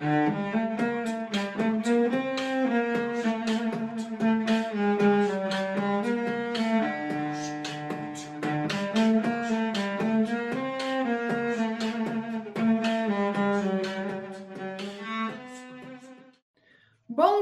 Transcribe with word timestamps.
Bom 0.00 0.06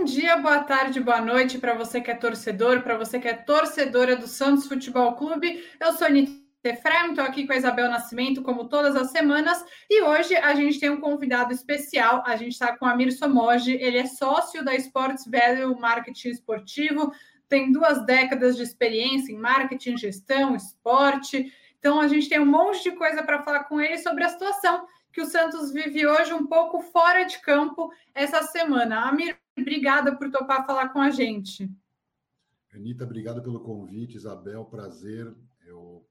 dia, 0.02 0.36
boa 0.38 0.58
tarde, 0.64 0.98
boa 0.98 1.20
noite 1.20 1.58
para 1.58 1.74
você 1.74 2.00
que 2.00 2.10
é 2.10 2.14
torcedor, 2.16 2.82
para 2.82 2.98
você 2.98 3.20
que 3.20 3.28
é 3.28 3.34
torcedora 3.34 4.16
do 4.16 4.26
Santos 4.26 4.66
Futebol 4.66 5.14
Clube. 5.14 5.64
Eu 5.78 5.92
sou 5.92 6.08
Anitta 6.08 6.37
Efraim, 6.68 7.10
estou 7.10 7.24
aqui 7.24 7.46
com 7.46 7.52
a 7.52 7.56
Isabel 7.56 7.88
Nascimento, 7.88 8.42
como 8.42 8.68
todas 8.68 8.94
as 8.96 9.10
semanas, 9.10 9.64
e 9.88 10.02
hoje 10.02 10.36
a 10.36 10.54
gente 10.54 10.78
tem 10.78 10.90
um 10.90 11.00
convidado 11.00 11.52
especial. 11.52 12.22
A 12.26 12.36
gente 12.36 12.52
está 12.52 12.76
com 12.76 12.84
o 12.84 12.88
Amir 12.88 13.12
Somoji, 13.12 13.72
ele 13.72 13.98
é 13.98 14.06
sócio 14.06 14.64
da 14.64 14.74
Sports 14.74 15.24
Value 15.26 15.78
Marketing 15.78 16.28
Esportivo, 16.28 17.12
tem 17.48 17.72
duas 17.72 18.04
décadas 18.04 18.56
de 18.56 18.62
experiência 18.62 19.32
em 19.32 19.38
marketing, 19.38 19.96
gestão, 19.96 20.54
esporte. 20.54 21.52
Então 21.78 22.00
a 22.00 22.08
gente 22.08 22.28
tem 22.28 22.40
um 22.40 22.46
monte 22.46 22.82
de 22.82 22.92
coisa 22.92 23.22
para 23.22 23.42
falar 23.42 23.64
com 23.64 23.80
ele 23.80 23.98
sobre 23.98 24.24
a 24.24 24.28
situação 24.28 24.86
que 25.12 25.22
o 25.22 25.26
Santos 25.26 25.72
vive 25.72 26.06
hoje 26.06 26.32
um 26.32 26.46
pouco 26.46 26.80
fora 26.80 27.24
de 27.24 27.40
campo 27.40 27.90
essa 28.14 28.42
semana. 28.42 29.08
Amir, 29.08 29.36
obrigada 29.58 30.14
por 30.14 30.30
topar 30.30 30.66
falar 30.66 30.90
com 30.90 31.00
a 31.00 31.10
gente. 31.10 31.68
Anitta, 32.72 33.04
obrigado 33.04 33.42
pelo 33.42 33.60
convite. 33.60 34.16
Isabel, 34.16 34.64
prazer. 34.66 35.34
Eu 35.66 36.06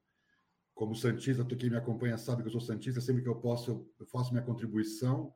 como 0.77 0.95
Santista, 0.95 1.43
quem 1.43 1.71
me 1.71 1.75
acompanha 1.75 2.19
sabe 2.19 2.43
que 2.43 2.49
eu 2.49 2.51
sou 2.51 2.61
Santista, 2.61 3.01
sempre 3.01 3.23
que 3.23 3.27
eu 3.27 3.35
posso, 3.35 3.89
eu 3.99 4.05
faço 4.05 4.31
minha 4.31 4.45
contribuição. 4.45 5.33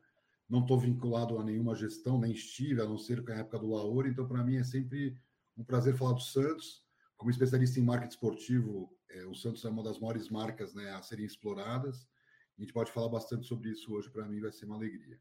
Não 0.47 0.59
estou 0.59 0.79
vinculado 0.79 1.39
a 1.39 1.43
nenhuma 1.43 1.73
gestão, 1.73 2.19
nem 2.19 2.31
estive, 2.31 2.79
a 2.79 2.85
não 2.85 2.95
ser 2.95 3.25
com 3.25 3.31
a 3.31 3.37
época 3.37 3.57
do 3.57 3.71
Laura, 3.71 4.07
então 4.07 4.27
para 4.27 4.43
mim 4.43 4.57
é 4.57 4.63
sempre 4.63 5.17
um 5.57 5.63
prazer 5.63 5.97
falar 5.97 6.13
do 6.13 6.21
Santos. 6.21 6.85
Como 7.17 7.31
especialista 7.31 7.79
em 7.79 7.83
marketing 7.83 8.13
esportivo, 8.13 8.95
é, 9.09 9.25
o 9.25 9.33
Santos 9.33 9.65
é 9.65 9.69
uma 9.69 9.81
das 9.81 9.99
maiores 9.99 10.29
marcas 10.29 10.75
né, 10.75 10.91
a 10.91 11.01
serem 11.01 11.25
exploradas. 11.25 12.07
A 12.55 12.61
gente 12.61 12.71
pode 12.71 12.91
falar 12.91 13.09
bastante 13.09 13.47
sobre 13.47 13.71
isso 13.71 13.91
hoje, 13.95 14.11
para 14.11 14.27
mim 14.27 14.39
vai 14.41 14.51
ser 14.51 14.65
uma 14.65 14.75
alegria. 14.75 15.19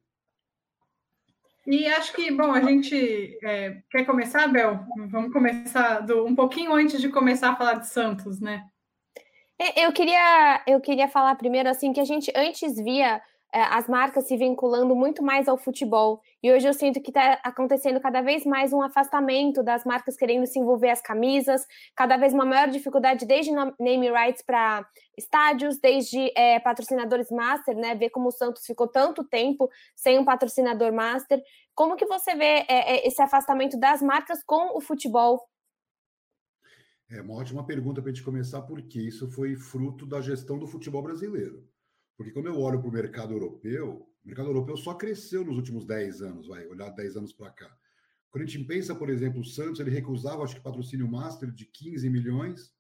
E 1.67 1.87
acho 1.87 2.13
que, 2.13 2.31
bom, 2.31 2.53
a 2.53 2.61
gente 2.61 3.39
é, 3.43 3.83
quer 3.91 4.05
começar, 4.05 4.49
Bel? 4.49 4.85
Vamos 5.09 5.33
começar 5.33 6.01
do, 6.01 6.27
um 6.27 6.35
pouquinho 6.35 6.75
antes 6.75 7.01
de 7.01 7.09
começar 7.09 7.53
a 7.53 7.57
falar 7.57 7.75
de 7.77 7.89
Santos, 7.89 8.39
né? 8.39 8.71
É, 9.63 9.85
eu 9.85 9.93
queria, 9.93 10.63
eu 10.67 10.81
queria 10.81 11.07
falar 11.07 11.35
primeiro 11.35 11.69
assim 11.69 11.93
que 11.93 12.01
a 12.01 12.05
gente 12.05 12.33
antes 12.35 12.77
via 12.77 13.21
é, 13.53 13.61
as 13.61 13.87
marcas 13.87 14.27
se 14.27 14.35
vinculando 14.35 14.97
muito 14.97 15.23
mais 15.23 15.49
ao 15.49 15.59
futebol. 15.59 16.23
E 16.43 16.51
hoje 16.51 16.67
eu 16.67 16.73
sinto 16.73 16.99
que 16.99 17.11
está 17.11 17.39
acontecendo 17.45 18.01
cada 18.01 18.23
vez 18.23 18.47
mais 18.47 18.73
um 18.73 18.81
afastamento 18.81 19.63
das 19.63 19.85
marcas 19.85 20.17
querendo 20.17 20.47
se 20.47 20.59
envolver 20.59 20.89
as 20.89 21.03
camisas, 21.03 21.67
cada 21.95 22.17
vez 22.17 22.33
uma 22.33 22.47
maior 22.47 22.69
dificuldade 22.69 23.27
desde 23.27 23.53
name 23.53 24.11
rights 24.11 24.43
para 24.43 24.83
estádios, 25.19 25.79
desde 25.79 26.33
é, 26.35 26.59
patrocinadores 26.59 27.31
master, 27.31 27.77
né? 27.77 27.95
Ver 27.95 28.09
como 28.09 28.29
o 28.29 28.33
Santos 28.33 28.65
ficou 28.65 28.89
tanto 28.89 29.23
tempo 29.25 29.69
sem 29.95 30.19
um 30.19 30.25
patrocinador 30.25 30.91
master. 30.91 31.39
Como 31.75 31.97
que 31.97 32.07
você 32.07 32.35
vê 32.35 32.65
esse 33.05 33.21
afastamento 33.21 33.79
das 33.79 34.01
marcas 34.01 34.43
com 34.43 34.75
o 34.75 34.81
futebol 34.81 35.39
é 37.11 37.21
uma 37.21 37.35
ótima 37.35 37.67
pergunta 37.67 38.01
para 38.01 38.11
a 38.11 38.15
gente 38.15 38.25
começar, 38.25 38.63
porque 38.63 39.01
isso 39.01 39.29
foi 39.29 39.57
fruto 39.57 40.07
da 40.07 40.21
gestão 40.21 40.59
do 40.59 40.67
futebol 40.67 41.03
brasileiro. 41.03 41.69
Porque 42.17 42.31
quando 42.31 42.47
eu 42.47 42.61
olho 42.61 42.79
para 42.79 42.89
o 42.89 42.93
mercado 42.93 43.35
europeu, 43.35 44.09
o 44.25 44.27
mercado 44.27 44.49
europeu 44.49 44.77
só 44.77 44.95
cresceu 44.95 45.45
nos 45.45 45.57
últimos 45.57 45.85
10 45.85 46.23
anos, 46.23 46.47
vai 46.47 46.65
olhar 46.67 46.89
10 46.91 47.17
anos 47.17 47.33
para 47.33 47.51
cá. 47.51 47.77
Quando 48.31 48.45
a 48.45 48.47
gente 48.47 48.65
pensa, 48.65 48.95
por 48.95 49.11
exemplo, 49.11 49.41
o 49.41 49.45
Santos, 49.45 49.81
ele 49.81 49.91
recusava, 49.91 50.45
acho 50.45 50.55
que 50.55 50.61
patrocínio 50.61 51.11
master 51.11 51.51
de 51.51 51.65
15 51.65 52.09
milhões, 52.09 52.73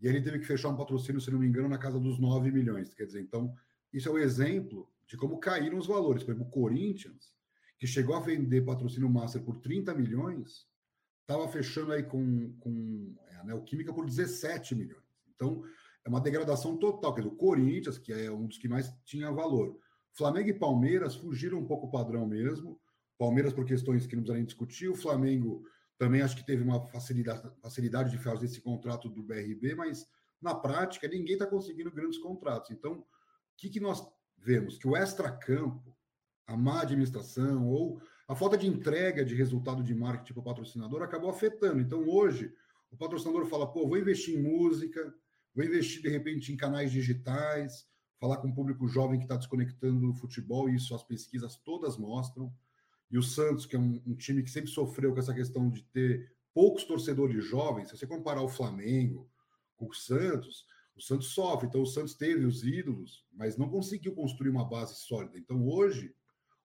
e 0.00 0.06
ele 0.06 0.22
teve 0.22 0.38
que 0.38 0.46
fechar 0.46 0.68
um 0.68 0.76
patrocínio, 0.76 1.20
se 1.20 1.30
não 1.32 1.40
me 1.40 1.46
engano, 1.46 1.68
na 1.68 1.78
casa 1.78 1.98
dos 1.98 2.20
9 2.20 2.52
milhões. 2.52 2.94
Quer 2.94 3.06
dizer, 3.06 3.22
então, 3.22 3.52
isso 3.92 4.08
é 4.08 4.12
um 4.12 4.18
exemplo 4.18 4.88
de 5.06 5.16
como 5.16 5.40
caíram 5.40 5.78
os 5.78 5.88
valores. 5.88 6.22
Por 6.22 6.30
exemplo, 6.30 6.46
o 6.46 6.50
Corinthians, 6.50 7.32
que 7.76 7.88
chegou 7.88 8.14
a 8.14 8.20
vender 8.20 8.64
patrocínio 8.64 9.10
master 9.10 9.42
por 9.42 9.58
30 9.58 9.92
milhões, 9.94 10.68
estava 11.24 11.48
fechando 11.48 11.92
aí 11.92 12.02
com, 12.02 12.52
com 12.60 13.14
é, 13.30 13.36
a 13.36 13.44
Neoquímica 13.44 13.92
por 13.92 14.04
17 14.04 14.74
milhões. 14.74 15.02
Então, 15.34 15.64
é 16.04 16.08
uma 16.08 16.20
degradação 16.20 16.76
total. 16.76 17.14
Quer 17.14 17.22
dizer, 17.22 17.34
o 17.34 17.36
Corinthians, 17.36 17.98
que 17.98 18.12
é 18.12 18.30
um 18.30 18.46
dos 18.46 18.58
que 18.58 18.68
mais 18.68 18.94
tinha 19.04 19.32
valor. 19.32 19.78
Flamengo 20.12 20.48
e 20.48 20.58
Palmeiras 20.58 21.14
fugiram 21.14 21.58
um 21.58 21.66
pouco 21.66 21.86
o 21.86 21.90
padrão 21.90 22.26
mesmo. 22.26 22.80
Palmeiras 23.18 23.52
por 23.52 23.64
questões 23.64 24.06
que 24.06 24.14
não 24.14 24.22
precisa 24.22 24.36
nem 24.36 24.44
discutir. 24.44 24.88
O 24.88 24.94
Flamengo 24.94 25.66
também 25.98 26.20
acho 26.20 26.36
que 26.36 26.44
teve 26.44 26.62
uma 26.62 26.80
facilidade, 26.88 27.50
facilidade 27.62 28.10
de 28.10 28.18
fazer 28.18 28.46
esse 28.46 28.60
contrato 28.60 29.08
do 29.08 29.22
BRB, 29.22 29.74
mas 29.74 30.06
na 30.40 30.54
prática 30.54 31.08
ninguém 31.08 31.34
está 31.34 31.46
conseguindo 31.46 31.90
grandes 31.90 32.18
contratos. 32.18 32.70
Então, 32.70 32.98
o 32.98 33.06
que, 33.56 33.70
que 33.70 33.80
nós 33.80 34.06
vemos? 34.36 34.76
Que 34.76 34.86
o 34.86 34.96
extra-campo, 34.96 35.96
a 36.46 36.56
má 36.56 36.82
administração 36.82 37.66
ou 37.66 38.00
a 38.26 38.34
falta 38.34 38.56
de 38.56 38.66
entrega 38.66 39.24
de 39.24 39.34
resultado 39.34 39.82
de 39.82 39.94
marketing 39.94 40.32
para 40.32 40.40
o 40.40 40.44
patrocinador 40.44 41.02
acabou 41.02 41.30
afetando. 41.30 41.80
Então, 41.80 42.08
hoje, 42.08 42.52
o 42.90 42.96
patrocinador 42.96 43.46
fala: 43.46 43.70
pô, 43.70 43.86
vou 43.86 43.98
investir 43.98 44.38
em 44.38 44.42
música, 44.42 45.14
vou 45.54 45.64
investir 45.64 46.00
de 46.02 46.08
repente 46.08 46.52
em 46.52 46.56
canais 46.56 46.90
digitais, 46.90 47.86
falar 48.18 48.38
com 48.38 48.48
o 48.48 48.54
público 48.54 48.88
jovem 48.88 49.18
que 49.18 49.24
está 49.26 49.36
desconectando 49.36 50.00
do 50.00 50.14
futebol, 50.14 50.68
e 50.68 50.76
isso 50.76 50.94
as 50.94 51.02
pesquisas 51.02 51.56
todas 51.56 51.96
mostram. 51.98 52.52
E 53.10 53.18
o 53.18 53.22
Santos, 53.22 53.66
que 53.66 53.76
é 53.76 53.78
um, 53.78 54.02
um, 54.06 54.14
time 54.14 54.42
que 54.42 54.50
sempre 54.50 54.70
sofreu 54.70 55.12
com 55.12 55.18
essa 55.18 55.34
questão 55.34 55.70
de 55.70 55.82
ter 55.84 56.32
poucos 56.54 56.84
torcedores 56.84 57.44
jovens, 57.44 57.88
se 57.88 57.96
você 57.96 58.06
comparar 58.06 58.42
o 58.42 58.48
Flamengo 58.48 59.28
com 59.76 59.86
o 59.86 59.94
Santos, 59.94 60.66
o 60.96 61.02
Santos 61.02 61.28
sofre. 61.28 61.66
Então, 61.66 61.82
o 61.82 61.86
Santos 61.86 62.14
teve 62.14 62.44
os 62.44 62.64
ídolos, 62.64 63.26
mas 63.32 63.56
não 63.56 63.68
conseguiu 63.68 64.14
construir 64.14 64.50
uma 64.50 64.64
base 64.64 64.94
sólida. 64.96 65.38
Então, 65.38 65.66
hoje, 65.68 66.14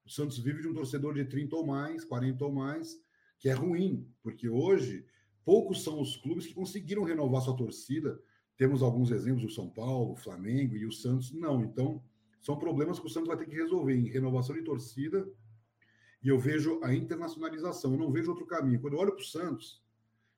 o 0.10 0.12
Santos 0.12 0.40
vive 0.40 0.64
de 0.64 0.68
um 0.68 0.74
torcedor 0.74 1.14
de 1.14 1.24
30 1.24 1.56
ou 1.56 1.64
mais, 1.64 2.04
40 2.04 2.44
ou 2.44 2.52
mais, 2.52 3.00
que 3.38 3.48
é 3.48 3.54
ruim, 3.54 4.12
porque 4.24 4.50
hoje 4.50 5.06
poucos 5.46 5.84
são 5.84 6.02
os 6.02 6.18
clubes 6.18 6.48
que 6.48 6.54
conseguiram 6.56 7.04
renovar 7.04 7.44
sua 7.44 7.56
torcida. 7.56 8.20
Temos 8.58 8.82
alguns 8.82 9.12
exemplos, 9.12 9.52
o 9.52 9.54
São 9.54 9.70
Paulo, 9.70 10.14
o 10.14 10.16
Flamengo 10.16 10.76
e 10.76 10.84
o 10.88 10.92
Santos, 10.92 11.32
não. 11.32 11.64
Então, 11.64 12.04
são 12.42 12.58
problemas 12.58 13.00
que 13.00 13.06
o 13.06 13.10
Santos 13.10 13.28
vai 13.28 13.38
ter 13.38 13.46
que 13.46 13.56
resolver 13.56 13.96
em 13.96 14.10
renovação 14.10 14.56
de 14.56 14.64
torcida. 14.64 15.32
E 16.24 16.28
eu 16.28 16.40
vejo 16.40 16.80
a 16.84 16.92
internacionalização, 16.92 17.94
eu 17.94 18.00
não 18.00 18.12
vejo 18.12 18.32
outro 18.32 18.48
caminho. 18.48 18.82
Quando 18.82 18.94
eu 18.94 19.00
olho 19.00 19.14
para 19.14 19.22
o 19.22 19.28
Santos, 19.28 19.80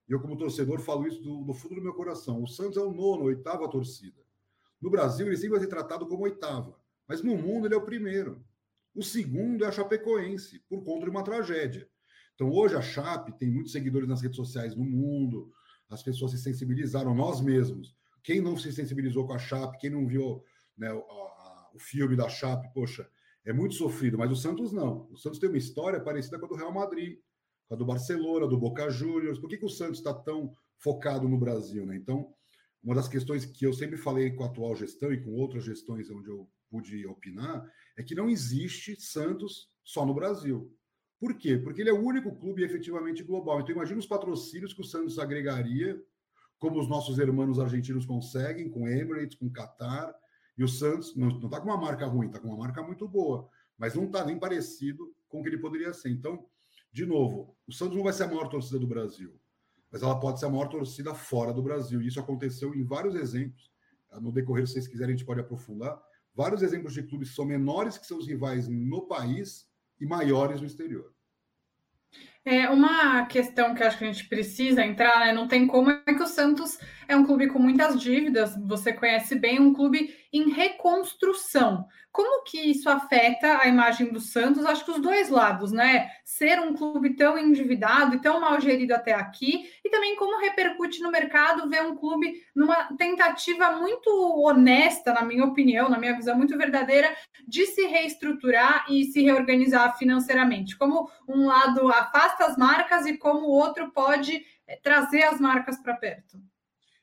e 0.05 0.11
eu, 0.11 0.19
como 0.19 0.35
torcedor, 0.35 0.81
falo 0.81 1.07
isso 1.07 1.21
do, 1.21 1.45
do, 1.45 1.53
fundo 1.53 1.75
do 1.75 1.81
meu 1.81 1.93
coração: 1.93 2.43
o 2.43 2.47
Santos 2.47 2.75
é 2.75 2.81
o 2.81 2.91
nono, 2.91 3.23
oitava 3.23 3.69
torcida. 3.69 4.21
No 4.81 4.89
Brasil, 4.89 5.27
ele 5.27 5.37
sempre 5.37 5.51
vai 5.51 5.61
ser 5.61 5.67
tratado 5.67 6.05
como 6.05 6.23
oitava, 6.23 6.77
mas 7.07 7.23
no 7.23 7.37
mundo, 7.37 7.67
ele 7.67 7.73
é 7.73 7.77
o 7.77 7.85
primeiro. 7.85 8.43
O 8.93 9.03
segundo 9.03 9.63
é 9.63 9.67
a 9.67 9.71
Chapecoense, 9.71 10.59
por 10.67 10.83
conta 10.83 11.05
de 11.05 11.11
uma 11.11 11.23
tragédia. 11.23 11.87
Então, 12.35 12.49
hoje 12.49 12.75
a 12.75 12.81
Chape 12.81 13.31
tem 13.37 13.49
muitos 13.49 13.71
seguidores 13.71 14.07
nas 14.07 14.21
redes 14.21 14.35
sociais 14.35 14.75
no 14.75 14.83
mundo, 14.83 15.51
as 15.89 16.03
pessoas 16.03 16.31
se 16.31 16.37
sensibilizaram, 16.37 17.13
nós 17.13 17.41
mesmos. 17.41 17.95
Quem 18.23 18.41
não 18.41 18.57
se 18.57 18.71
sensibilizou 18.71 19.25
com 19.27 19.33
a 19.33 19.39
Chape, 19.39 19.77
quem 19.77 19.89
não 19.89 20.07
viu 20.07 20.43
né, 20.77 20.91
o, 20.91 20.99
a, 20.99 21.71
o 21.73 21.79
filme 21.79 22.15
da 22.15 22.29
Chape, 22.29 22.71
poxa, 22.73 23.09
é 23.45 23.51
muito 23.51 23.75
sofrido, 23.75 24.17
mas 24.17 24.31
o 24.31 24.35
Santos 24.35 24.71
não. 24.71 25.07
O 25.11 25.17
Santos 25.17 25.39
tem 25.39 25.49
uma 25.49 25.57
história 25.57 25.99
parecida 25.99 26.37
com 26.37 26.45
a 26.45 26.49
do 26.49 26.55
Real 26.55 26.73
Madrid, 26.73 27.19
com 27.67 27.75
a 27.75 27.77
do 27.77 27.85
Barcelona, 27.85 28.47
do 28.47 28.57
Boca 28.57 28.89
Juniors. 28.89 29.39
Por 29.39 29.49
que, 29.49 29.57
que 29.57 29.65
o 29.65 29.69
Santos 29.69 29.99
está 29.99 30.13
tão 30.13 30.55
focado 30.77 31.27
no 31.27 31.37
Brasil? 31.37 31.85
Né? 31.85 31.95
Então, 31.95 32.33
uma 32.83 32.95
das 32.95 33.07
questões 33.07 33.45
que 33.45 33.65
eu 33.65 33.73
sempre 33.73 33.97
falei 33.97 34.31
com 34.31 34.43
a 34.43 34.47
atual 34.47 34.75
gestão 34.75 35.11
e 35.11 35.21
com 35.21 35.31
outras 35.31 35.63
gestões 35.63 36.09
onde 36.09 36.29
eu 36.29 36.49
pude 36.71 37.05
opinar, 37.05 37.69
é 37.97 38.01
que 38.01 38.15
não 38.15 38.29
existe 38.29 38.99
Santos 38.99 39.69
só 39.83 40.05
no 40.05 40.13
Brasil. 40.13 40.73
Por 41.19 41.35
quê? 41.35 41.57
Porque 41.57 41.81
ele 41.81 41.89
é 41.89 41.93
o 41.93 42.01
único 42.01 42.35
clube 42.35 42.63
efetivamente 42.63 43.21
global. 43.21 43.59
Então, 43.59 43.75
imagina 43.75 43.99
os 43.99 44.07
patrocínios 44.07 44.73
que 44.73 44.81
o 44.81 44.85
Santos 44.85 45.19
agregaria, 45.19 46.01
como 46.57 46.79
os 46.79 46.87
nossos 46.87 47.19
irmãos 47.19 47.59
argentinos 47.59 48.05
conseguem, 48.05 48.69
com 48.69 48.87
Emirates, 48.87 49.37
com 49.37 49.51
Qatar. 49.51 50.15
E 50.57 50.63
o 50.63 50.67
Santos 50.67 51.15
não 51.15 51.29
está 51.29 51.59
com 51.59 51.67
uma 51.67 51.77
marca 51.77 52.07
ruim, 52.07 52.27
está 52.27 52.39
com 52.39 52.47
uma 52.47 52.57
marca 52.57 52.81
muito 52.81 53.07
boa, 53.07 53.47
mas 53.77 53.93
não 53.93 54.05
está 54.05 54.25
nem 54.25 54.39
parecido 54.39 55.13
com 55.27 55.39
o 55.39 55.43
que 55.43 55.49
ele 55.49 55.57
poderia 55.57 55.93
ser. 55.93 56.09
Então, 56.09 56.45
de 56.91 57.05
novo, 57.05 57.55
o 57.67 57.71
Santos 57.71 57.95
não 57.95 58.03
vai 58.03 58.13
ser 58.13 58.23
a 58.23 58.27
maior 58.27 58.47
torcida 58.47 58.79
do 58.79 58.87
Brasil, 58.87 59.39
mas 59.91 60.01
ela 60.01 60.19
pode 60.19 60.39
ser 60.39 60.45
a 60.45 60.49
maior 60.49 60.69
torcida 60.69 61.13
fora 61.13 61.53
do 61.53 61.61
Brasil. 61.61 62.01
E 62.01 62.07
isso 62.07 62.19
aconteceu 62.19 62.73
em 62.73 62.83
vários 62.83 63.15
exemplos. 63.15 63.71
No 64.19 64.31
decorrer, 64.31 64.67
se 64.67 64.73
vocês 64.73 64.87
quiserem, 64.87 65.13
a 65.13 65.17
gente 65.17 65.25
pode 65.25 65.39
aprofundar 65.39 66.01
vários 66.33 66.61
exemplos 66.61 66.93
de 66.93 67.03
clubes 67.03 67.29
que 67.29 67.35
são 67.35 67.45
menores 67.45 67.97
que 67.97 68.05
seus 68.05 68.27
rivais 68.27 68.67
no 68.67 69.07
país 69.07 69.67
e 69.99 70.05
maiores 70.05 70.61
no 70.61 70.67
exterior. 70.67 71.13
É 72.43 72.69
uma 72.69 73.25
questão 73.27 73.75
que 73.75 73.83
acho 73.83 73.99
que 73.99 74.03
a 74.03 74.11
gente 74.11 74.27
precisa 74.27 74.83
entrar, 74.83 75.19
né? 75.19 75.31
Não 75.31 75.47
tem 75.47 75.67
como 75.67 75.91
é 75.91 76.01
que 76.01 76.23
o 76.23 76.27
Santos 76.27 76.79
é 77.11 77.15
um 77.15 77.25
clube 77.25 77.47
com 77.47 77.59
muitas 77.59 77.99
dívidas, 77.99 78.55
você 78.65 78.93
conhece 78.93 79.35
bem, 79.35 79.59
um 79.59 79.73
clube 79.73 80.15
em 80.31 80.49
reconstrução. 80.49 81.85
Como 82.11 82.43
que 82.43 82.57
isso 82.59 82.89
afeta 82.89 83.59
a 83.59 83.67
imagem 83.67 84.11
do 84.11 84.19
Santos? 84.19 84.65
Acho 84.65 84.83
que 84.83 84.91
os 84.91 85.01
dois 85.01 85.29
lados, 85.29 85.71
né? 85.71 86.09
Ser 86.25 86.59
um 86.59 86.73
clube 86.73 87.15
tão 87.15 87.37
endividado 87.37 88.15
e 88.15 88.21
tão 88.21 88.39
mal 88.39 88.59
gerido 88.59 88.93
até 88.93 89.13
aqui, 89.13 89.69
e 89.83 89.89
também 89.89 90.15
como 90.15 90.39
repercute 90.39 91.01
no 91.01 91.11
mercado 91.11 91.69
ver 91.69 91.83
um 91.83 91.95
clube 91.95 92.33
numa 92.55 92.95
tentativa 92.97 93.71
muito 93.71 94.09
honesta, 94.41 95.13
na 95.13 95.21
minha 95.21 95.45
opinião, 95.45 95.89
na 95.89 95.97
minha 95.97 96.15
visão 96.15 96.37
muito 96.37 96.57
verdadeira, 96.57 97.15
de 97.47 97.65
se 97.65 97.85
reestruturar 97.87 98.85
e 98.89 99.05
se 99.05 99.21
reorganizar 99.21 99.97
financeiramente. 99.97 100.77
Como 100.77 101.09
um 101.27 101.45
lado 101.45 101.89
afasta 101.89 102.45
as 102.45 102.57
marcas 102.57 103.05
e 103.05 103.17
como 103.17 103.47
o 103.47 103.51
outro 103.51 103.91
pode 103.91 104.45
eh, 104.67 104.79
trazer 104.83 105.23
as 105.23 105.39
marcas 105.39 105.77
para 105.81 105.95
perto. 105.95 106.50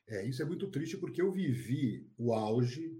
É, 0.09 0.25
isso 0.25 0.41
é 0.41 0.45
muito 0.45 0.67
triste 0.67 0.97
porque 0.97 1.21
eu 1.21 1.31
vivi 1.31 2.11
o 2.17 2.33
auge. 2.33 2.91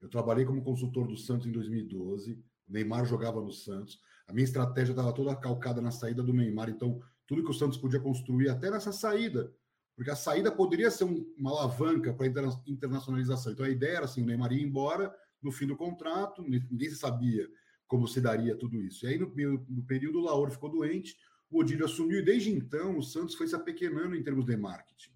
Eu 0.00 0.08
trabalhei 0.08 0.46
como 0.46 0.64
consultor 0.64 1.06
do 1.06 1.16
Santos 1.16 1.46
em 1.46 1.52
2012. 1.52 2.32
O 2.66 2.72
Neymar 2.72 3.04
jogava 3.04 3.40
no 3.40 3.52
Santos. 3.52 4.00
A 4.26 4.32
minha 4.32 4.44
estratégia 4.44 4.92
estava 4.92 5.12
toda 5.12 5.36
calcada 5.36 5.82
na 5.82 5.90
saída 5.90 6.22
do 6.22 6.32
Neymar. 6.32 6.70
Então, 6.70 7.02
tudo 7.26 7.44
que 7.44 7.50
o 7.50 7.54
Santos 7.54 7.76
podia 7.76 8.00
construir, 8.00 8.48
até 8.48 8.70
nessa 8.70 8.92
saída, 8.92 9.54
porque 9.94 10.10
a 10.10 10.16
saída 10.16 10.50
poderia 10.50 10.90
ser 10.90 11.04
um, 11.04 11.34
uma 11.36 11.50
alavanca 11.50 12.14
para 12.14 12.26
a 12.26 12.62
internacionalização. 12.66 13.52
Então, 13.52 13.66
a 13.66 13.70
ideia 13.70 13.98
era 13.98 14.04
assim: 14.06 14.22
o 14.22 14.26
Neymar 14.26 14.50
ia 14.52 14.62
embora 14.62 15.14
no 15.42 15.52
fim 15.52 15.66
do 15.66 15.76
contrato, 15.76 16.42
ninguém 16.42 16.90
sabia 16.90 17.46
como 17.86 18.08
se 18.08 18.22
daria 18.22 18.56
tudo 18.56 18.82
isso. 18.82 19.04
E 19.04 19.10
aí, 19.10 19.18
no, 19.18 19.28
no 19.68 19.84
período, 19.84 20.18
o 20.18 20.24
Laor 20.24 20.50
ficou 20.50 20.70
doente, 20.70 21.14
o 21.50 21.60
Odílio 21.60 21.84
assumiu, 21.84 22.20
e 22.20 22.24
desde 22.24 22.50
então 22.50 22.96
o 22.96 23.02
Santos 23.02 23.34
foi 23.34 23.46
se 23.46 23.54
apequenando 23.54 24.16
em 24.16 24.22
termos 24.22 24.46
de 24.46 24.56
marketing 24.56 25.13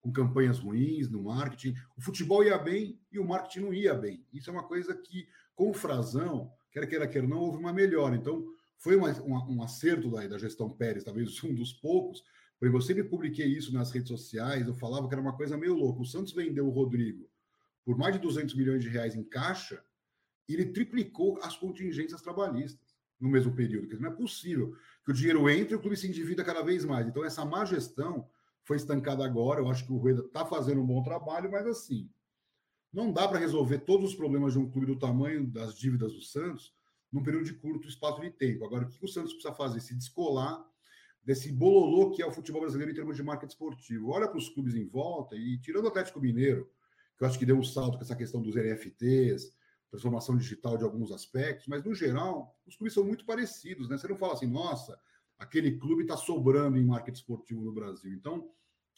com 0.00 0.12
campanhas 0.12 0.58
ruins 0.58 1.08
no 1.08 1.24
marketing. 1.24 1.74
O 1.96 2.00
futebol 2.00 2.42
ia 2.42 2.58
bem 2.58 2.98
e 3.12 3.18
o 3.18 3.26
marketing 3.26 3.60
não 3.60 3.74
ia 3.74 3.94
bem. 3.94 4.24
Isso 4.32 4.50
é 4.50 4.52
uma 4.52 4.64
coisa 4.64 4.94
que, 4.94 5.28
com 5.54 5.70
o 5.70 5.74
Frazão, 5.74 6.50
quer 6.72 6.86
queira, 6.86 7.06
quer 7.06 7.26
não, 7.26 7.38
houve 7.38 7.58
uma 7.58 7.72
melhora. 7.72 8.16
Então, 8.16 8.44
foi 8.78 8.96
uma, 8.96 9.12
uma, 9.20 9.48
um 9.48 9.62
acerto 9.62 10.10
da, 10.10 10.26
da 10.26 10.38
gestão 10.38 10.70
Pérez, 10.70 11.04
talvez 11.04 11.42
um 11.44 11.54
dos 11.54 11.72
poucos, 11.72 12.24
porque 12.58 12.74
eu 12.74 12.80
sempre 12.80 13.04
publiquei 13.04 13.46
isso 13.46 13.72
nas 13.72 13.90
redes 13.90 14.08
sociais, 14.08 14.66
eu 14.66 14.74
falava 14.74 15.06
que 15.06 15.14
era 15.14 15.22
uma 15.22 15.36
coisa 15.36 15.56
meio 15.56 15.74
louca. 15.74 16.00
O 16.00 16.06
Santos 16.06 16.32
vendeu 16.32 16.66
o 16.66 16.70
Rodrigo 16.70 17.28
por 17.84 17.96
mais 17.96 18.14
de 18.14 18.20
200 18.20 18.54
milhões 18.54 18.82
de 18.82 18.88
reais 18.88 19.14
em 19.14 19.24
caixa 19.24 19.82
e 20.48 20.54
ele 20.54 20.66
triplicou 20.66 21.38
as 21.42 21.56
contingências 21.56 22.20
trabalhistas 22.20 22.96
no 23.18 23.28
mesmo 23.28 23.54
período. 23.54 23.98
Não 24.00 24.10
é 24.10 24.14
possível 24.14 24.76
que 25.04 25.10
o 25.10 25.14
dinheiro 25.14 25.48
entre 25.48 25.74
e 25.74 25.76
o 25.76 25.80
clube 25.80 25.96
se 25.96 26.08
endivida 26.08 26.44
cada 26.44 26.62
vez 26.62 26.84
mais. 26.84 27.06
Então, 27.06 27.24
essa 27.24 27.44
má 27.44 27.64
gestão 27.64 28.28
foi 28.70 28.76
estancada 28.76 29.24
agora. 29.24 29.58
Eu 29.58 29.68
acho 29.68 29.84
que 29.84 29.92
o 29.92 29.96
Rueda 29.96 30.20
está 30.20 30.46
fazendo 30.46 30.80
um 30.80 30.86
bom 30.86 31.02
trabalho, 31.02 31.50
mas 31.50 31.66
assim, 31.66 32.08
não 32.92 33.12
dá 33.12 33.26
para 33.26 33.40
resolver 33.40 33.80
todos 33.80 34.10
os 34.10 34.14
problemas 34.14 34.52
de 34.52 34.60
um 34.60 34.70
clube 34.70 34.86
do 34.86 34.96
tamanho 34.96 35.44
das 35.44 35.74
dívidas 35.74 36.12
do 36.12 36.22
Santos 36.22 36.72
num 37.12 37.20
período 37.20 37.46
de 37.46 37.54
curto 37.54 37.88
espaço 37.88 38.20
de 38.20 38.30
tempo. 38.30 38.64
Agora, 38.64 38.84
o 38.84 38.88
que 38.88 39.04
o 39.04 39.08
Santos 39.08 39.32
precisa 39.32 39.52
fazer? 39.52 39.80
Se 39.80 39.92
descolar 39.92 40.64
desse 41.20 41.50
bololô 41.50 42.12
que 42.12 42.22
é 42.22 42.26
o 42.26 42.30
futebol 42.30 42.60
brasileiro 42.60 42.92
em 42.92 42.94
termos 42.94 43.16
de 43.16 43.24
marketing 43.24 43.50
esportivo. 43.50 44.10
Olha 44.10 44.28
para 44.28 44.38
os 44.38 44.48
clubes 44.48 44.76
em 44.76 44.86
volta 44.86 45.34
e 45.34 45.58
tirando 45.58 45.86
o 45.86 45.88
Atlético 45.88 46.20
Mineiro, 46.20 46.70
que 47.18 47.24
eu 47.24 47.26
acho 47.26 47.40
que 47.40 47.44
deu 47.44 47.58
um 47.58 47.64
salto 47.64 47.98
com 47.98 48.04
essa 48.04 48.14
questão 48.14 48.40
dos 48.40 48.54
NFTs, 48.54 49.50
transformação 49.90 50.36
digital 50.36 50.78
de 50.78 50.84
alguns 50.84 51.10
aspectos, 51.10 51.66
mas 51.66 51.82
no 51.82 51.92
geral, 51.92 52.56
os 52.64 52.76
clubes 52.76 52.94
são 52.94 53.02
muito 53.02 53.26
parecidos, 53.26 53.88
né? 53.88 53.98
Você 53.98 54.06
não 54.06 54.16
fala 54.16 54.34
assim, 54.34 54.46
nossa, 54.46 54.96
aquele 55.36 55.76
clube 55.76 56.02
está 56.02 56.16
sobrando 56.16 56.78
em 56.78 56.84
marketing 56.84 57.18
esportivo 57.18 57.64
no 57.64 57.72
Brasil. 57.72 58.12
Então, 58.12 58.48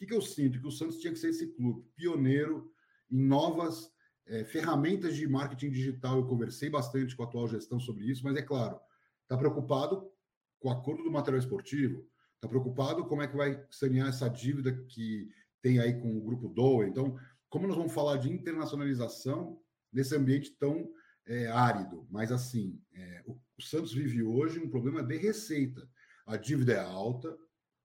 que, 0.02 0.06
que 0.06 0.14
eu 0.14 0.20
sinto? 0.20 0.60
Que 0.60 0.66
o 0.66 0.72
Santos 0.72 0.99
tinha 0.99 1.12
que 1.12 1.19
ser 1.19 1.28
esse 1.28 1.54
clube 1.54 1.87
pioneiro 1.94 2.72
em 3.10 3.22
novas 3.22 3.88
é, 4.26 4.44
ferramentas 4.44 5.14
de 5.14 5.28
marketing 5.28 5.70
digital. 5.70 6.19
Eu 6.19 6.26
conversei 6.26 6.69
bastante 6.69 7.14
com 7.14 7.22
a 7.22 7.26
atual 7.26 7.46
gestão 7.46 7.78
sobre 7.78 8.10
isso, 8.10 8.25
mas 8.25 8.37
é 8.37 8.43
claro, 8.43 8.81
está 9.22 9.37
preocupado 9.37 10.10
com 10.58 10.69
o 10.69 10.72
acordo 10.72 11.04
do 11.04 11.10
material 11.10 11.38
esportivo, 11.38 12.04
está 12.34 12.49
preocupado 12.49 13.04
como 13.04 13.22
é 13.22 13.28
que 13.28 13.37
vai 13.37 13.64
sanear 13.70 14.08
essa 14.08 14.28
dívida 14.28 14.72
que 14.88 15.28
tem 15.60 15.78
aí 15.78 16.00
com 16.00 16.16
o 16.16 16.22
grupo 16.22 16.49
Doa. 16.49 16.87
Então, 16.87 17.16
como 17.49 17.69
nós 17.69 17.76
vamos 17.76 17.93
falar 17.93 18.16
de 18.16 18.31
internacionalização 18.31 19.60
nesse 19.93 20.16
ambiente 20.16 20.56
tão 20.58 20.90
é, 21.26 21.46
árido? 21.46 22.06
Mas 22.10 22.32
assim, 22.32 22.81
é, 22.93 23.22
o, 23.25 23.38
o 23.56 23.62
Santos 23.62 23.93
vive 23.93 24.22
hoje 24.22 24.58
um 24.58 24.69
problema 24.69 25.02
de 25.02 25.16
receita. 25.16 25.88
A 26.26 26.37
dívida 26.37 26.72
é 26.72 26.81
alta, 26.81 27.37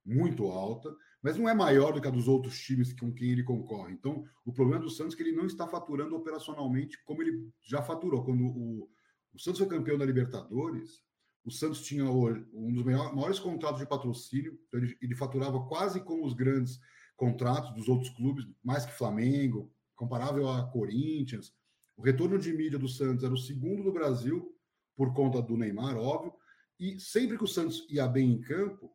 muito 0.04 0.46
alta, 0.48 0.96
mas 1.22 1.38
não 1.38 1.50
é 1.50 1.54
maior 1.54 1.94
do 1.94 2.02
que 2.02 2.08
a 2.08 2.12
dos 2.12 2.28
outros 2.28 2.60
times 2.60 2.94
com 2.94 3.12
quem 3.14 3.32
ele 3.32 3.44
concorre. 3.44 3.94
Então, 3.94 4.24
o 4.46 4.54
problema 4.54 4.84
do 4.84 4.90
Santos 4.90 5.14
é 5.14 5.18
que 5.18 5.24
ele 5.24 5.36
não 5.36 5.46
está 5.46 5.68
faturando 5.68 6.16
operacionalmente 6.16 7.02
como 7.04 7.22
ele 7.22 7.50
já 7.64 7.82
faturou. 7.82 8.24
Quando 8.24 8.44
o, 8.44 8.90
o 9.34 9.40
Santos 9.40 9.60
foi 9.60 9.68
campeão 9.68 9.98
da 9.98 10.06
Libertadores, 10.06 11.04
o 11.44 11.52
Santos 11.52 11.82
tinha 11.82 12.04
um 12.06 12.74
dos 12.74 12.84
maiores 12.84 13.40
contratos 13.40 13.80
de 13.80 13.88
patrocínio, 13.88 14.60
então 14.68 14.80
ele, 14.80 14.98
ele 15.02 15.16
faturava 15.16 15.66
quase 15.66 16.02
como 16.02 16.26
os 16.26 16.34
grandes 16.34 16.80
contratos 17.16 17.74
dos 17.74 17.88
outros 17.88 18.10
clubes, 18.12 18.46
mais 18.64 18.86
que 18.86 18.92
Flamengo, 18.94 19.74
comparável 19.96 20.50
a 20.50 20.70
Corinthians. 20.70 21.54
O 21.96 22.04
retorno 22.04 22.38
de 22.38 22.54
mídia 22.54 22.78
do 22.78 22.88
Santos 22.88 23.24
era 23.24 23.34
o 23.34 23.38
segundo 23.38 23.84
do 23.84 23.92
Brasil, 23.92 24.54
por 24.96 25.14
conta 25.14 25.42
do 25.42 25.58
Neymar, 25.58 25.98
óbvio. 25.98 26.34
E 26.80 27.00
sempre 27.00 27.38
que 27.38 27.44
o 27.44 27.48
Santos 27.48 27.88
ia 27.90 28.08
bem 28.08 28.34
em 28.34 28.42
campo, 28.42 28.92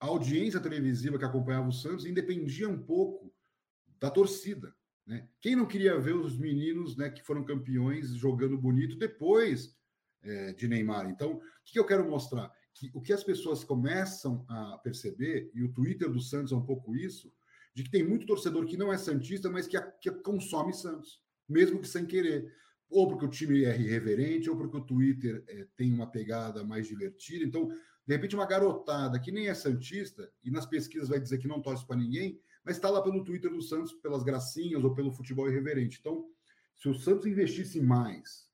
a 0.00 0.06
audiência 0.06 0.60
televisiva 0.60 1.18
que 1.18 1.24
acompanhava 1.24 1.68
o 1.68 1.72
Santos 1.72 2.06
independia 2.06 2.68
um 2.68 2.80
pouco 2.80 3.34
da 3.98 4.10
torcida. 4.10 4.74
Né? 5.06 5.26
Quem 5.40 5.56
não 5.56 5.66
queria 5.66 5.98
ver 5.98 6.14
os 6.14 6.38
meninos 6.38 6.96
né, 6.96 7.10
que 7.10 7.22
foram 7.22 7.44
campeões 7.44 8.10
jogando 8.10 8.56
bonito 8.58 8.96
depois 8.96 9.74
é, 10.22 10.52
de 10.52 10.68
Neymar? 10.68 11.08
Então, 11.10 11.32
o 11.36 11.42
que, 11.64 11.78
eu 11.78 11.86
quero 11.86 12.08
mostrar? 12.08 12.52
Que 12.74 12.90
o 12.94 13.00
que 13.00 13.12
as 13.12 13.24
pessoas 13.24 13.64
começam 13.64 14.44
a 14.48 14.78
perceber, 14.78 15.50
e 15.54 15.62
o 15.62 15.72
Twitter 15.72 16.10
do 16.10 16.20
Santos 16.20 16.52
é 16.52 16.56
um 16.56 16.64
pouco 16.64 16.94
isso, 16.94 17.32
de 17.74 17.82
que 17.82 17.90
tem 17.90 18.06
muito 18.06 18.26
torcedor 18.26 18.66
que 18.66 18.76
não 18.76 18.92
é 18.92 18.98
Santista, 18.98 19.50
mas 19.50 19.66
que, 19.66 19.80
que 20.00 20.10
consome 20.10 20.74
Santos, 20.74 21.20
mesmo 21.48 21.80
que 21.80 21.88
sem 21.88 22.04
querer. 22.04 22.52
Ou 22.90 23.08
porque 23.08 23.24
o 23.24 23.30
time 23.30 23.64
é 23.64 23.78
irreverente, 23.78 24.48
ou 24.48 24.56
porque 24.56 24.76
o 24.76 24.84
Twitter 24.84 25.42
é, 25.48 25.66
tem 25.76 25.92
uma 25.92 26.10
pegada 26.10 26.64
mais 26.64 26.86
divertida. 26.86 27.44
Então, 27.44 27.70
de 28.08 28.14
repente, 28.14 28.34
uma 28.34 28.46
garotada 28.46 29.20
que 29.20 29.30
nem 29.30 29.48
é 29.48 29.54
Santista, 29.54 30.32
e 30.42 30.50
nas 30.50 30.64
pesquisas 30.64 31.10
vai 31.10 31.20
dizer 31.20 31.36
que 31.36 31.46
não 31.46 31.60
torce 31.60 31.86
para 31.86 31.94
ninguém, 31.94 32.40
mas 32.64 32.76
está 32.76 32.88
lá 32.88 33.02
pelo 33.02 33.22
Twitter 33.22 33.52
do 33.52 33.60
Santos, 33.60 33.92
pelas 33.92 34.22
gracinhas 34.22 34.82
ou 34.82 34.94
pelo 34.94 35.12
futebol 35.12 35.46
irreverente. 35.46 35.98
Então, 36.00 36.26
se 36.74 36.88
o 36.88 36.94
Santos 36.94 37.26
investisse 37.26 37.78
mais 37.82 38.48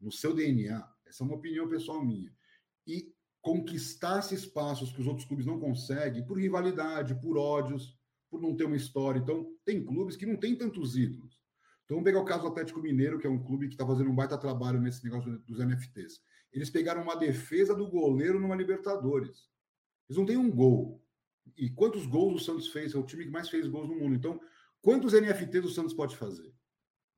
no 0.00 0.12
seu 0.12 0.32
DNA, 0.32 0.88
essa 1.04 1.24
é 1.24 1.26
uma 1.26 1.34
opinião 1.34 1.68
pessoal 1.68 2.04
minha, 2.04 2.32
e 2.86 3.12
conquistasse 3.40 4.36
espaços 4.36 4.92
que 4.92 5.00
os 5.00 5.06
outros 5.08 5.26
clubes 5.26 5.46
não 5.46 5.58
conseguem, 5.58 6.24
por 6.24 6.38
rivalidade, 6.38 7.20
por 7.20 7.36
ódios, 7.36 7.98
por 8.30 8.40
não 8.40 8.54
ter 8.54 8.66
uma 8.66 8.76
história. 8.76 9.18
Então, 9.18 9.52
tem 9.64 9.84
clubes 9.84 10.14
que 10.14 10.26
não 10.26 10.36
têm 10.36 10.54
tantos 10.54 10.96
ídolos. 10.96 11.42
Então, 11.84 11.96
vamos 11.96 12.04
pegar 12.04 12.20
o 12.20 12.24
caso 12.24 12.42
do 12.42 12.48
Atlético 12.50 12.80
Mineiro, 12.80 13.18
que 13.18 13.26
é 13.26 13.30
um 13.30 13.42
clube 13.42 13.66
que 13.66 13.74
está 13.74 13.84
fazendo 13.84 14.10
um 14.10 14.14
baita 14.14 14.38
trabalho 14.38 14.80
nesse 14.80 15.02
negócio 15.02 15.40
dos 15.40 15.58
NFTs. 15.58 16.20
Eles 16.52 16.70
pegaram 16.70 17.02
uma 17.02 17.16
defesa 17.16 17.74
do 17.74 17.88
goleiro 17.88 18.38
numa 18.38 18.54
Libertadores. 18.54 19.48
Eles 20.08 20.18
não 20.18 20.26
têm 20.26 20.36
um 20.36 20.50
gol. 20.50 21.02
E 21.56 21.70
quantos 21.70 22.06
gols 22.06 22.42
o 22.42 22.44
Santos 22.44 22.68
fez? 22.68 22.94
É 22.94 22.98
o 22.98 23.04
time 23.04 23.24
que 23.24 23.30
mais 23.30 23.48
fez 23.48 23.66
gols 23.66 23.88
no 23.88 23.96
mundo. 23.96 24.14
Então, 24.14 24.40
quantos 24.80 25.12
NFTs 25.12 25.64
o 25.64 25.70
Santos 25.70 25.94
pode 25.94 26.16
fazer? 26.16 26.54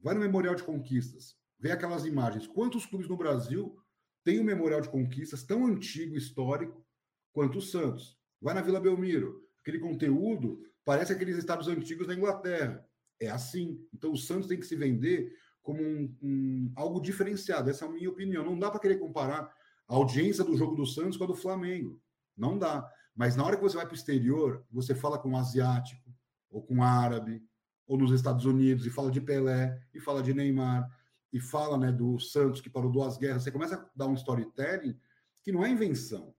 Vai 0.00 0.14
no 0.14 0.20
Memorial 0.20 0.54
de 0.54 0.62
Conquistas, 0.62 1.36
vê 1.58 1.72
aquelas 1.72 2.04
imagens. 2.04 2.46
Quantos 2.46 2.86
clubes 2.86 3.08
no 3.08 3.16
Brasil 3.16 3.76
têm 4.22 4.38
um 4.38 4.44
Memorial 4.44 4.80
de 4.80 4.88
Conquistas 4.88 5.42
tão 5.42 5.66
antigo, 5.66 6.16
histórico, 6.16 6.86
quanto 7.32 7.58
o 7.58 7.62
Santos? 7.62 8.18
Vai 8.40 8.54
na 8.54 8.62
Vila 8.62 8.80
Belmiro. 8.80 9.42
Aquele 9.60 9.78
conteúdo 9.78 10.62
parece 10.84 11.12
aqueles 11.12 11.38
estados 11.38 11.68
antigos 11.68 12.06
da 12.06 12.14
Inglaterra. 12.14 12.86
É 13.18 13.28
assim. 13.28 13.82
Então, 13.92 14.12
o 14.12 14.16
Santos 14.16 14.46
tem 14.46 14.58
que 14.58 14.66
se 14.66 14.76
vender 14.76 15.34
como 15.64 15.82
um, 15.82 16.14
um, 16.22 16.72
algo 16.76 17.00
diferenciado. 17.00 17.70
Essa 17.70 17.86
é 17.86 17.88
a 17.88 17.90
minha 17.90 18.10
opinião. 18.10 18.44
Não 18.44 18.56
dá 18.56 18.70
para 18.70 18.78
querer 18.78 18.98
comparar 18.98 19.50
a 19.88 19.94
audiência 19.94 20.44
do 20.44 20.56
jogo 20.56 20.76
do 20.76 20.86
Santos 20.86 21.16
com 21.16 21.24
a 21.24 21.26
do 21.26 21.34
Flamengo. 21.34 22.00
Não 22.36 22.56
dá. 22.56 22.88
Mas 23.16 23.34
na 23.34 23.44
hora 23.44 23.56
que 23.56 23.62
você 23.62 23.76
vai 23.76 23.86
para 23.86 23.94
o 23.94 23.96
exterior, 23.96 24.64
você 24.70 24.94
fala 24.94 25.18
com 25.18 25.30
um 25.30 25.36
asiático, 25.36 26.14
ou 26.50 26.62
com 26.62 26.76
um 26.76 26.82
árabe, 26.82 27.42
ou 27.86 27.96
nos 27.96 28.12
Estados 28.12 28.44
Unidos, 28.44 28.86
e 28.86 28.90
fala 28.90 29.10
de 29.10 29.20
Pelé, 29.20 29.80
e 29.92 30.00
fala 30.00 30.22
de 30.22 30.34
Neymar, 30.34 30.88
e 31.32 31.40
fala 31.40 31.78
né, 31.78 31.90
do 31.90 32.18
Santos 32.20 32.60
que 32.60 32.68
parou 32.70 32.92
duas 32.92 33.16
guerras. 33.16 33.42
Você 33.42 33.50
começa 33.50 33.76
a 33.76 33.90
dar 33.96 34.06
um 34.06 34.14
storytelling 34.14 34.96
que 35.42 35.50
não 35.50 35.64
é 35.64 35.70
invenção. 35.70 36.34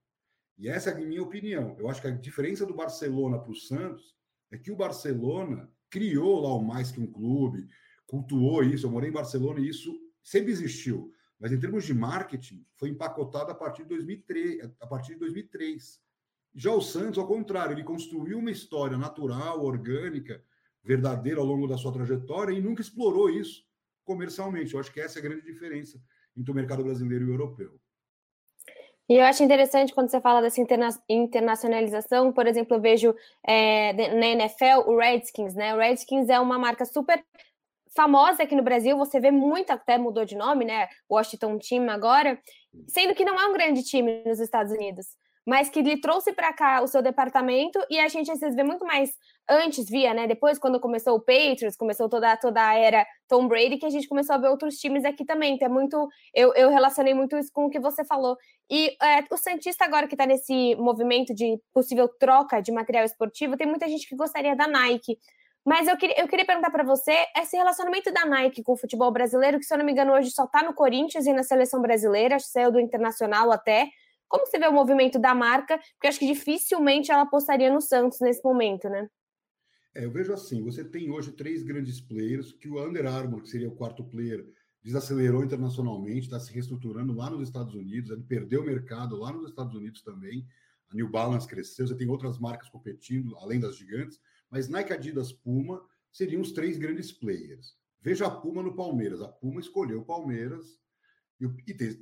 E 0.57 0.69
essa 0.69 0.91
é 0.91 0.93
a 0.93 0.97
minha 0.97 1.23
opinião. 1.23 1.75
Eu 1.79 1.89
acho 1.89 1.99
que 1.99 2.07
a 2.07 2.11
diferença 2.11 2.65
do 2.65 2.75
Barcelona 2.75 3.39
para 3.39 3.51
o 3.51 3.55
Santos 3.55 4.15
é 4.51 4.57
que 4.57 4.71
o 4.71 4.75
Barcelona 4.75 5.69
criou 5.89 6.41
lá 6.41 6.53
o 6.53 6.63
mais 6.63 6.91
que 6.91 6.99
um 6.99 7.11
clube, 7.11 7.67
cultuou 8.07 8.63
isso. 8.63 8.85
Eu 8.85 8.91
morei 8.91 9.09
em 9.09 9.13
Barcelona 9.13 9.59
e 9.59 9.69
isso 9.69 9.93
sempre 10.23 10.51
existiu. 10.51 11.11
Mas 11.39 11.51
em 11.51 11.59
termos 11.59 11.83
de 11.83 11.93
marketing, 11.93 12.65
foi 12.75 12.89
empacotado 12.89 13.51
a 13.51 13.55
partir 13.55 13.83
de 13.83 13.89
2003. 13.89 14.71
A 14.79 14.87
partir 14.87 15.13
de 15.13 15.19
2003. 15.19 16.01
Já 16.53 16.71
o 16.71 16.81
Santos, 16.81 17.19
ao 17.19 17.27
contrário, 17.27 17.73
ele 17.73 17.83
construiu 17.83 18.39
uma 18.39 18.51
história 18.51 18.97
natural, 18.97 19.63
orgânica, 19.63 20.41
verdadeiro 20.81 21.41
ao 21.41 21.45
longo 21.45 21.67
da 21.67 21.77
sua 21.77 21.91
trajetória 21.91 22.53
e 22.53 22.61
nunca 22.61 22.81
explorou 22.81 23.29
isso 23.29 23.65
comercialmente. 24.05 24.73
Eu 24.73 24.79
acho 24.79 24.93
que 24.93 25.01
essa 25.01 25.17
é 25.17 25.19
a 25.19 25.23
grande 25.23 25.41
diferença 25.41 25.99
entre 26.37 26.51
o 26.51 26.55
mercado 26.55 26.83
brasileiro 26.83 27.25
e 27.25 27.27
o 27.27 27.33
europeu. 27.33 27.79
E 29.07 29.15
eu 29.15 29.23
acho 29.23 29.43
interessante 29.43 29.93
quando 29.93 30.09
você 30.09 30.19
fala 30.19 30.41
dessa 30.41 30.59
interna 30.59 30.89
internacionalização, 31.07 32.31
por 32.31 32.47
exemplo, 32.47 32.75
eu 32.75 32.81
vejo 32.81 33.15
é, 33.45 33.93
na 34.15 34.27
NFL 34.27 34.87
o 34.87 34.97
Redskins, 34.97 35.53
né? 35.53 35.75
O 35.75 35.77
Redskins 35.77 36.27
é 36.27 36.39
uma 36.39 36.57
marca 36.57 36.85
super 36.85 37.23
famosa 37.95 38.43
aqui 38.43 38.55
no 38.55 38.63
Brasil, 38.63 38.97
você 38.97 39.19
vê 39.19 39.31
muito, 39.31 39.71
até 39.71 39.97
mudou 39.97 40.25
de 40.25 40.35
nome, 40.35 40.65
né? 40.65 40.87
Washington 41.09 41.57
Team 41.57 41.89
agora, 41.89 42.39
sendo 42.87 43.15
que 43.15 43.25
não 43.25 43.39
é 43.39 43.47
um 43.47 43.53
grande 43.53 43.83
time 43.83 44.23
nos 44.25 44.39
Estados 44.39 44.71
Unidos 44.71 45.07
mas 45.45 45.69
que 45.69 45.81
lhe 45.81 46.01
trouxe 46.01 46.33
para 46.33 46.51
cá 46.51 46.81
o 46.81 46.87
seu 46.87 47.01
departamento 47.01 47.79
e 47.89 47.99
a 47.99 48.07
gente 48.07 48.31
às 48.31 48.39
vezes 48.39 48.55
vê 48.55 48.63
muito 48.63 48.83
mais 48.83 49.11
antes 49.47 49.87
via, 49.87 50.11
né? 50.11 50.25
Depois 50.25 50.57
quando 50.57 50.79
começou 50.79 51.15
o 51.15 51.19
Patriots, 51.19 51.77
começou 51.77 52.09
toda 52.09 52.35
toda 52.35 52.67
a 52.67 52.73
era 52.73 53.05
Tom 53.27 53.47
Brady, 53.47 53.77
que 53.77 53.85
a 53.85 53.89
gente 53.89 54.07
começou 54.07 54.33
a 54.35 54.39
ver 54.39 54.49
outros 54.49 54.77
times 54.77 55.05
aqui 55.05 55.23
também. 55.23 55.53
Então 55.53 55.67
é 55.67 55.69
muito, 55.69 56.07
eu, 56.33 56.51
eu 56.55 56.69
relacionei 56.71 57.13
muito 57.13 57.37
isso 57.37 57.51
com 57.53 57.65
o 57.65 57.69
que 57.69 57.79
você 57.79 58.03
falou. 58.03 58.35
E 58.69 58.95
é, 59.01 59.23
o 59.31 59.37
Santista 59.37 59.85
agora 59.85 60.07
que 60.07 60.15
está 60.15 60.25
nesse 60.25 60.75
movimento 60.75 61.33
de 61.33 61.59
possível 61.71 62.09
troca 62.19 62.59
de 62.59 62.71
material 62.71 63.05
esportivo, 63.05 63.55
tem 63.55 63.67
muita 63.67 63.87
gente 63.87 64.09
que 64.09 64.15
gostaria 64.15 64.55
da 64.55 64.67
Nike. 64.67 65.19
Mas 65.65 65.87
eu 65.87 65.97
queria, 65.97 66.21
eu 66.21 66.27
queria 66.27 66.45
perguntar 66.45 66.69
para 66.69 66.83
você 66.83 67.11
esse 67.35 67.57
relacionamento 67.57 68.13
da 68.13 68.23
Nike 68.23 68.61
com 68.61 68.73
o 68.73 68.77
futebol 68.77 69.11
brasileiro, 69.11 69.57
que 69.57 69.65
se 69.65 69.73
eu 69.73 69.79
não 69.79 69.85
me 69.85 69.91
engano 69.91 70.13
hoje 70.13 70.29
só 70.29 70.45
está 70.45 70.61
no 70.61 70.75
Corinthians 70.75 71.25
e 71.25 71.33
na 71.33 71.41
seleção 71.41 71.81
brasileira, 71.81 72.39
saiu 72.39 72.71
do 72.71 72.79
internacional 72.79 73.51
até. 73.51 73.89
Como 74.27 74.45
você 74.45 74.59
vê 74.59 74.67
o 74.67 74.73
movimento 74.73 75.17
da 75.17 75.33
marca? 75.33 75.79
Porque 75.93 76.07
acho 76.07 76.19
que 76.19 76.27
dificilmente 76.27 77.11
ela 77.11 77.23
apostaria 77.23 77.73
no 77.73 77.81
Santos 77.81 78.19
nesse 78.19 78.43
momento, 78.43 78.87
né? 78.87 79.09
É, 79.95 80.05
eu 80.05 80.11
vejo 80.11 80.33
assim, 80.33 80.61
você 80.61 80.83
tem 80.83 81.09
hoje 81.09 81.31
três 81.31 81.63
grandes 81.63 81.99
players, 81.99 82.51
que 82.51 82.69
o 82.69 82.85
Under 82.85 83.07
Armour, 83.07 83.41
que 83.41 83.49
seria 83.49 83.69
o 83.69 83.75
quarto 83.75 84.03
player, 84.03 84.45
desacelerou 84.83 85.43
internacionalmente, 85.43 86.27
está 86.27 86.39
se 86.39 86.53
reestruturando 86.53 87.13
lá 87.15 87.29
nos 87.29 87.41
Estados 87.41 87.73
Unidos, 87.73 88.11
ele 88.11 88.21
perdeu 88.21 88.61
o 88.61 88.65
mercado 88.65 89.15
lá 89.15 89.31
nos 89.31 89.49
Estados 89.49 89.73
Unidos 89.73 90.03
também, 90.03 90.45
a 90.91 90.95
New 90.95 91.09
Balance 91.09 91.47
cresceu, 91.47 91.87
você 91.87 91.95
tem 91.95 92.07
outras 92.07 92.37
marcas 92.37 92.69
competindo, 92.69 93.35
além 93.37 93.59
das 93.59 93.77
gigantes, 93.77 94.19
mas 94.55 94.69
Nike, 94.69 94.93
Adidas, 94.93 95.33
Puma 95.33 95.85
seriam 96.13 96.41
os 96.41 96.53
três 96.53 96.77
grandes 96.77 97.11
players. 97.11 97.75
Veja 97.99 98.25
a 98.25 98.31
Puma 98.31 98.63
no 98.63 98.73
Palmeiras, 98.73 99.21
a 99.21 99.27
Puma 99.27 99.59
escolheu 99.59 99.99
o 99.99 100.05
Palmeiras 100.05 100.79
e, 101.41 101.45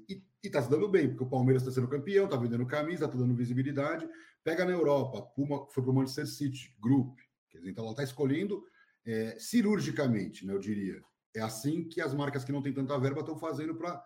e, 0.07 0.23
e 0.43 0.49
tá 0.51 0.61
se 0.61 0.69
dando 0.69 0.87
bem, 0.87 1.09
porque 1.09 1.23
o 1.23 1.29
Palmeiras 1.29 1.63
está 1.63 1.73
sendo 1.73 1.89
campeão, 1.89 2.25
está 2.25 2.37
vendendo 2.37 2.63
camisa, 2.67 3.05
está 3.05 3.17
dando 3.17 3.33
visibilidade. 3.33 4.07
Pega 4.43 4.65
na 4.65 4.71
Europa, 4.71 5.23
Puma 5.35 5.65
foi 5.71 5.81
para 5.81 5.91
o 5.91 5.95
Manchester 5.95 6.27
City 6.27 6.75
Group. 6.79 7.17
Quer 7.49 7.57
dizer, 7.57 7.71
então 7.71 7.85
ela 7.85 7.93
está 7.93 8.03
escolhendo 8.03 8.63
é, 9.03 9.35
cirurgicamente, 9.39 10.45
né, 10.45 10.53
eu 10.53 10.59
diria. 10.59 11.01
É 11.33 11.41
assim 11.41 11.83
que 11.83 12.01
as 12.01 12.13
marcas 12.13 12.45
que 12.45 12.51
não 12.51 12.61
têm 12.61 12.71
tanta 12.71 12.99
verba 12.99 13.21
estão 13.21 13.35
fazendo 13.35 13.73
para 13.73 13.99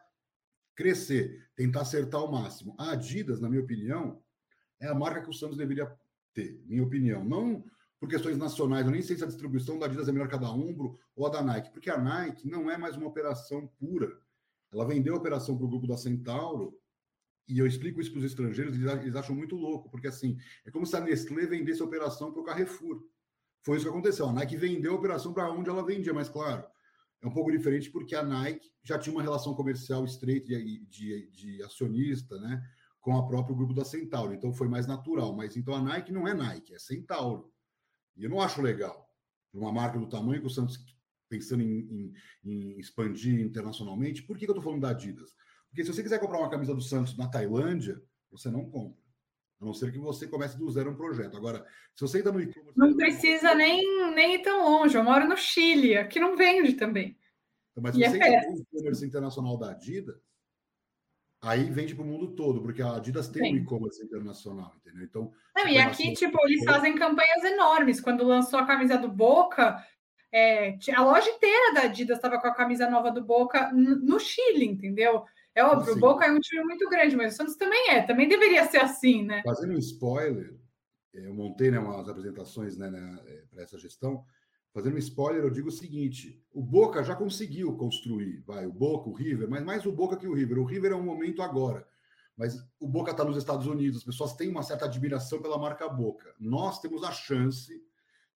crescer, 0.73 1.49
tentar 1.53 1.81
acertar 1.81 2.23
o 2.23 2.31
máximo. 2.31 2.77
A 2.79 2.91
Adidas, 2.91 3.41
na 3.41 3.49
minha 3.49 3.61
opinião, 3.61 4.23
é 4.79 4.87
a 4.87 4.95
marca 4.95 5.21
que 5.21 5.29
o 5.29 5.33
Santos 5.33 5.57
deveria 5.57 5.93
ter, 6.33 6.63
minha 6.65 6.83
opinião. 6.83 7.25
Não 7.25 7.65
por 7.99 8.07
questões 8.09 8.37
nacionais, 8.37 8.85
eu 8.85 8.91
nem 8.91 9.01
sei 9.01 9.17
se 9.17 9.23
a 9.23 9.27
distribuição 9.27 9.79
da 9.79 9.85
Adidas 9.85 10.07
é 10.07 10.11
melhor 10.11 10.27
que 10.27 10.35
a 10.35 10.39
da 10.39 10.51
Umbro 10.51 10.99
ou 11.15 11.25
a 11.25 11.29
da 11.29 11.41
Nike, 11.41 11.71
porque 11.71 11.89
a 11.89 11.97
Nike 11.97 12.47
não 12.47 12.69
é 12.69 12.77
mais 12.77 12.95
uma 12.95 13.07
operação 13.07 13.67
pura 13.79 14.21
ela 14.71 14.85
vendeu 14.85 15.15
a 15.15 15.17
operação 15.17 15.55
para 15.55 15.65
o 15.65 15.69
grupo 15.69 15.87
da 15.87 15.97
Centauro, 15.97 16.77
e 17.47 17.59
eu 17.59 17.65
explico 17.65 18.01
isso 18.01 18.11
para 18.11 18.19
os 18.19 18.25
estrangeiros, 18.25 18.75
eles 18.75 19.15
acham 19.15 19.35
muito 19.35 19.55
louco, 19.55 19.89
porque 19.89 20.07
assim, 20.07 20.37
é 20.65 20.71
como 20.71 20.85
se 20.85 20.95
a 20.95 20.99
Nestlé 20.99 21.45
vendesse 21.45 21.81
a 21.81 21.85
operação 21.85 22.31
para 22.31 22.41
o 22.41 22.43
Carrefour. 22.43 23.01
Foi 23.63 23.77
isso 23.77 23.85
que 23.85 23.89
aconteceu. 23.89 24.27
A 24.27 24.33
Nike 24.33 24.57
vendeu 24.57 24.93
a 24.93 24.95
operação 24.95 25.33
para 25.33 25.49
onde 25.51 25.69
ela 25.69 25.85
vendia, 25.85 26.13
mas 26.13 26.27
claro, 26.27 26.65
é 27.21 27.27
um 27.27 27.31
pouco 27.31 27.51
diferente 27.51 27.89
porque 27.89 28.15
a 28.15 28.23
Nike 28.23 28.69
já 28.83 28.99
tinha 28.99 29.15
uma 29.15 29.21
relação 29.21 29.53
comercial 29.53 30.03
estreita 30.03 30.47
de, 30.47 30.85
de, 30.87 31.31
de 31.31 31.63
acionista, 31.63 32.37
né, 32.39 32.61
com 32.99 33.17
a 33.17 33.25
próprio 33.25 33.55
grupo 33.55 33.73
da 33.73 33.85
Centauro. 33.85 34.33
Então 34.33 34.53
foi 34.53 34.67
mais 34.67 34.85
natural. 34.85 35.33
Mas 35.33 35.55
então 35.55 35.73
a 35.73 35.81
Nike 35.81 36.11
não 36.11 36.27
é 36.27 36.33
Nike, 36.33 36.75
é 36.75 36.79
Centauro. 36.79 37.49
E 38.17 38.23
eu 38.23 38.29
não 38.29 38.41
acho 38.41 38.61
legal. 38.61 39.07
Uma 39.53 39.71
marca 39.71 39.97
do 39.99 40.09
tamanho 40.09 40.41
que 40.41 40.47
o 40.47 40.49
Santos 40.49 40.77
pensando 41.29 41.61
em, 41.61 41.79
em, 41.79 42.13
em 42.45 42.79
expandir 42.79 43.39
internacionalmente, 43.41 44.23
por 44.23 44.37
que, 44.37 44.45
que 44.45 44.51
eu 44.51 44.53
estou 44.53 44.63
falando 44.63 44.81
da 44.81 44.89
Adidas? 44.89 45.35
Porque 45.69 45.83
se 45.83 45.93
você 45.93 46.01
quiser 46.01 46.19
comprar 46.19 46.39
uma 46.39 46.49
camisa 46.49 46.73
do 46.73 46.81
Santos 46.81 47.17
na 47.17 47.27
Tailândia, 47.27 48.01
você 48.31 48.49
não 48.49 48.69
compra. 48.69 49.01
A 49.59 49.65
não 49.65 49.73
ser 49.73 49.91
que 49.91 49.97
você 49.97 50.27
comece 50.27 50.57
do 50.57 50.69
zero 50.69 50.91
um 50.91 50.95
projeto. 50.95 51.35
Agora, 51.35 51.65
se 51.95 52.01
você 52.01 52.17
ainda 52.17 52.31
no 52.31 52.41
e-commerce. 52.41 52.77
Não 52.77 52.95
precisa 52.95 53.55
nem, 53.55 54.13
nem 54.13 54.35
ir 54.35 54.43
tão 54.43 54.63
longe. 54.63 54.95
Eu 54.95 55.03
moro 55.03 55.27
no 55.27 55.35
Chile, 55.35 55.97
aqui 55.97 56.19
não 56.19 56.37
vende 56.37 56.73
também. 56.73 57.17
Então, 57.71 57.81
mas 57.81 57.95
se 57.95 58.01
e 58.01 58.09
você 58.09 58.17
é 58.17 58.39
tem 58.41 58.53
o 58.53 58.61
e-commerce 58.61 59.05
internacional 59.05 59.57
da 59.57 59.71
Adidas, 59.71 60.15
aí 61.47 61.63
vende 61.63 61.95
para 61.95 62.03
o 62.03 62.07
mundo 62.07 62.35
todo, 62.35 62.61
porque 62.61 62.81
a 62.81 62.95
Adidas 62.95 63.27
tem 63.29 63.53
um 63.53 63.57
e-commerce 63.57 64.03
internacional, 64.03 64.73
entendeu? 64.81 65.03
Então. 65.03 65.31
Não, 65.55 65.67
e 65.67 65.77
aqui, 65.77 66.13
tipo, 66.13 66.37
eles 66.45 66.63
fazem 66.63 66.95
campanhas 66.95 67.43
enormes. 67.43 68.01
Quando 68.01 68.25
lançou 68.25 68.59
a 68.59 68.65
camisa 68.65 68.97
do 68.97 69.07
Boca, 69.07 69.81
é, 70.31 70.77
a 70.93 71.03
loja 71.03 71.29
inteira 71.29 71.73
da 71.73 71.81
Adidas 71.81 72.17
estava 72.17 72.39
com 72.39 72.47
a 72.47 72.53
camisa 72.53 72.89
nova 72.89 73.09
do 73.11 73.23
Boca 73.23 73.71
no 73.71 74.19
Chile, 74.19 74.65
entendeu? 74.65 75.23
É 75.55 75.63
óbvio, 75.63 75.91
assim, 75.91 75.97
o 75.97 75.99
Boca 75.99 76.25
é 76.25 76.31
um 76.31 76.39
time 76.39 76.63
muito 76.63 76.87
grande, 76.89 77.15
mas 77.15 77.33
o 77.33 77.37
Santos 77.37 77.55
também 77.55 77.91
é, 77.91 78.03
também 78.03 78.27
deveria 78.27 78.65
ser 78.65 78.77
assim, 78.77 79.23
né? 79.23 79.41
Fazendo 79.43 79.73
um 79.73 79.79
spoiler, 79.79 80.53
eu 81.13 81.33
montei 81.33 81.71
né, 81.71 81.79
umas 81.79 82.07
apresentações 82.07 82.77
né, 82.77 82.91
né 82.91 83.19
é, 83.25 83.43
para 83.49 83.63
essa 83.63 83.79
gestão. 83.79 84.23
Fazendo 84.77 84.93
um 84.93 84.99
spoiler, 84.99 85.43
eu 85.43 85.49
digo 85.49 85.69
o 85.69 85.71
seguinte: 85.71 86.39
o 86.53 86.61
Boca 86.61 87.03
já 87.03 87.15
conseguiu 87.15 87.75
construir, 87.75 88.43
vai, 88.45 88.67
o 88.67 88.71
Boca, 88.71 89.09
o 89.09 89.11
River, 89.11 89.49
mas 89.49 89.63
mais 89.63 89.83
o 89.87 89.91
Boca 89.91 90.15
que 90.15 90.27
o 90.27 90.35
River. 90.35 90.59
O 90.59 90.65
River 90.65 90.91
é 90.91 90.95
um 90.95 91.01
momento 91.01 91.41
agora. 91.41 91.83
Mas 92.37 92.55
o 92.79 92.87
Boca 92.87 93.09
está 93.09 93.25
nos 93.25 93.37
Estados 93.37 93.65
Unidos, 93.65 93.97
as 93.97 94.03
pessoas 94.03 94.35
têm 94.35 94.51
uma 94.51 94.61
certa 94.61 94.85
admiração 94.85 95.41
pela 95.41 95.57
marca 95.57 95.89
Boca. 95.89 96.31
Nós 96.39 96.79
temos 96.79 97.03
a 97.03 97.11
chance 97.11 97.73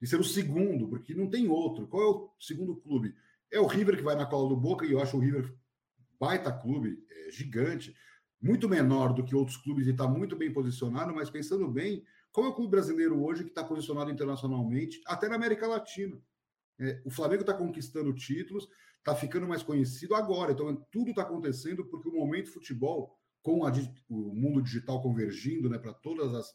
de 0.01 0.07
ser 0.07 0.19
o 0.19 0.23
segundo, 0.23 0.89
porque 0.89 1.13
não 1.13 1.29
tem 1.29 1.47
outro. 1.47 1.87
Qual 1.87 2.01
é 2.01 2.07
o 2.07 2.31
segundo 2.39 2.75
clube? 2.75 3.13
É 3.51 3.59
o 3.59 3.67
River 3.67 3.97
que 3.97 4.03
vai 4.03 4.15
na 4.15 4.25
cola 4.25 4.49
do 4.49 4.57
Boca, 4.57 4.83
e 4.83 4.93
eu 4.93 4.99
acho 4.99 5.17
o 5.17 5.19
River 5.19 5.55
baita 6.19 6.51
clube, 6.51 7.05
é 7.27 7.31
gigante, 7.31 7.95
muito 8.41 8.67
menor 8.67 9.13
do 9.13 9.23
que 9.23 9.35
outros 9.35 9.57
clubes 9.57 9.85
e 9.85 9.91
está 9.91 10.07
muito 10.07 10.35
bem 10.35 10.51
posicionado, 10.51 11.13
mas 11.13 11.29
pensando 11.29 11.67
bem, 11.67 12.03
qual 12.31 12.47
é 12.47 12.49
o 12.49 12.55
clube 12.55 12.71
brasileiro 12.71 13.23
hoje 13.23 13.43
que 13.43 13.49
está 13.51 13.63
posicionado 13.63 14.09
internacionalmente, 14.09 14.99
até 15.05 15.29
na 15.29 15.35
América 15.35 15.67
Latina? 15.67 16.19
É, 16.81 16.99
o 17.05 17.11
Flamengo 17.11 17.41
está 17.41 17.53
conquistando 17.53 18.13
títulos, 18.13 18.67
está 18.97 19.15
ficando 19.15 19.47
mais 19.47 19.61
conhecido 19.61 20.15
agora, 20.15 20.51
então 20.51 20.75
tudo 20.91 21.11
está 21.11 21.21
acontecendo 21.21 21.85
porque 21.85 22.09
o 22.09 22.13
momento 22.13 22.51
futebol, 22.51 23.15
com 23.43 23.65
a, 23.65 23.71
o 24.09 24.33
mundo 24.33 24.61
digital 24.61 25.01
convergindo 25.01 25.69
né, 25.69 25.77
para 25.77 25.93
todas 25.93 26.33
as 26.33 26.51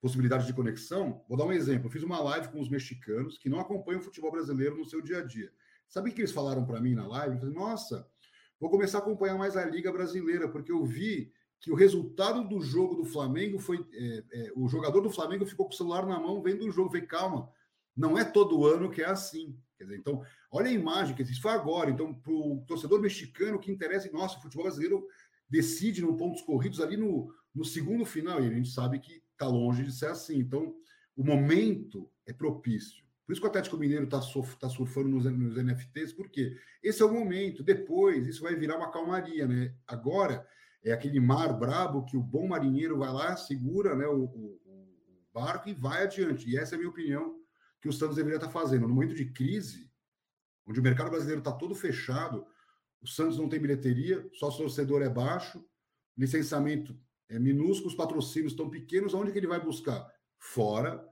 possibilidades 0.00 0.46
de 0.46 0.52
conexão. 0.52 1.24
Vou 1.28 1.36
dar 1.36 1.44
um 1.44 1.52
exemplo. 1.52 1.86
Eu 1.86 1.90
fiz 1.90 2.02
uma 2.02 2.20
live 2.20 2.48
com 2.48 2.60
os 2.60 2.68
mexicanos 2.68 3.38
que 3.38 3.48
não 3.48 3.60
acompanham 3.60 4.00
o 4.00 4.04
futebol 4.04 4.30
brasileiro 4.30 4.76
no 4.76 4.84
seu 4.84 5.00
dia 5.00 5.18
a 5.18 5.24
dia. 5.24 5.50
Sabe 5.88 6.10
o 6.10 6.12
que 6.12 6.20
eles 6.20 6.32
falaram 6.32 6.64
para 6.64 6.80
mim 6.80 6.94
na 6.94 7.06
live? 7.06 7.34
Eu 7.34 7.40
falei, 7.40 7.54
nossa, 7.54 8.08
vou 8.60 8.70
começar 8.70 8.98
a 8.98 9.00
acompanhar 9.00 9.36
mais 9.36 9.56
a 9.56 9.64
Liga 9.64 9.90
Brasileira, 9.90 10.48
porque 10.48 10.70
eu 10.70 10.84
vi 10.84 11.32
que 11.60 11.72
o 11.72 11.74
resultado 11.74 12.46
do 12.46 12.60
jogo 12.60 12.94
do 12.94 13.04
Flamengo 13.04 13.58
foi. 13.58 13.84
É, 13.92 14.24
é, 14.32 14.52
o 14.54 14.68
jogador 14.68 15.00
do 15.00 15.10
Flamengo 15.10 15.46
ficou 15.46 15.66
com 15.66 15.72
o 15.72 15.76
celular 15.76 16.06
na 16.06 16.20
mão 16.20 16.40
vendo 16.42 16.64
o 16.64 16.70
jogo. 16.70 16.88
Eu 16.88 16.92
falei, 16.92 17.06
calma, 17.06 17.50
não 17.96 18.16
é 18.16 18.24
todo 18.24 18.64
ano 18.64 18.90
que 18.90 19.02
é 19.02 19.06
assim. 19.06 19.58
Quer 19.78 19.84
dizer, 19.84 19.96
então, 19.96 20.22
olha 20.50 20.68
a 20.68 20.72
imagem, 20.72 21.14
que 21.14 21.22
isso 21.22 21.40
foi 21.40 21.52
agora. 21.52 21.88
Então, 21.88 22.12
para 22.12 22.32
o 22.32 22.64
torcedor 22.66 23.00
mexicano, 23.00 23.60
que 23.60 23.70
interessa 23.70 24.10
nossa, 24.10 24.36
o 24.36 24.42
futebol 24.42 24.64
brasileiro 24.64 25.06
decide 25.48 26.02
no 26.02 26.16
pontos 26.16 26.42
corridos 26.42 26.80
ali 26.80 26.96
no, 26.96 27.32
no 27.54 27.64
segundo 27.64 28.04
final, 28.04 28.42
e 28.42 28.48
a 28.48 28.52
gente 28.52 28.70
sabe 28.70 28.98
que 28.98 29.22
está 29.32 29.46
longe 29.46 29.84
de 29.84 29.92
ser 29.92 30.06
assim. 30.06 30.38
Então, 30.38 30.74
o 31.16 31.24
momento 31.24 32.10
é 32.26 32.32
propício. 32.32 33.06
Por 33.24 33.32
isso 33.32 33.40
que 33.40 33.46
o 33.46 33.50
Atlético 33.50 33.76
Mineiro 33.76 34.04
está 34.04 34.20
tá 34.58 34.68
surfando 34.68 35.08
nos, 35.08 35.24
nos, 35.26 35.56
NFTs, 35.56 36.12
porque 36.12 36.56
esse 36.82 37.00
é 37.00 37.04
o 37.04 37.12
momento. 37.12 37.62
Depois, 37.62 38.26
isso 38.26 38.42
vai 38.42 38.56
virar 38.56 38.78
uma 38.78 38.90
calmaria, 38.90 39.46
né? 39.46 39.74
Agora 39.86 40.44
é 40.82 40.92
aquele 40.92 41.20
mar 41.20 41.52
brabo 41.52 42.04
que 42.04 42.16
o 42.16 42.22
bom 42.22 42.48
marinheiro 42.48 42.98
vai 42.98 43.12
lá, 43.12 43.36
segura 43.36 43.94
né, 43.94 44.06
o, 44.06 44.24
o, 44.24 44.60
o 44.64 45.26
barco 45.32 45.68
e 45.68 45.74
vai 45.74 46.02
adiante. 46.04 46.48
E 46.48 46.56
essa 46.56 46.74
é 46.74 46.76
a 46.76 46.78
minha 46.78 46.90
opinião 46.90 47.37
que 47.80 47.88
o 47.88 47.92
Santos 47.92 48.16
deveria 48.16 48.36
estar 48.36 48.50
fazendo. 48.50 48.88
No 48.88 48.94
momento 48.94 49.14
de 49.14 49.26
crise, 49.26 49.90
onde 50.66 50.80
o 50.80 50.82
mercado 50.82 51.10
brasileiro 51.10 51.40
está 51.40 51.52
todo 51.52 51.74
fechado, 51.74 52.46
o 53.00 53.06
Santos 53.06 53.38
não 53.38 53.48
tem 53.48 53.60
bilheteria, 53.60 54.28
só 54.34 54.48
o 54.48 54.56
torcedor 54.56 55.02
é 55.02 55.08
baixo, 55.08 55.64
licenciamento 56.16 56.98
é 57.28 57.38
minúsculo, 57.38 57.88
os 57.88 57.94
patrocínios 57.94 58.54
tão 58.54 58.68
pequenos, 58.68 59.14
aonde 59.14 59.32
que 59.32 59.38
ele 59.38 59.46
vai 59.46 59.60
buscar? 59.60 60.10
Fora 60.38 61.06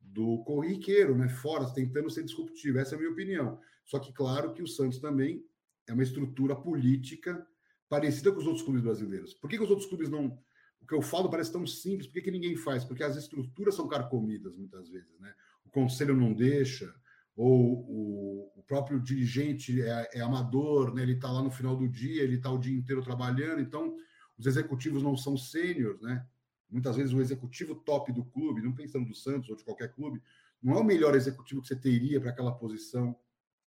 do 0.00 0.44
corriqueiro, 0.44 1.16
né? 1.16 1.28
Fora, 1.28 1.72
tentando 1.72 2.10
ser 2.10 2.22
disruptivo. 2.24 2.78
Essa 2.78 2.94
é 2.94 2.96
a 2.96 2.98
minha 2.98 3.10
opinião. 3.10 3.58
Só 3.84 3.98
que, 3.98 4.12
claro, 4.12 4.52
que 4.52 4.62
o 4.62 4.66
Santos 4.66 4.98
também 4.98 5.44
é 5.86 5.92
uma 5.92 6.02
estrutura 6.02 6.54
política 6.54 7.46
parecida 7.88 8.32
com 8.32 8.38
os 8.38 8.46
outros 8.46 8.64
clubes 8.64 8.82
brasileiros. 8.82 9.34
Por 9.34 9.48
que, 9.48 9.56
que 9.56 9.62
os 9.62 9.70
outros 9.70 9.88
clubes 9.88 10.10
não. 10.10 10.38
O 10.80 10.86
que 10.86 10.94
eu 10.94 11.00
falo 11.00 11.30
parece 11.30 11.50
tão 11.50 11.66
simples, 11.66 12.06
por 12.06 12.14
que, 12.14 12.22
que 12.22 12.30
ninguém 12.30 12.56
faz? 12.56 12.84
Porque 12.84 13.02
as 13.02 13.16
estruturas 13.16 13.74
são 13.74 13.88
carcomidas 13.88 14.56
muitas 14.56 14.88
vezes, 14.90 15.18
né? 15.18 15.34
O 15.64 15.70
conselho 15.70 16.16
não 16.16 16.32
deixa, 16.32 16.94
ou 17.36 17.84
o, 17.88 18.52
o 18.56 18.62
próprio 18.62 19.00
dirigente 19.00 19.82
é, 19.82 20.10
é 20.14 20.20
amador, 20.20 20.94
né? 20.94 21.02
ele 21.02 21.14
está 21.14 21.30
lá 21.30 21.42
no 21.42 21.50
final 21.50 21.76
do 21.76 21.88
dia, 21.88 22.22
ele 22.22 22.36
está 22.36 22.50
o 22.50 22.58
dia 22.58 22.76
inteiro 22.76 23.02
trabalhando, 23.02 23.60
então 23.60 23.96
os 24.38 24.46
executivos 24.46 25.02
não 25.02 25.16
são 25.16 25.36
sêniores, 25.36 26.00
né? 26.00 26.26
Muitas 26.68 26.96
vezes 26.96 27.12
o 27.12 27.20
executivo 27.20 27.74
top 27.76 28.10
do 28.12 28.24
clube, 28.24 28.62
não 28.62 28.72
pensando 28.72 29.06
do 29.06 29.14
Santos 29.14 29.48
ou 29.48 29.56
de 29.56 29.62
qualquer 29.62 29.92
clube, 29.94 30.20
não 30.60 30.74
é 30.74 30.80
o 30.80 30.84
melhor 30.84 31.14
executivo 31.14 31.62
que 31.62 31.68
você 31.68 31.76
teria 31.76 32.20
para 32.20 32.30
aquela 32.30 32.52
posição, 32.52 33.16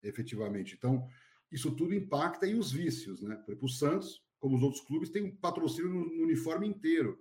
efetivamente. 0.02 0.74
Então, 0.76 1.08
isso 1.50 1.74
tudo 1.74 1.94
impacta 1.94 2.46
e 2.46 2.54
os 2.54 2.70
vícios, 2.70 3.22
né? 3.22 3.34
Por 3.36 3.56
o 3.60 3.68
Santos, 3.68 4.22
como 4.38 4.56
os 4.56 4.62
outros 4.62 4.82
clubes, 4.84 5.10
tem 5.10 5.24
um 5.24 5.34
patrocínio 5.34 5.90
no, 5.90 6.16
no 6.16 6.22
uniforme 6.22 6.66
inteiro. 6.66 7.20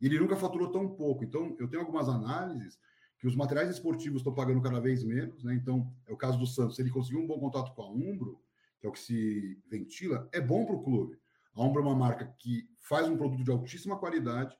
E 0.00 0.06
ele 0.06 0.18
nunca 0.18 0.36
faturou 0.36 0.70
tão 0.70 0.88
pouco. 0.94 1.24
Então, 1.24 1.56
eu 1.58 1.66
tenho 1.66 1.82
algumas 1.82 2.08
análises 2.08 2.78
que 3.18 3.26
os 3.26 3.34
materiais 3.34 3.70
esportivos 3.70 4.20
estão 4.20 4.34
pagando 4.34 4.60
cada 4.60 4.80
vez 4.80 5.02
menos, 5.02 5.42
né? 5.42 5.54
Então, 5.54 5.92
é 6.06 6.12
o 6.12 6.16
caso 6.16 6.38
do 6.38 6.46
Santos. 6.46 6.76
Se 6.76 6.82
ele 6.82 6.90
conseguiu 6.90 7.20
um 7.20 7.26
bom 7.26 7.38
contato 7.38 7.74
com 7.74 7.82
a 7.82 7.90
Umbro, 7.90 8.40
que 8.78 8.86
é 8.86 8.88
o 8.88 8.92
que 8.92 9.00
se 9.00 9.58
ventila, 9.68 10.28
é 10.32 10.40
bom 10.40 10.66
para 10.66 10.76
o 10.76 10.82
clube. 10.82 11.18
A 11.54 11.64
Umbro 11.64 11.80
é 11.80 11.84
uma 11.84 11.94
marca 11.94 12.26
que 12.38 12.68
faz 12.76 13.08
um 13.08 13.16
produto 13.16 13.42
de 13.42 13.50
altíssima 13.50 13.98
qualidade. 13.98 14.54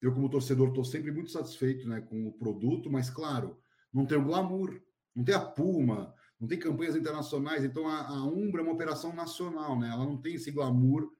Eu, 0.00 0.14
como 0.14 0.28
torcedor, 0.28 0.68
estou 0.68 0.84
sempre 0.84 1.10
muito 1.10 1.30
satisfeito 1.30 1.88
né, 1.88 2.00
com 2.00 2.28
o 2.28 2.32
produto, 2.32 2.88
mas, 2.88 3.10
claro, 3.10 3.58
não 3.92 4.06
tem 4.06 4.16
o 4.16 4.24
glamour, 4.24 4.80
não 5.14 5.24
tem 5.24 5.34
a 5.34 5.40
Puma, 5.40 6.14
não 6.38 6.46
tem 6.46 6.58
campanhas 6.58 6.94
internacionais. 6.94 7.64
Então, 7.64 7.88
a, 7.88 8.06
a 8.06 8.24
Umbro 8.24 8.60
é 8.60 8.64
uma 8.64 8.72
operação 8.72 9.12
nacional, 9.12 9.78
né? 9.78 9.88
ela 9.88 10.04
não 10.04 10.16
tem 10.16 10.34
esse 10.34 10.52
glamour 10.52 11.12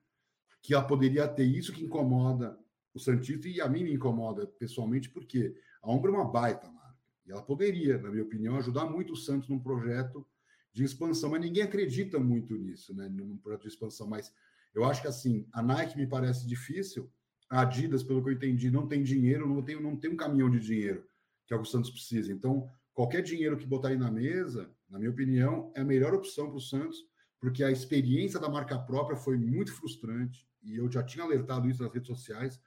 que 0.61 0.73
ela 0.73 0.85
poderia 0.85 1.27
ter. 1.27 1.43
Isso 1.43 1.73
que 1.73 1.83
incomoda 1.83 2.57
o 2.93 2.99
Santista 2.99 3.47
e 3.47 3.59
a 3.59 3.67
mim 3.67 3.83
me 3.83 3.93
incomoda 3.93 4.47
pessoalmente, 4.47 5.09
porque 5.09 5.53
a 5.81 5.91
Umbro 5.91 6.13
é 6.13 6.15
uma 6.15 6.29
baita 6.29 6.69
marca. 6.69 6.97
E 7.25 7.31
ela 7.31 7.41
poderia, 7.41 7.97
na 7.97 8.09
minha 8.09 8.23
opinião, 8.23 8.57
ajudar 8.57 8.85
muito 8.85 9.13
o 9.13 9.17
Santos 9.17 9.49
num 9.49 9.59
projeto 9.59 10.25
de 10.73 10.83
expansão, 10.83 11.29
mas 11.29 11.41
ninguém 11.41 11.63
acredita 11.63 12.19
muito 12.19 12.55
nisso, 12.55 12.93
né? 12.95 13.07
Num 13.09 13.37
projeto 13.37 13.63
de 13.63 13.69
expansão. 13.69 14.07
Mas 14.07 14.33
eu 14.73 14.83
acho 14.83 15.01
que 15.01 15.07
assim, 15.07 15.47
a 15.51 15.61
Nike 15.61 15.97
me 15.97 16.07
parece 16.07 16.47
difícil, 16.47 17.11
a 17.49 17.61
Adidas, 17.61 18.03
pelo 18.03 18.23
que 18.23 18.29
eu 18.29 18.33
entendi, 18.33 18.69
não 18.69 18.87
tem 18.87 19.03
dinheiro, 19.03 19.47
não 19.47 19.61
tem, 19.63 19.81
não 19.81 19.97
tem 19.97 20.11
um 20.11 20.15
caminhão 20.15 20.49
de 20.49 20.59
dinheiro, 20.59 21.03
que 21.47 21.53
é 21.53 21.57
o 21.57 21.61
que 21.61 21.67
o 21.67 21.71
Santos 21.71 21.89
precisa. 21.89 22.31
Então, 22.31 22.69
qualquer 22.93 23.23
dinheiro 23.23 23.57
que 23.57 23.65
botar 23.65 23.89
aí 23.89 23.97
na 23.97 24.11
mesa, 24.11 24.69
na 24.87 24.99
minha 24.99 25.09
opinião, 25.09 25.71
é 25.75 25.81
a 25.81 25.85
melhor 25.85 26.13
opção 26.13 26.47
para 26.47 26.57
o 26.57 26.61
Santos, 26.61 26.97
porque 27.39 27.63
a 27.63 27.71
experiência 27.71 28.39
da 28.39 28.49
marca 28.49 28.77
própria 28.77 29.17
foi 29.17 29.37
muito 29.37 29.73
frustrante, 29.73 30.47
e 30.61 30.75
eu 30.75 30.91
já 30.91 31.01
tinha 31.01 31.23
alertado 31.23 31.69
isso 31.69 31.81
nas 31.81 31.91
redes 31.91 32.07
sociais 32.07 32.59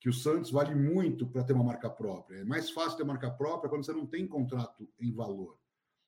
que 0.00 0.08
o 0.08 0.12
Santos 0.12 0.50
vale 0.50 0.74
muito 0.74 1.26
para 1.26 1.44
ter 1.44 1.52
uma 1.52 1.62
marca 1.62 1.90
própria. 1.90 2.38
É 2.38 2.44
mais 2.44 2.70
fácil 2.70 2.96
ter 2.96 3.04
marca 3.04 3.30
própria 3.30 3.68
quando 3.68 3.84
você 3.84 3.92
não 3.92 4.06
tem 4.06 4.26
contrato 4.26 4.88
em 4.98 5.12
valor. 5.12 5.58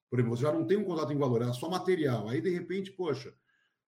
Por 0.08 0.18
exemplo, 0.18 0.36
você 0.36 0.42
já 0.42 0.52
não 0.52 0.66
tem 0.66 0.78
um 0.78 0.84
contrato 0.84 1.12
em 1.12 1.18
valor, 1.18 1.42
é 1.42 1.52
só 1.52 1.68
material. 1.68 2.28
Aí, 2.28 2.40
de 2.40 2.48
repente, 2.48 2.90
poxa, 2.90 3.34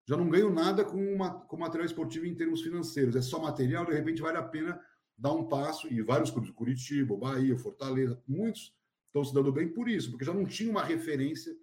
já 0.05 0.17
não 0.17 0.29
ganho 0.29 0.53
nada 0.53 0.85
com, 0.85 0.97
uma, 0.97 1.41
com 1.47 1.57
material 1.57 1.87
esportivo 1.87 2.27
em 2.27 2.35
termos 2.35 2.63
financeiros. 2.63 3.15
É 3.15 3.23
só 3.23 3.41
material, 3.41 3.87
de 3.87 3.93
repente 3.93 4.21
vale 4.21 4.39
a 4.39 4.43
pena 4.43 4.81
dar 5.17 5.33
um 5.33 5.47
passo. 5.47 5.93
E 5.93 6.03
vários 6.03 6.31
clubes, 6.31 6.51
Curitiba, 6.51 7.17
Bahia, 7.17 7.57
Fortaleza, 7.57 8.21
muitos 8.27 8.75
estão 9.07 9.25
se 9.25 9.33
dando 9.33 9.53
bem 9.53 9.69
por 9.69 9.89
isso, 9.89 10.11
porque 10.11 10.25
já 10.25 10.35
não 10.35 10.47
tinha 10.47 10.71
uma 10.71 10.83
referência 10.83 11.55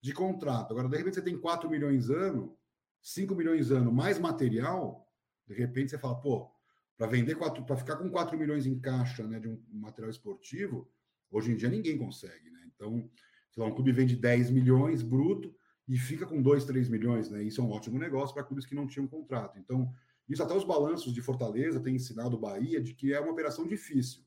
de 0.00 0.12
contrato. 0.12 0.72
Agora, 0.72 0.88
de 0.88 0.96
repente, 0.96 1.14
você 1.14 1.22
tem 1.22 1.38
4 1.38 1.70
milhões 1.70 2.10
ano, 2.10 2.56
5 3.02 3.34
milhões 3.34 3.70
ano, 3.70 3.92
mais 3.92 4.18
material, 4.18 5.06
de 5.46 5.54
repente 5.54 5.90
você 5.90 5.98
fala, 5.98 6.20
pô, 6.20 6.53
para 6.96 7.06
vender 7.06 7.34
quatro, 7.34 7.64
para 7.64 7.76
ficar 7.76 7.96
com 7.96 8.08
4 8.08 8.38
milhões 8.38 8.66
em 8.66 8.78
caixa 8.78 9.26
né, 9.26 9.40
de 9.40 9.48
um 9.48 9.60
material 9.72 10.10
esportivo, 10.10 10.88
hoje 11.30 11.52
em 11.52 11.56
dia 11.56 11.68
ninguém 11.68 11.98
consegue, 11.98 12.50
né? 12.50 12.60
Então, 12.74 13.10
sei 13.50 13.62
lá, 13.62 13.68
um 13.68 13.74
clube 13.74 13.92
vende 13.92 14.16
10 14.16 14.50
milhões 14.50 15.02
bruto 15.02 15.54
e 15.88 15.96
fica 15.96 16.26
com 16.26 16.40
2, 16.40 16.64
3 16.64 16.88
milhões, 16.88 17.28
né? 17.28 17.42
Isso 17.42 17.60
é 17.60 17.64
um 17.64 17.70
ótimo 17.70 17.98
negócio 17.98 18.34
para 18.34 18.44
clubes 18.44 18.64
que 18.64 18.74
não 18.74 18.86
tinham 18.86 19.06
contrato. 19.06 19.58
Então, 19.58 19.92
isso 20.28 20.42
até 20.42 20.54
os 20.54 20.64
balanços 20.64 21.12
de 21.12 21.20
Fortaleza 21.20 21.80
têm 21.80 21.96
ensinado 21.96 22.36
o 22.36 22.40
Bahia 22.40 22.80
de 22.80 22.94
que 22.94 23.12
é 23.12 23.20
uma 23.20 23.32
operação 23.32 23.66
difícil, 23.66 24.22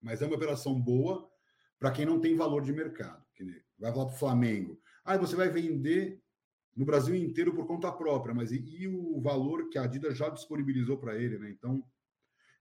mas 0.00 0.22
é 0.22 0.26
uma 0.26 0.36
operação 0.36 0.80
boa 0.80 1.28
para 1.78 1.90
quem 1.90 2.04
não 2.04 2.20
tem 2.20 2.36
valor 2.36 2.62
de 2.62 2.72
mercado. 2.72 3.24
Vai 3.78 3.92
falar 3.92 4.06
para 4.06 4.14
o 4.14 4.18
Flamengo, 4.18 4.80
ah, 5.04 5.16
você 5.16 5.36
vai 5.36 5.48
vender 5.48 6.20
no 6.78 6.84
Brasil 6.84 7.12
inteiro 7.16 7.52
por 7.52 7.66
conta 7.66 7.90
própria, 7.90 8.32
mas 8.32 8.52
e, 8.52 8.60
e 8.60 8.86
o 8.86 9.20
valor 9.20 9.68
que 9.68 9.76
a 9.76 9.82
Adidas 9.82 10.16
já 10.16 10.28
disponibilizou 10.28 10.96
para 10.96 11.16
ele, 11.16 11.36
né? 11.36 11.50
Então, 11.50 11.82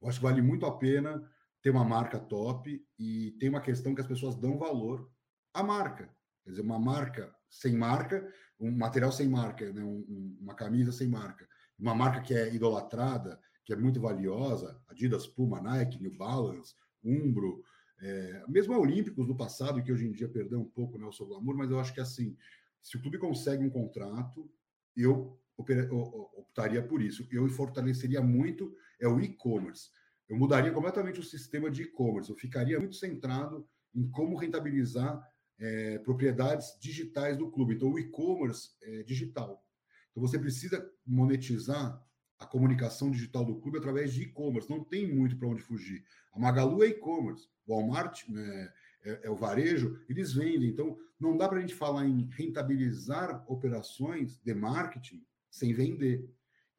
eu 0.02 0.10
acho 0.10 0.18
que 0.18 0.26
vale 0.26 0.42
muito 0.42 0.66
a 0.66 0.76
pena 0.76 1.24
ter 1.62 1.70
uma 1.70 1.86
marca 1.86 2.20
top 2.20 2.84
e 2.98 3.36
tem 3.40 3.48
uma 3.48 3.62
questão 3.62 3.94
que 3.94 4.02
as 4.02 4.08
pessoas 4.08 4.36
dão 4.36 4.58
valor 4.58 5.08
à 5.54 5.62
marca. 5.62 6.10
Quer 6.44 6.50
dizer, 6.50 6.64
uma 6.64 6.80
marca 6.80 7.32
sem 7.48 7.78
marca, 7.78 8.28
um 8.60 8.72
material 8.72 9.12
sem 9.12 9.30
marca, 9.30 9.72
né? 9.72 9.84
Um, 9.84 10.04
um, 10.10 10.38
uma 10.42 10.56
camisa 10.56 10.92
sem 10.92 11.08
marca, 11.08 11.48
uma 11.78 11.94
marca 11.94 12.20
que 12.20 12.34
é 12.34 12.52
idolatrada, 12.52 13.40
que 13.64 13.72
é 13.72 13.76
muito 13.76 14.02
valiosa, 14.02 14.82
Adidas, 14.88 15.28
Puma, 15.28 15.62
Nike, 15.62 16.02
New 16.02 16.18
Balance, 16.18 16.74
Umbro, 17.04 17.64
é, 18.02 18.44
mesmo 18.48 18.74
a 18.74 18.80
Olímpicos 18.80 19.28
do 19.28 19.36
passado, 19.36 19.84
que 19.84 19.92
hoje 19.92 20.08
em 20.08 20.12
dia 20.12 20.28
perdeu 20.28 20.60
um 20.60 20.70
pouco 20.70 20.98
né, 20.98 21.06
o 21.06 21.12
seu 21.12 21.28
glamour, 21.28 21.56
mas 21.56 21.70
eu 21.70 21.80
acho 21.80 21.94
que 21.94 22.02
assim, 22.02 22.36
se 22.82 22.98
o 22.98 23.02
clube 23.02 23.18
consegue 23.18 23.63
um 23.63 23.70
contrato, 23.70 24.50
eu 24.96 25.40
optaria 25.58 26.82
por 26.82 27.02
isso. 27.02 27.28
Eu 27.32 27.48
fortaleceria 27.50 28.22
muito 28.22 28.76
é 29.00 29.08
o 29.08 29.20
e-commerce. 29.20 29.90
Eu 30.28 30.38
mudaria 30.38 30.72
completamente 30.72 31.20
o 31.20 31.24
sistema 31.24 31.70
de 31.70 31.84
e-commerce. 31.84 32.30
Eu 32.30 32.36
ficaria 32.36 32.80
muito 32.80 32.96
centrado 32.96 33.68
em 33.96 34.10
como 34.10 34.36
rentabilizar 34.36 35.22
é, 35.60 35.98
propriedades 36.00 36.78
digitais 36.80 37.38
do 37.38 37.50
clube. 37.50 37.76
Então, 37.76 37.92
o 37.92 38.00
e-commerce 38.00 38.72
é 38.84 39.04
digital. 39.04 39.63
Então, 40.12 40.22
você 40.22 40.38
precisa 40.38 40.88
monetizar 41.06 42.04
a 42.40 42.46
comunicação 42.46 43.10
digital 43.10 43.44
do 43.44 43.56
clube 43.60 43.80
através 43.80 44.13
de 44.13 44.24
e-commerce. 44.24 44.70
Não 44.70 44.84
tem 44.84 45.12
muito 45.12 45.38
para 45.38 45.48
onde 45.48 45.62
fugir. 45.62 46.04
A 46.34 46.40
Magalu 46.40 46.84
é 46.84 46.88
e-commerce. 46.88 47.48
Walmart, 47.68 48.28
né, 48.30 48.74
é, 49.08 49.20
é 49.24 49.30
o 49.30 49.36
varejo, 49.36 50.00
eles 50.10 50.34
vendem. 50.34 50.70
Então, 50.70 50.98
não 51.20 51.38
dá 51.38 51.48
para 51.48 51.58
a 51.58 51.62
gente 51.62 51.74
falar 51.74 52.06
em 52.06 52.30
rentabilizar 52.32 53.43
operações 53.48 54.39
de 54.43 54.54
marketing 54.54 55.26
sem 55.50 55.74
vender. 55.74 56.30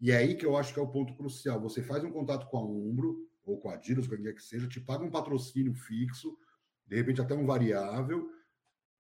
E 0.01 0.13
é 0.13 0.17
aí 0.17 0.35
que 0.37 0.47
eu 0.47 0.57
acho 0.57 0.73
que 0.73 0.79
é 0.79 0.83
o 0.83 0.89
ponto 0.89 1.15
crucial. 1.15 1.61
Você 1.61 1.83
faz 1.83 2.05
um 2.05 2.11
contato 2.11 2.47
com 2.49 2.59
a 2.59 2.65
Umbro, 2.65 3.29
ou 3.45 3.59
com 3.59 3.71
a 3.71 3.75
Adidas, 3.75 4.07
com 4.07 4.15
quem 4.15 4.25
quer 4.25 4.35
que 4.35 4.43
seja, 4.43 4.69
te 4.69 4.81
paga 4.81 5.05
um 5.05 5.11
patrocínio 5.11 5.75
fixo, 5.75 6.37
de 6.87 6.97
repente 6.97 7.21
até 7.21 7.35
um 7.35 7.47
variável, 7.47 8.31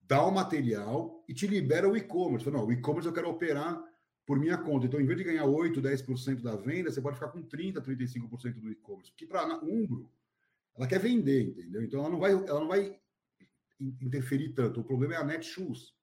dá 0.02 0.26
o 0.26 0.32
material 0.32 1.24
e 1.28 1.34
te 1.34 1.46
libera 1.46 1.88
o 1.88 1.98
e-commerce. 1.98 2.50
Não, 2.50 2.66
o 2.66 2.72
e-commerce 2.72 3.08
eu 3.08 3.14
quero 3.14 3.30
operar 3.30 3.84
por 4.26 4.40
minha 4.40 4.58
conta. 4.58 4.86
Então, 4.86 5.00
em 5.00 5.06
vez 5.06 5.18
de 5.18 5.26
ganhar 5.26 5.46
8, 5.46 5.82
10% 5.82 6.42
da 6.42 6.56
venda, 6.56 6.90
você 6.90 7.02
pode 7.02 7.16
ficar 7.16 7.30
com 7.30 7.42
30, 7.44 7.82
35% 7.82 8.60
do 8.60 8.72
e-commerce. 8.72 9.12
Porque 9.12 9.26
para 9.26 9.42
a 9.42 9.64
Umbro, 9.64 10.10
ela 10.76 10.88
quer 10.88 11.00
vender, 11.00 11.50
entendeu? 11.50 11.84
Então, 11.84 12.00
ela 12.00 12.10
não 12.10 12.20
vai, 12.20 12.32
ela 12.32 12.60
não 12.60 12.68
vai 12.68 12.98
interferir 13.80 14.54
tanto. 14.54 14.82
O 14.82 14.84
problema 14.84 15.16
é 15.16 15.18
a 15.18 15.24
Netshoes. 15.24 15.94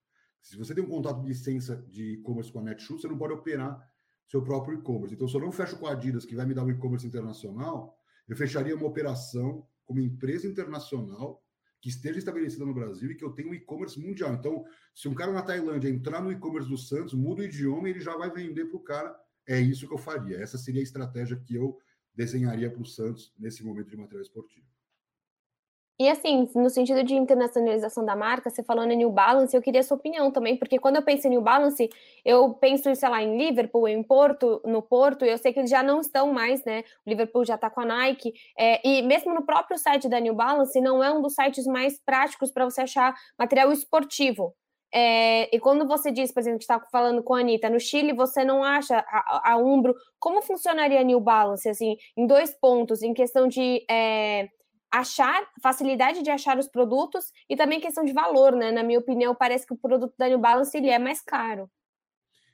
Se 0.41 0.57
você 0.57 0.75
tem 0.75 0.85
um 0.85 0.89
contrato 0.89 1.23
de 1.23 1.29
licença 1.29 1.77
de 1.89 2.15
e-commerce 2.15 2.53
com 2.53 2.61
a 2.61 2.63
Netshoes, 2.63 3.03
você 3.03 3.09
não 3.09 3.19
pode 3.19 3.33
operar 3.33 3.81
seu 4.27 4.43
próprio 4.43 4.79
e-commerce. 4.79 5.15
Então, 5.15 5.29
se 5.29 5.35
eu 5.35 5.41
não 5.41 5.53
fecho 5.53 5.79
com 5.79 5.87
a 5.87 5.93
Adidas, 5.93 6.25
que 6.25 6.35
vai 6.35 6.47
me 6.47 6.55
dar 6.55 6.65
um 6.65 6.71
e-commerce 6.71 7.07
internacional, 7.07 7.97
eu 8.29 8.37
fecharia 8.37 8.75
uma 8.75 8.87
operação 8.87 9.67
como 9.85 10.01
empresa 10.01 10.47
internacional 10.47 11.43
que 11.81 11.91
esteja 11.91 12.19
estabelecida 12.19 12.65
no 12.65 12.73
Brasil 12.73 13.11
e 13.11 13.15
que 13.15 13.23
eu 13.23 13.33
tenha 13.33 13.51
um 13.51 13.55
e-commerce 13.55 14.01
mundial. 14.01 14.33
Então, 14.33 14.65
se 14.95 15.07
um 15.07 15.15
cara 15.15 15.33
na 15.33 15.43
Tailândia 15.43 15.91
entrar 15.91 16.23
no 16.23 16.33
e-commerce 16.33 16.69
do 16.69 16.79
Santos, 16.79 17.13
muda 17.13 17.43
o 17.43 17.45
idioma 17.45 17.89
e 17.89 17.93
ele 17.93 18.01
já 18.01 18.17
vai 18.17 18.31
vender 18.31 18.65
para 18.65 18.77
o 18.77 18.81
cara. 18.81 19.15
É 19.47 19.61
isso 19.61 19.87
que 19.87 19.93
eu 19.93 19.99
faria. 19.99 20.39
Essa 20.39 20.57
seria 20.57 20.81
a 20.81 20.83
estratégia 20.83 21.37
que 21.37 21.55
eu 21.55 21.79
desenharia 22.15 22.71
para 22.71 22.81
o 22.81 22.87
Santos 22.87 23.35
nesse 23.39 23.63
momento 23.63 23.91
de 23.91 23.97
material 23.97 24.23
esportivo. 24.23 24.74
E 25.99 26.09
assim, 26.09 26.49
no 26.57 26.69
sentido 26.69 27.05
de 27.05 27.15
internacionalização 27.15 28.05
da 28.05 28.17
marca, 28.17 28.51
você 28.51 28.65
falou 28.65 28.85
em 28.85 28.97
New 28.97 29.11
Balance, 29.11 29.57
eu 29.57 29.63
queria 29.63 29.83
sua 29.83 29.97
opinião 29.97 30.29
também, 30.31 30.57
porque 30.57 30.77
quando 30.77 30.97
eu 30.97 31.03
penso 31.03 31.29
em 31.29 31.31
New 31.31 31.41
Balance, 31.41 31.89
eu 32.25 32.53
penso, 32.55 32.93
sei 32.97 33.09
lá, 33.09 33.23
em 33.23 33.39
Liverpool, 33.39 33.87
em 33.87 34.03
Porto, 34.03 34.61
no 34.65 34.83
Porto, 34.83 35.25
eu 35.25 35.39
sei 35.39 35.53
que 35.53 35.61
eles 35.61 35.71
já 35.71 35.85
não 35.85 36.01
estão 36.01 36.33
mais, 36.33 36.65
né? 36.65 36.83
O 37.07 37.11
Liverpool 37.11 37.45
já 37.45 37.55
está 37.55 37.71
com 37.71 37.81
a 37.81 37.85
Nike, 37.85 38.33
é, 38.59 38.81
e 38.87 39.03
mesmo 39.03 39.33
no 39.33 39.47
próprio 39.47 39.79
site 39.79 40.09
da 40.09 40.19
New 40.19 40.35
Balance, 40.35 40.81
não 40.81 41.03
é 41.03 41.13
um 41.13 41.23
dos 41.23 41.35
sites 41.35 41.65
mais 41.65 41.97
práticos 42.05 42.51
para 42.51 42.65
você 42.65 42.81
achar 42.81 43.15
material 43.39 43.71
esportivo. 43.71 44.53
É, 44.93 45.55
e 45.55 45.59
quando 45.59 45.87
você 45.87 46.13
diz, 46.13 46.33
por 46.33 46.39
exemplo, 46.41 46.59
que 46.59 46.65
está 46.65 46.79
falando 46.93 47.21
com 47.23 47.35
a 47.35 47.41
Anitta, 47.41 47.69
no 47.69 47.81
Chile 47.81 48.13
você 48.13 48.45
não 48.45 48.63
acha 48.63 48.99
a, 49.09 49.53
a 49.53 49.57
Umbro, 49.57 49.93
como 50.21 50.41
funcionaria 50.41 51.01
a 51.01 51.03
New 51.03 51.19
Balance, 51.19 51.69
assim, 51.69 51.97
em 52.17 52.27
dois 52.27 52.55
pontos, 52.61 53.03
em 53.03 53.13
questão 53.13 53.49
de. 53.49 53.85
É, 53.91 54.49
achar, 54.95 55.43
facilidade 55.61 56.23
de 56.23 56.31
achar 56.31 56.57
os 56.57 56.69
produtos 56.69 57.33
e 57.51 57.57
também 57.57 57.81
questão 57.81 58.05
de 58.05 58.13
valor, 58.13 58.53
né? 58.53 58.71
Na 58.71 58.85
minha 58.85 59.01
opinião, 59.01 59.35
parece 59.35 59.67
que 59.67 59.75
o 59.75 59.77
produto 59.77 60.15
da 60.17 60.29
New 60.29 60.39
Balance 60.39 60.77
ele 60.77 60.89
é 60.89 61.01
mais 61.01 61.21
caro. 61.21 61.69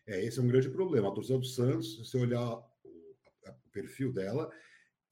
É, 0.06 0.24
esse 0.24 0.38
é 0.38 0.42
um 0.42 0.46
grande 0.48 0.70
problema. 0.70 1.08
A 1.08 1.12
torcida 1.12 1.38
do 1.38 1.44
Santos, 1.44 1.96
se 1.96 1.98
você 1.98 2.16
olhar 2.16 2.50
o, 2.50 2.62
o 2.86 3.70
perfil 3.70 4.10
dela, 4.10 4.50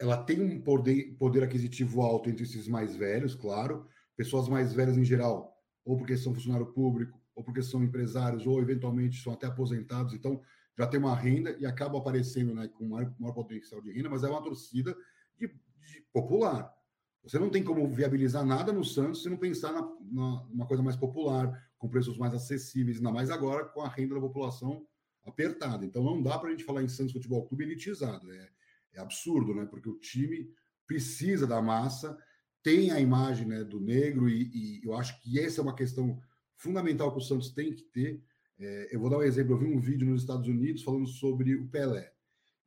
ela 0.01 0.17
tem 0.17 0.41
um 0.41 0.59
poder, 0.63 1.15
poder 1.19 1.43
aquisitivo 1.43 2.01
alto 2.01 2.31
entre 2.31 2.45
esses 2.45 2.67
mais 2.67 2.97
velhos, 2.97 3.35
claro. 3.35 3.87
Pessoas 4.17 4.49
mais 4.49 4.73
velhas, 4.73 4.97
em 4.97 5.05
geral, 5.05 5.55
ou 5.85 5.99
porque 5.99 6.17
são 6.17 6.35
funcionário 6.35 6.73
público, 6.73 7.21
ou 7.35 7.45
porque 7.45 7.63
são 7.63 7.83
empresários, 7.83 8.47
ou 8.47 8.59
eventualmente 8.59 9.23
são 9.23 9.35
até 9.35 9.47
aposentados, 9.47 10.15
então 10.15 10.41
já 10.79 10.87
tem 10.87 10.99
uma 10.99 11.15
renda 11.15 11.55
e 11.61 11.67
acaba 11.67 11.99
aparecendo 11.99 12.55
né, 12.55 12.69
com 12.69 12.87
maior, 12.87 13.15
maior 13.19 13.35
potencial 13.35 13.83
de 13.83 13.93
renda, 13.93 14.09
mas 14.09 14.25
é 14.25 14.29
uma 14.29 14.43
torcida 14.43 14.97
de, 15.37 15.49
de 15.49 16.07
popular. 16.13 16.78
Você 17.29 17.39
não 17.39 17.51
tem 17.51 17.63
como 17.63 17.87
viabilizar 17.87 18.45
nada 18.45 18.73
no 18.73 18.83
Santos 18.83 19.23
se 19.23 19.29
não 19.29 19.37
pensar 19.37 19.71
na, 19.71 19.83
na, 19.83 20.47
numa 20.49 20.67
coisa 20.67 20.83
mais 20.83 20.97
popular, 20.97 21.71
com 21.77 21.87
preços 21.87 22.17
mais 22.17 22.33
acessíveis, 22.33 22.97
ainda 22.97 23.13
mais 23.13 23.31
agora 23.31 23.67
com 23.67 23.83
a 23.83 23.89
renda 23.89 24.15
da 24.15 24.21
população 24.21 24.87
apertada. 25.27 25.85
Então 25.85 26.03
não 26.03 26.23
dá 26.23 26.39
para 26.39 26.49
a 26.49 26.53
gente 26.53 26.65
falar 26.65 26.83
em 26.83 26.89
Santos 26.89 27.13
Futebol 27.13 27.47
Clube 27.47 27.65
elitizado. 27.65 28.33
É, 28.33 28.49
é 28.95 29.01
absurdo, 29.01 29.55
né? 29.55 29.67
Porque 29.67 29.91
o 29.91 29.99
time 29.99 30.51
precisa 30.87 31.47
da 31.47 31.61
massa, 31.61 32.17
tem 32.63 32.93
a 32.93 32.99
imagem 32.99 33.47
né, 33.47 33.63
do 33.63 33.79
negro, 33.79 34.27
e, 34.31 34.51
e, 34.55 34.81
eu 34.83 34.97
acho 34.97 35.21
que 35.21 35.39
essa 35.39 35.61
é 35.61 35.63
uma 35.63 35.75
questão 35.75 36.19
fundamental 36.57 37.13
que 37.13 37.19
o 37.19 37.23
Santos 37.23 37.51
tem 37.51 37.75
que 37.75 37.83
ter. 37.83 38.23
É, 38.59 38.89
eu 38.91 39.01
vou 39.01 39.11
dar 39.11 39.19
um 39.19 39.23
exemplo: 39.23 39.53
eu 39.53 39.59
vi 39.59 39.67
um 39.67 39.79
vídeo 39.79 40.09
nos 40.09 40.23
Estados 40.23 40.49
Unidos 40.49 40.83
falando 40.83 41.07
sobre 41.07 41.55
o 41.55 41.69
Pelé. 41.69 42.11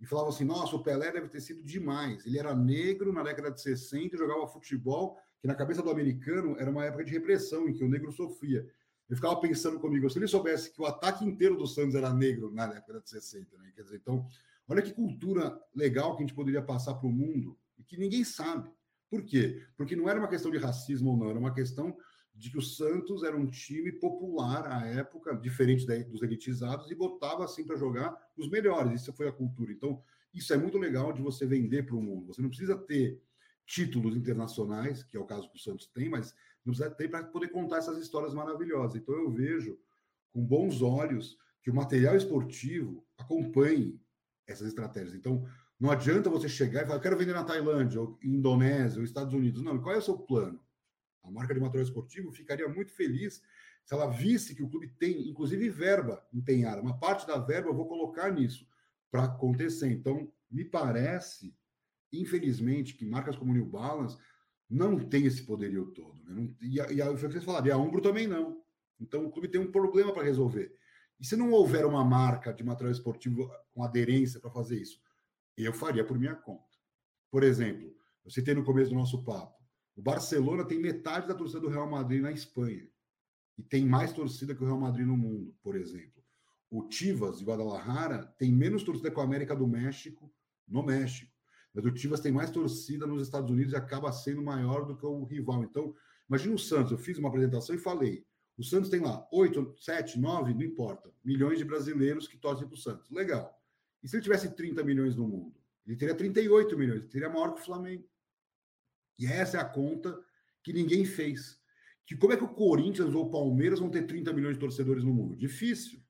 E 0.02 0.06
falava 0.06 0.30
assim: 0.30 0.44
nossa, 0.44 0.76
o 0.76 0.82
Pelé 0.82 1.12
deve 1.12 1.30
ter 1.30 1.40
sido 1.40 1.64
demais. 1.64 2.26
Ele 2.26 2.40
era 2.40 2.56
negro 2.56 3.14
na 3.14 3.22
década 3.22 3.52
de 3.52 3.62
60 3.62 4.16
e 4.16 4.18
jogava 4.18 4.48
futebol, 4.48 5.16
que 5.40 5.48
na 5.48 5.54
cabeça 5.54 5.84
do 5.84 5.92
americano 5.92 6.58
era 6.60 6.70
uma 6.72 6.84
época 6.84 7.04
de 7.04 7.12
repressão 7.12 7.70
em 7.70 7.74
que 7.74 7.84
o 7.84 7.88
negro 7.88 8.12
sofria. 8.12 8.68
Eu 9.08 9.16
ficava 9.16 9.40
pensando 9.40 9.80
comigo, 9.80 10.10
se 10.10 10.18
ele 10.18 10.28
soubesse 10.28 10.72
que 10.72 10.82
o 10.82 10.86
ataque 10.86 11.24
inteiro 11.24 11.56
do 11.56 11.68
Santos 11.68 11.96
era 11.96 12.12
negro 12.14 12.52
na 12.52 12.66
década 12.66 13.00
de 13.02 13.10
60, 13.10 13.58
né? 13.58 13.72
Quer 13.76 13.84
dizer, 13.84 13.98
então, 13.98 14.26
olha 14.68 14.82
que 14.82 14.94
cultura 14.94 15.60
legal 15.76 16.16
que 16.16 16.24
a 16.24 16.26
gente 16.26 16.36
poderia 16.36 16.62
passar 16.62 16.96
para 16.96 17.08
o 17.08 17.12
mundo 17.12 17.58
e 17.78 17.84
que 17.84 17.98
ninguém 17.98 18.24
sabe. 18.24 18.72
Por 19.10 19.22
quê? 19.24 19.62
Porque 19.76 19.96
não 19.96 20.10
era 20.10 20.18
uma 20.18 20.30
questão 20.30 20.50
de 20.50 20.58
racismo 20.58 21.12
ou 21.12 21.18
não, 21.18 21.30
era 21.30 21.38
uma 21.38 21.54
questão 21.54 21.96
de 22.42 22.50
que 22.50 22.58
o 22.58 22.62
Santos 22.62 23.22
era 23.22 23.38
um 23.38 23.46
time 23.46 23.92
popular 23.92 24.66
à 24.66 24.88
época, 24.88 25.36
diferente 25.36 25.86
dos 26.06 26.24
elitizados, 26.24 26.90
e 26.90 26.96
botava 26.96 27.46
assim 27.46 27.64
para 27.64 27.76
jogar 27.76 28.18
os 28.36 28.50
melhores. 28.50 29.02
Isso 29.02 29.14
foi 29.14 29.28
a 29.28 29.32
cultura. 29.32 29.72
Então, 29.72 30.02
isso 30.34 30.52
é 30.52 30.58
muito 30.58 30.80
legal 30.80 31.14
de 31.14 31.22
você 31.22 31.46
vender 31.46 31.86
para 31.86 31.96
o 31.96 32.02
mundo. 32.02 32.34
Você 32.34 32.42
não 32.42 32.50
precisa 32.50 32.76
ter 32.76 33.22
títulos 33.64 34.16
internacionais, 34.16 35.04
que 35.04 35.16
é 35.16 35.20
o 35.20 35.26
caso 35.26 35.52
que 35.52 35.58
o 35.58 35.62
Santos 35.62 35.86
tem, 35.86 36.10
mas 36.10 36.34
não 36.66 36.74
precisa 36.74 36.90
ter 36.90 37.10
para 37.10 37.24
poder 37.24 37.50
contar 37.50 37.78
essas 37.78 38.00
histórias 38.00 38.34
maravilhosas. 38.34 38.96
Então, 38.96 39.14
eu 39.14 39.30
vejo 39.30 39.78
com 40.32 40.44
bons 40.44 40.82
olhos 40.82 41.38
que 41.62 41.70
o 41.70 41.76
material 41.76 42.16
esportivo 42.16 43.06
acompanhe 43.20 44.02
essas 44.48 44.68
estratégias. 44.68 45.14
Então, 45.14 45.46
não 45.80 45.92
adianta 45.92 46.28
você 46.28 46.50
chegar 46.50 46.82
e 46.82 46.86
falar, 46.86 46.98
eu 46.98 47.04
quero 47.04 47.18
vender 47.18 47.34
na 47.34 47.44
Tailândia, 47.44 48.02
ou 48.02 48.18
Indonésia, 48.24 48.98
ou 48.98 49.06
Estados 49.06 49.32
Unidos. 49.32 49.62
Não, 49.62 49.80
qual 49.80 49.94
é 49.94 50.00
o 50.00 50.02
seu 50.02 50.18
plano? 50.18 50.60
A 51.24 51.32
marca 51.32 51.54
de 51.54 51.60
material 51.60 51.84
esportivo 51.84 52.32
ficaria 52.32 52.68
muito 52.68 52.92
feliz 52.92 53.42
se 53.84 53.94
ela 53.94 54.08
visse 54.08 54.56
que 54.56 54.64
o 54.64 54.70
clube 54.70 54.88
tem, 55.00 55.30
inclusive, 55.30 55.70
verba 55.70 56.26
empenhada. 56.34 56.82
Uma 56.82 56.98
parte 56.98 57.26
da 57.26 57.38
verba 57.38 57.70
eu 57.70 57.76
vou 57.76 57.88
colocar 57.88 58.32
nisso 58.32 58.68
para 59.10 59.26
acontecer. 59.26 59.92
Então, 59.92 60.32
me 60.50 60.64
parece, 60.64 61.56
infelizmente, 62.12 62.94
que 62.94 63.06
marcas 63.06 63.36
como 63.36 63.54
New 63.54 63.66
Balance 63.66 64.18
não 64.70 64.98
tem 64.98 65.26
esse 65.26 65.44
poderio 65.44 65.88
todo. 65.88 66.24
Né? 66.24 66.54
E, 66.62 66.80
a, 66.80 66.92
e 66.92 67.02
a, 67.02 67.10
vocês 67.12 67.44
falaram, 67.44 67.68
e 67.68 67.72
a 67.72 67.78
Umbro 67.78 68.02
também 68.02 68.28
não. 68.28 68.62
Então, 69.00 69.26
o 69.26 69.32
clube 69.32 69.48
tem 69.50 69.60
um 69.60 69.72
problema 69.72 70.14
para 70.14 70.24
resolver. 70.24 70.74
E 71.20 71.26
se 71.26 71.36
não 71.36 71.52
houver 71.52 71.86
uma 71.86 72.04
marca 72.04 72.54
de 72.54 72.64
material 72.64 72.92
esportivo 72.92 73.52
com 73.74 73.84
aderência 73.84 74.40
para 74.40 74.50
fazer 74.50 74.82
isso, 74.82 75.02
eu 75.58 75.74
faria 75.74 76.04
por 76.04 76.18
minha 76.18 76.36
conta. 76.36 76.78
Por 77.30 77.44
exemplo, 77.44 77.94
eu 78.24 78.32
citei 78.32 78.54
no 78.54 78.64
começo 78.64 78.90
do 78.90 78.96
nosso 78.96 79.24
papo, 79.24 79.61
o 80.02 80.04
Barcelona 80.04 80.66
tem 80.66 80.80
metade 80.80 81.28
da 81.28 81.36
torcida 81.36 81.60
do 81.60 81.70
Real 81.70 81.88
Madrid 81.88 82.24
na 82.24 82.32
Espanha. 82.32 82.90
E 83.56 83.62
tem 83.62 83.86
mais 83.86 84.12
torcida 84.12 84.56
que 84.56 84.64
o 84.64 84.66
Real 84.66 84.80
Madrid 84.80 85.06
no 85.06 85.16
mundo, 85.16 85.54
por 85.62 85.76
exemplo. 85.76 86.24
O 86.72 86.90
Chivas 86.90 87.38
de 87.38 87.46
Guadalajara 87.46 88.26
tem 88.36 88.52
menos 88.52 88.82
torcida 88.82 89.12
que 89.12 89.20
o 89.20 89.22
América 89.22 89.56
do 89.56 89.68
México 89.68 90.34
no 90.68 90.82
México. 90.82 91.32
Mas 91.72 91.86
o 91.86 91.96
Chivas 91.96 92.20
tem 92.20 92.32
mais 92.32 92.50
torcida 92.50 93.06
nos 93.06 93.22
Estados 93.22 93.52
Unidos 93.52 93.74
e 93.74 93.76
acaba 93.76 94.12
sendo 94.12 94.42
maior 94.42 94.86
do 94.86 94.98
que 94.98 95.06
o 95.06 95.24
rival. 95.24 95.64
Então, 95.64 95.94
imagina 96.28 96.56
o 96.56 96.60
Santos. 96.60 96.92
Eu 96.92 96.98
fiz 96.98 97.20
uma 97.20 97.30
apresentação 97.30 97.76
e 97.76 97.78
falei: 97.78 98.26
o 98.58 98.64
Santos 98.64 98.90
tem 98.90 99.02
lá 99.02 99.28
8, 99.32 99.76
7, 99.78 100.20
9, 100.20 100.56
não 100.56 100.64
importa, 100.64 101.14
milhões 101.24 101.60
de 101.60 101.64
brasileiros 101.64 102.28
que 102.28 102.38
torcem 102.38 102.66
para 102.66 102.74
o 102.74 102.80
Santos. 102.80 103.12
Legal. 103.12 103.56
E 104.02 104.08
se 104.08 104.16
ele 104.16 104.24
tivesse 104.24 104.50
30 104.50 104.84
milhões 104.84 105.16
no 105.16 105.28
mundo? 105.28 105.62
Ele 105.86 105.96
teria 105.96 106.16
38 106.16 106.76
milhões, 106.76 107.02
ele 107.02 107.08
teria 107.08 107.30
maior 107.30 107.54
que 107.54 107.62
o 107.62 107.64
Flamengo. 107.64 108.10
E 109.18 109.26
essa 109.26 109.58
é 109.58 109.62
a 109.62 109.66
conta 109.66 110.18
que 110.64 110.74
ninguém 110.74 111.06
fez. 111.06 111.60
Que 112.06 112.16
como 112.16 112.34
é 112.34 112.38
que 112.38 112.44
o 112.44 112.54
Corinthians 112.54 113.14
ou 113.14 113.28
o 113.28 113.32
Palmeiras 113.32 113.80
vão 113.80 113.90
ter 113.90 114.06
30 114.06 114.34
milhões 114.34 114.56
de 114.56 114.60
torcedores 114.60 115.04
no 115.04 115.14
mundo? 115.14 115.36
Difícil. 115.36 116.02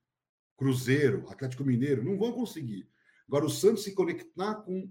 Cruzeiro, 0.56 1.28
Atlético 1.28 1.64
Mineiro, 1.64 2.04
não 2.04 2.18
vão 2.18 2.32
conseguir. 2.32 2.88
Agora, 3.26 3.44
o 3.44 3.50
Santos 3.50 3.84
se 3.84 3.94
conectar 3.94 4.56
com 4.56 4.90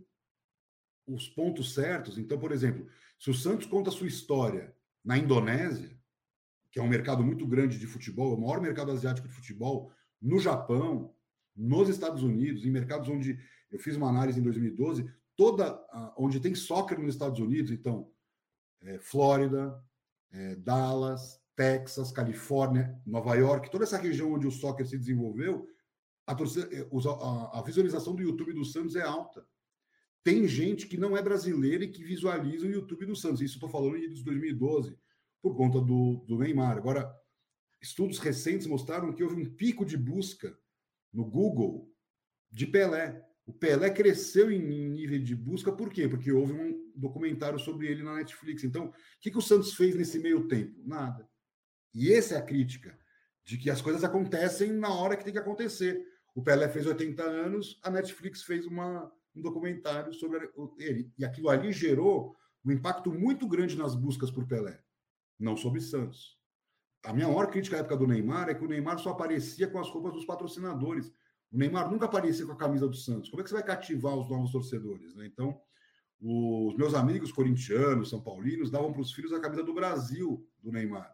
os 1.08 1.28
pontos 1.30 1.74
certos. 1.74 2.18
Então, 2.18 2.40
por 2.40 2.52
exemplo, 2.52 2.88
se 3.20 3.30
o 3.30 3.34
Santos 3.34 3.68
conta 3.68 3.90
a 3.90 3.94
sua 3.94 4.08
história 4.08 4.76
na 5.04 5.18
Indonésia, 5.18 5.98
que 6.72 6.80
é 6.80 6.82
um 6.82 6.88
mercado 6.88 7.24
muito 7.24 7.46
grande 7.46 7.78
de 7.78 7.88
futebol, 7.88 8.34
o 8.36 8.42
maior 8.42 8.62
mercado 8.62 8.92
asiático 8.92 9.28
de 9.28 9.34
futebol, 9.34 9.92
no 10.22 10.40
Japão, 10.40 11.14
nos 11.56 11.90
Estados 11.90 12.24
Unidos, 12.24 12.66
em 12.66 12.72
mercados 12.72 13.10
onde 13.10 13.40
eu 13.72 13.80
fiz 13.80 13.96
uma 13.96 14.10
análise 14.10 14.40
em 14.40 14.44
2012, 14.44 15.10
toda 15.36 15.82
onde 16.18 16.40
tem 16.40 16.54
soccer 16.54 17.00
nos 17.00 17.14
Estados 17.14 17.40
Unidos, 17.40 17.72
então 17.72 18.12
é, 18.82 19.00
Flórida, 19.00 19.82
é, 20.32 20.56
Dallas, 20.56 21.40
Texas, 21.56 22.12
Califórnia, 22.12 23.00
Nova 23.06 23.36
York, 23.36 23.70
toda 23.70 23.84
essa 23.84 23.98
região 23.98 24.34
onde 24.34 24.48
o 24.48 24.52
soccer 24.52 24.86
se 24.88 24.98
desenvolveu, 24.98 25.68
a, 26.26 26.34
torcida, 26.34 26.68
é, 26.76 26.88
a, 27.54 27.62
visualização 27.62 28.16
do 28.16 28.24
YouTube 28.24 28.54
do 28.54 28.66
Santos 28.66 28.96
é 28.96 29.02
alta. 29.02 29.46
Tem 30.24 30.48
gente 30.48 30.88
que 30.88 30.98
não 30.98 31.18
é 31.18 31.22
brasileira 31.22 31.84
e 31.84 31.92
que 31.92 32.04
visualiza 32.04 32.66
o 32.66 32.72
YouTube 32.72 33.06
do 33.06 33.16
Santos. 33.16 33.42
Isso 33.42 33.56
estou 33.56 33.70
falando 33.70 34.00
de 34.00 34.24
2012, 34.24 34.98
por 35.42 35.56
conta 35.56 35.82
do, 35.82 36.24
do 36.28 36.38
Neymar. 36.38 36.78
Agora, 36.78 37.12
estudos 37.82 38.20
recentes 38.20 38.68
mostraram 38.68 39.14
que 39.14 39.24
houve 39.24 39.42
um 39.42 39.56
pico 39.56 39.84
de 39.84 39.98
busca 39.98 40.56
no 41.12 41.26
Google 41.26 41.92
de 42.52 42.68
Pelé. 42.68 43.28
O 43.46 43.54
Pelé 43.54 43.90
cresceu 43.90 44.52
em 44.52 44.60
nível 44.60 45.20
de 45.20 45.36
busca, 45.36 45.72
por 45.72 45.90
quê? 45.90 46.08
Porque 46.08 46.32
houve 46.32 46.54
um 46.54 46.92
documentário 46.96 47.60
sobre 47.60 47.88
ele 47.88 48.04
na 48.04 48.16
Netflix. 48.16 48.64
Então, 48.64 48.88
o 48.88 48.94
que, 49.20 49.32
que 49.32 49.38
o 49.38 49.42
Santos 49.42 49.74
fez 49.74 49.96
nesse 49.96 50.20
meio 50.20 50.48
tempo? 50.48 50.80
Nada. 50.86 51.28
E 51.94 52.14
essa 52.14 52.36
é 52.36 52.38
a 52.38 52.42
crítica, 52.42 52.98
de 53.44 53.58
que 53.58 53.70
as 53.70 53.82
coisas 53.82 54.04
acontecem 54.04 54.72
na 54.72 54.94
hora 54.94 55.18
que 55.18 55.24
tem 55.24 55.34
que 55.34 55.40
acontecer. 55.40 56.06
O 56.34 56.42
Pelé 56.42 56.70
fez 56.70 56.86
80 56.86 57.24
anos, 57.24 57.80
a 57.84 57.90
Netflix 57.90 58.44
fez 58.44 58.66
uma, 58.66 59.12
um 59.36 59.42
documentário 59.42 60.14
sobre 60.14 60.50
ele. 60.78 61.12
E 61.18 61.26
aquilo 61.26 61.50
ali 61.50 61.72
gerou 61.72 62.36
um 62.64 62.72
impacto 62.72 63.12
muito 63.12 63.48
grande 63.48 63.78
nas 63.78 63.96
buscas 63.96 64.32
por 64.32 64.48
Pelé, 64.48 64.80
não 65.38 65.58
sobre 65.58 65.82
Santos. 65.82 66.40
A 67.04 67.12
minha 67.12 67.28
maior 67.28 67.50
crítica 67.50 67.78
à 67.78 67.80
época 67.80 67.98
do 67.98 68.08
Neymar 68.08 68.50
é 68.50 68.54
que 68.54 68.64
o 68.64 68.68
Neymar 68.68 69.00
só 69.00 69.10
aparecia 69.10 69.68
com 69.68 69.80
as 69.80 69.90
roupas 69.90 70.14
dos 70.14 70.26
patrocinadores. 70.26 71.12
O 71.52 71.58
Neymar 71.58 71.92
nunca 71.92 72.06
aparecia 72.06 72.46
com 72.46 72.54
a 72.54 72.58
camisa 72.58 72.88
do 72.88 72.96
Santos. 72.96 73.30
Como 73.30 73.42
é 73.42 73.44
que 73.44 73.50
você 73.50 73.56
vai 73.56 73.64
cativar 73.64 74.16
os 74.16 74.30
novos 74.30 74.52
torcedores? 74.52 75.14
Né? 75.16 75.26
Então, 75.26 75.60
os 76.22 76.78
meus 76.78 76.94
amigos 76.94 77.32
corintianos, 77.32 78.10
são 78.10 78.22
paulinos, 78.22 78.72
davam 78.72 78.94
para 78.94 79.02
os 79.02 79.12
filhos 79.12 79.34
a 79.34 79.40
camisa 79.40 79.64
do 79.64 79.74
Brasil 79.74 80.48
do 80.62 80.72
Neymar. 80.72 81.14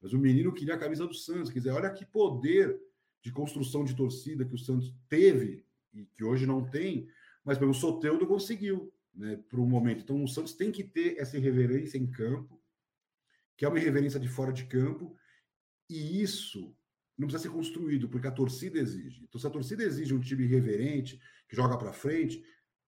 Mas 0.00 0.12
o 0.12 0.18
menino 0.18 0.52
queria 0.52 0.74
a 0.74 0.78
camisa 0.78 1.06
do 1.06 1.14
Santos. 1.14 1.50
Quer 1.50 1.60
dizer, 1.60 1.70
olha 1.70 1.90
que 1.90 2.04
poder 2.04 2.78
de 3.22 3.32
construção 3.32 3.84
de 3.84 3.96
torcida 3.96 4.44
que 4.44 4.54
o 4.54 4.58
Santos 4.58 4.94
teve 5.08 5.64
e 5.92 6.04
que 6.06 6.22
hoje 6.22 6.46
não 6.46 6.64
tem, 6.64 7.08
mas 7.44 7.58
pelo 7.58 7.72
Soteudo 7.72 8.26
conseguiu, 8.26 8.92
né, 9.14 9.36
para 9.48 9.60
o 9.60 9.66
momento. 9.66 10.02
Então, 10.02 10.22
o 10.22 10.28
Santos 10.28 10.52
tem 10.52 10.70
que 10.70 10.84
ter 10.84 11.18
essa 11.18 11.36
irreverência 11.36 11.98
em 11.98 12.06
campo, 12.06 12.60
que 13.56 13.64
é 13.64 13.68
uma 13.68 13.78
irreverência 13.78 14.20
de 14.20 14.28
fora 14.28 14.52
de 14.52 14.66
campo, 14.66 15.16
e 15.88 16.20
isso 16.22 16.76
não 17.18 17.26
precisa 17.26 17.50
ser 17.50 17.54
construído, 17.54 18.08
porque 18.08 18.28
a 18.28 18.32
torcida 18.32 18.78
exige. 18.78 19.24
Então, 19.24 19.40
se 19.40 19.46
a 19.46 19.50
torcida 19.50 19.82
exige 19.82 20.14
um 20.14 20.20
time 20.20 20.44
irreverente, 20.44 21.20
que 21.48 21.56
joga 21.56 21.76
para 21.76 21.92
frente, 21.92 22.42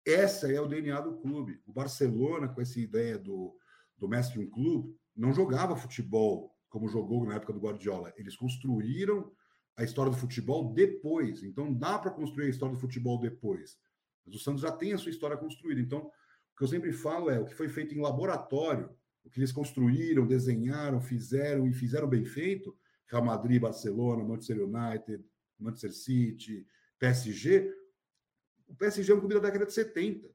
essa 0.04 0.50
é 0.50 0.60
o 0.60 0.66
DNA 0.66 1.00
do 1.00 1.18
clube. 1.18 1.60
O 1.64 1.72
Barcelona, 1.72 2.48
com 2.48 2.60
essa 2.60 2.80
ideia 2.80 3.16
do, 3.16 3.56
do 3.96 4.08
mestre 4.08 4.40
um 4.40 4.50
clube, 4.50 4.96
não 5.14 5.32
jogava 5.32 5.76
futebol 5.76 6.54
como 6.68 6.88
jogou 6.88 7.24
na 7.24 7.36
época 7.36 7.52
do 7.52 7.60
Guardiola. 7.60 8.12
Eles 8.16 8.36
construíram 8.36 9.32
a 9.76 9.84
história 9.84 10.10
do 10.10 10.18
futebol 10.18 10.74
depois. 10.74 11.42
Então, 11.42 11.72
dá 11.72 11.98
para 11.98 12.10
construir 12.10 12.46
a 12.46 12.50
história 12.50 12.74
do 12.74 12.80
futebol 12.80 13.20
depois. 13.20 13.78
Mas 14.26 14.34
o 14.34 14.38
Santos 14.38 14.62
já 14.62 14.72
tem 14.72 14.92
a 14.92 14.98
sua 14.98 15.10
história 15.10 15.36
construída. 15.36 15.80
Então, 15.80 16.00
o 16.00 16.56
que 16.56 16.64
eu 16.64 16.68
sempre 16.68 16.92
falo 16.92 17.30
é 17.30 17.38
o 17.38 17.44
que 17.44 17.54
foi 17.54 17.68
feito 17.68 17.94
em 17.94 18.00
laboratório, 18.00 18.90
o 19.24 19.30
que 19.30 19.38
eles 19.38 19.52
construíram, 19.52 20.26
desenharam, 20.26 21.00
fizeram 21.00 21.66
e 21.68 21.72
fizeram 21.72 22.08
bem 22.08 22.24
feito, 22.24 22.76
Real 23.10 23.24
Madrid, 23.24 23.60
Barcelona, 23.60 24.22
Manchester 24.22 24.64
United, 24.64 25.24
Manchester 25.58 25.92
City, 25.92 26.66
PSG. 26.98 27.74
O 28.66 28.74
PSG 28.74 29.12
é 29.12 29.14
um 29.14 29.20
clube 29.20 29.34
da 29.34 29.40
década 29.40 29.66
de 29.66 29.72
70. 29.72 30.28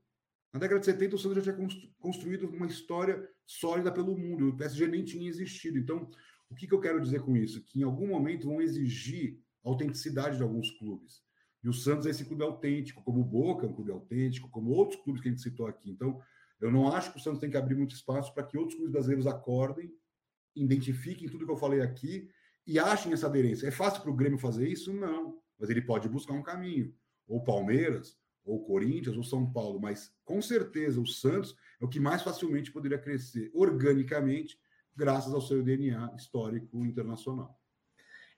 Na 0.51 0.59
década 0.59 0.79
de 0.79 0.86
70, 0.86 1.15
o 1.15 1.19
Santos 1.19 1.43
já 1.43 1.53
tinha 1.53 1.67
construído 1.99 2.47
uma 2.47 2.67
história 2.67 3.27
sólida 3.45 3.91
pelo 3.91 4.17
mundo. 4.17 4.49
O 4.49 4.57
PSG 4.57 4.88
nem 4.88 5.03
tinha 5.03 5.27
existido. 5.27 5.77
Então, 5.77 6.09
O 6.53 6.55
que, 6.55 6.67
que 6.67 6.73
eu 6.73 6.79
quero 6.79 7.01
dizer 7.01 7.21
com 7.21 7.36
isso? 7.36 7.63
Que 7.63 7.79
em 7.79 7.83
algum 7.83 8.05
momento 8.05 8.47
vão 8.47 8.62
exigir 8.62 9.39
autenticidade 9.63 10.38
de 10.38 10.43
alguns 10.43 10.69
clubes. 10.77 11.23
E 11.63 11.67
o 11.67 11.73
Santos 11.73 12.05
é 12.05 12.12
esse 12.12 12.25
clube 12.25 12.43
autêntico, 12.43 13.01
como 13.03 13.21
o 13.21 13.25
Boca 13.25 13.65
é 13.65 13.69
um 13.69 13.73
clube 13.73 13.91
autêntico, 13.91 14.49
como 14.51 14.69
outros 14.69 15.01
clubes 15.01 15.19
que 15.19 15.29
a 15.29 15.31
gente 15.31 15.41
citou 15.41 15.65
aqui. 15.65 15.89
Então, 15.89 16.21
eu 16.62 16.71
não 16.71 16.93
acho 16.93 17.12
que 17.12 17.17
o 17.17 17.21
Santos 17.21 17.39
tem 17.39 17.49
que 17.49 17.57
abrir 17.57 17.75
muito 17.75 17.95
espaço 17.95 18.31
para 18.36 18.43
que 18.43 18.55
outros 18.55 18.75
clubes 18.75 18.91
brasileiros 18.91 19.25
acordem, 19.25 19.91
identifiquem 20.55 21.27
tudo 21.27 21.45
que 21.45 21.51
eu 21.51 21.57
falei 21.57 21.81
aqui 21.81 22.29
e 22.65 22.80
achem 22.80 23.13
essa 23.13 23.28
aderência. 23.28 23.67
É 23.67 23.71
fácil 23.71 24.02
para 24.02 24.12
o 24.12 24.15
Grêmio 24.15 24.38
fazer 24.38 24.67
isso? 24.67 24.93
Não. 24.93 25.38
Mas 25.60 25.69
ele 25.69 25.82
pode 25.82 26.08
buscar 26.10 26.34
um 26.34 26.43
caminho. 26.43 26.93
Ou 27.28 27.43
Palmeiras, 27.43 28.17
ou 28.45 28.63
Corinthians, 28.63 29.17
ou 29.17 29.23
São 29.23 29.52
Paulo. 29.52 29.80
Mas, 29.80 30.13
com 30.23 30.41
certeza, 30.41 30.99
o 30.99 31.08
Santos 31.08 31.56
é 31.82 31.86
o 31.86 31.89
que 31.89 31.99
mais 31.99 32.21
facilmente 32.21 32.71
poderia 32.71 32.97
crescer 32.97 33.52
organicamente, 33.54 34.60
graças 34.95 35.34
ao 35.34 35.41
seu 35.41 35.63
DNA 35.63 36.13
histórico 36.15 36.86
internacional. 36.86 37.60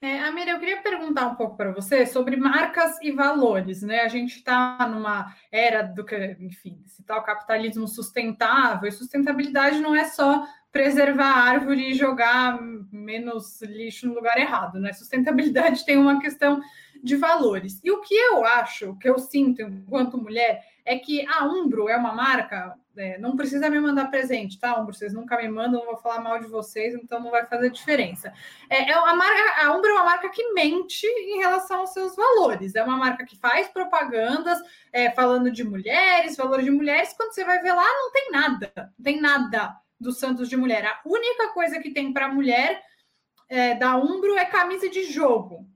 É, 0.01 0.19
Amir, 0.19 0.47
eu 0.47 0.59
queria 0.59 0.81
perguntar 0.81 1.25
um 1.25 1.35
pouco 1.35 1.55
para 1.55 1.71
você 1.71 2.05
sobre 2.05 2.35
marcas 2.35 2.99
e 3.01 3.11
valores, 3.11 3.81
né? 3.81 4.01
A 4.01 4.07
gente 4.07 4.35
está 4.35 4.88
numa 4.88 5.33
era 5.51 5.81
do 5.81 6.03
que, 6.03 6.38
enfim, 6.39 6.83
se 6.85 7.03
tal 7.03 7.23
capitalismo 7.23 7.88
sustentável, 7.88 8.88
e 8.88 8.91
sustentabilidade 8.91 9.79
não 9.79 9.95
é 9.95 10.05
só 10.05 10.45
preservar 10.75 11.31
a 11.31 11.43
árvore 11.51 11.91
e 11.91 11.93
jogar 11.93 12.61
menos 12.91 13.61
lixo 13.61 14.09
no 14.09 14.13
lugar 14.13 14.38
errado, 14.38 14.77
né? 14.77 14.91
Sustentabilidade 14.91 15.85
tem 15.85 15.95
uma 15.95 16.19
questão 16.19 16.59
de 17.01 17.15
valores. 17.15 17.79
E 17.81 17.89
o 17.91 18.01
que 18.01 18.13
eu 18.13 18.43
acho, 18.43 18.89
o 18.89 18.99
que 18.99 19.07
eu 19.07 19.17
sinto 19.17 19.61
enquanto 19.61 20.17
mulher, 20.17 20.65
é 20.83 20.97
que 20.97 21.25
a 21.27 21.45
Umbro 21.45 21.88
é 21.88 21.95
uma 21.95 22.13
marca 22.13 22.75
é, 22.97 23.17
não 23.17 23.38
precisa 23.38 23.69
me 23.69 23.79
mandar 23.79 24.09
presente, 24.09 24.59
tá, 24.59 24.77
Umbro? 24.77 24.93
Vocês 24.93 25.13
nunca 25.13 25.38
me 25.38 25.47
mandam, 25.47 25.79
não 25.79 25.85
vou 25.85 25.97
falar 25.97 26.19
mal 26.19 26.39
de 26.39 26.47
vocês, 26.47 26.93
então 26.93 27.21
não 27.21 27.31
vai 27.31 27.45
fazer 27.45 27.69
diferença. 27.69 28.33
É, 28.69 28.91
é 28.91 28.97
uma 28.97 29.15
marca, 29.15 29.65
a 29.65 29.77
Umbro 29.77 29.89
é 29.89 29.93
uma 29.93 30.03
marca 30.03 30.29
que 30.29 30.51
mente 30.51 31.05
em 31.05 31.39
relação 31.39 31.79
aos 31.79 31.93
seus 31.93 32.17
valores. 32.17 32.75
É 32.75 32.83
uma 32.83 32.97
marca 32.97 33.25
que 33.25 33.38
faz 33.38 33.69
propagandas 33.69 34.59
é, 34.91 35.09
falando 35.11 35.49
de 35.49 35.63
mulheres, 35.63 36.35
valores 36.35 36.65
de 36.65 36.71
mulheres. 36.71 37.13
Quando 37.13 37.33
você 37.33 37.45
vai 37.45 37.61
ver 37.61 37.73
lá, 37.73 37.85
não 37.85 38.11
tem 38.11 38.31
nada, 38.31 38.71
não 38.75 39.03
tem 39.03 39.21
nada 39.21 39.84
do 39.99 40.12
Santos 40.12 40.49
de 40.49 40.58
mulher. 40.58 40.86
A 40.86 41.01
única 41.05 41.49
coisa 41.49 41.79
que 41.79 41.91
tem 41.91 42.12
para 42.12 42.34
mulher 42.34 42.81
é, 43.49 43.75
da 43.75 43.95
Umbro 43.95 44.36
é 44.38 44.45
camisa 44.45 44.89
de 44.89 45.05
jogo. 45.05 45.67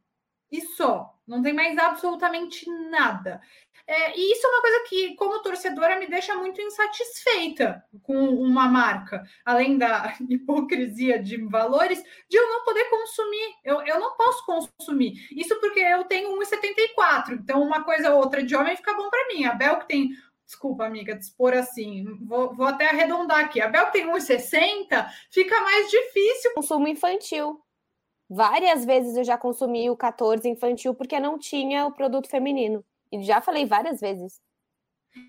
E 0.52 0.62
só. 0.62 1.16
Não 1.28 1.44
tem 1.44 1.54
mais 1.54 1.78
absolutamente 1.78 2.68
nada. 2.90 3.40
É, 3.86 4.18
e 4.18 4.34
isso 4.34 4.46
é 4.46 4.50
uma 4.50 4.62
coisa 4.62 4.84
que, 4.90 5.16
como 5.16 5.42
torcedora, 5.42 6.00
me 6.00 6.08
deixa 6.08 6.36
muito 6.36 6.60
insatisfeita 6.60 7.84
com 8.02 8.30
uma 8.30 8.68
marca, 8.68 9.24
além 9.46 9.78
da 9.78 10.16
hipocrisia 10.28 11.22
de 11.22 11.38
valores, 11.38 12.04
de 12.28 12.38
eu 12.38 12.48
não 12.50 12.64
poder 12.64 12.86
consumir. 12.86 13.56
Eu, 13.64 13.82
eu 13.82 14.00
não 14.00 14.16
posso 14.16 14.44
consumir. 14.44 15.28
Isso 15.32 15.60
porque 15.60 15.80
eu 15.80 16.04
tenho 16.06 16.36
1,74. 16.40 17.34
Então, 17.34 17.62
uma 17.62 17.84
coisa 17.84 18.12
ou 18.12 18.20
outra 18.20 18.42
de 18.42 18.56
homem 18.56 18.76
fica 18.76 18.96
bom 18.96 19.08
para 19.10 19.28
mim. 19.28 19.46
A 19.46 19.54
Bel, 19.54 19.80
que 19.80 19.88
tem 19.88 20.10
desculpa, 20.50 20.84
amiga, 20.84 21.16
dispor 21.16 21.54
assim, 21.54 22.04
vou, 22.26 22.56
vou, 22.56 22.66
até 22.66 22.90
arredondar 22.90 23.40
aqui. 23.40 23.62
A 23.62 23.68
Bel 23.68 23.92
tem 23.92 24.08
1,60, 24.08 25.08
fica 25.30 25.62
mais 25.62 25.92
difícil. 25.92 26.54
Consumo 26.56 26.88
infantil. 26.88 27.62
Várias 28.28 28.84
vezes 28.84 29.16
eu 29.16 29.24
já 29.24 29.38
consumi 29.38 29.92
o 29.92 29.96
14 29.96 30.50
infantil 30.50 30.96
porque 30.96 31.20
não 31.20 31.38
tinha 31.38 31.86
o 31.86 31.92
produto 31.92 32.28
feminino. 32.28 32.84
E 33.12 33.22
já 33.22 33.42
falei 33.42 33.68
várias 33.68 34.00
vezes. 34.00 34.42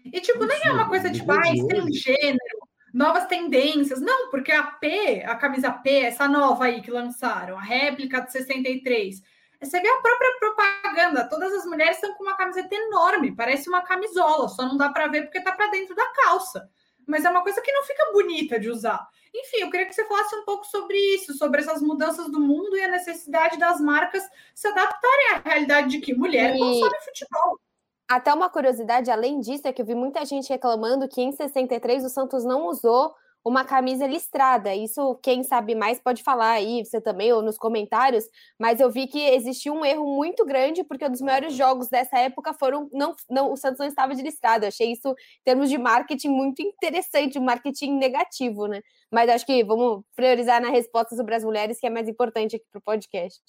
E, 0.06 0.20
tipo, 0.22 0.42
nem 0.44 0.58
é 0.64 0.72
uma 0.72 0.88
coisa 0.88 1.12
tipo, 1.12 1.30
ah, 1.30 1.42
tem 1.42 1.92
gênero, 1.92 2.58
novas 2.92 3.26
tendências. 3.26 4.00
Não, 4.00 4.30
porque 4.30 4.52
a 4.52 4.62
P, 4.62 5.22
a 5.26 5.36
camisa 5.36 5.70
P, 5.70 6.00
essa 6.00 6.26
nova 6.26 6.64
aí 6.64 6.80
que 6.80 6.90
lançaram, 6.90 7.58
a 7.58 7.62
réplica 7.62 8.22
de 8.22 8.32
63, 8.32 9.22
você 9.60 9.80
vê 9.80 9.88
a 9.88 10.00
própria 10.00 10.38
propaganda, 10.38 11.28
todas 11.28 11.52
as 11.52 11.64
mulheres 11.66 11.96
estão 11.96 12.14
com 12.14 12.22
uma 12.22 12.36
camiseta 12.36 12.74
enorme, 12.74 13.34
parece 13.34 13.68
uma 13.68 13.82
camisola, 13.82 14.48
só 14.48 14.66
não 14.66 14.76
dá 14.76 14.88
para 14.88 15.08
ver 15.08 15.22
porque 15.22 15.40
tá 15.40 15.52
para 15.52 15.70
dentro 15.70 15.94
da 15.94 16.06
calça. 16.12 16.68
Mas 17.06 17.24
é 17.24 17.30
uma 17.30 17.42
coisa 17.42 17.60
que 17.60 17.72
não 17.72 17.82
fica 17.82 18.12
bonita 18.12 18.58
de 18.58 18.70
usar. 18.70 19.06
Enfim, 19.34 19.58
eu 19.58 19.70
queria 19.70 19.86
que 19.86 19.94
você 19.94 20.04
falasse 20.04 20.34
um 20.34 20.44
pouco 20.44 20.66
sobre 20.66 20.96
isso, 21.14 21.34
sobre 21.34 21.60
essas 21.60 21.80
mudanças 21.82 22.30
do 22.30 22.40
mundo 22.40 22.76
e 22.76 22.82
a 22.82 22.88
necessidade 22.88 23.58
das 23.58 23.80
marcas 23.80 24.22
se 24.54 24.66
adaptarem 24.66 25.30
à 25.34 25.48
realidade 25.48 25.88
de 25.88 26.00
que 26.00 26.14
mulher 26.14 26.54
e... 26.54 26.58
consome 26.58 27.00
futebol. 27.04 27.58
Até 28.08 28.34
uma 28.34 28.50
curiosidade, 28.50 29.10
além 29.10 29.38
disso, 29.38 29.68
é 29.68 29.72
que 29.72 29.82
eu 29.82 29.86
vi 29.86 29.94
muita 29.94 30.24
gente 30.24 30.48
reclamando 30.48 31.08
que 31.08 31.20
em 31.20 31.30
63 31.30 32.04
o 32.04 32.08
Santos 32.08 32.44
não 32.44 32.66
usou 32.66 33.14
uma 33.44 33.64
camisa 33.64 34.06
listrada. 34.06 34.74
Isso, 34.74 35.14
quem 35.22 35.42
sabe 35.42 35.74
mais 35.74 36.00
pode 36.00 36.22
falar 36.22 36.52
aí, 36.52 36.84
você 36.84 37.00
também, 37.00 37.32
ou 37.32 37.42
nos 37.42 37.56
comentários, 37.56 38.24
mas 38.58 38.80
eu 38.80 38.90
vi 38.90 39.06
que 39.06 39.18
existiu 39.18 39.74
um 39.74 39.84
erro 39.84 40.06
muito 40.16 40.44
grande, 40.44 40.84
porque 40.84 41.04
um 41.04 41.10
dos 41.10 41.20
maiores 41.20 41.54
jogos 41.54 41.88
dessa 41.88 42.18
época 42.18 42.52
foram. 42.52 42.88
Não, 42.92 43.14
não, 43.28 43.52
o 43.52 43.56
Santos 43.56 43.78
não 43.78 43.86
estava 43.86 44.14
de 44.14 44.22
listrada. 44.22 44.66
Eu 44.66 44.68
achei 44.68 44.92
isso, 44.92 45.08
em 45.08 45.44
termos 45.44 45.70
de 45.70 45.78
marketing, 45.78 46.28
muito 46.28 46.62
interessante, 46.62 47.38
marketing 47.38 47.96
negativo, 47.96 48.66
né? 48.66 48.82
Mas 49.10 49.28
acho 49.30 49.46
que 49.46 49.64
vamos 49.64 50.04
priorizar 50.14 50.60
na 50.60 50.70
resposta 50.70 51.16
sobre 51.16 51.34
as 51.34 51.44
mulheres, 51.44 51.80
que 51.80 51.86
é 51.86 51.90
mais 51.90 52.08
importante 52.08 52.56
aqui 52.56 52.66
para 52.70 52.78
o 52.78 52.82
podcast. 52.82 53.40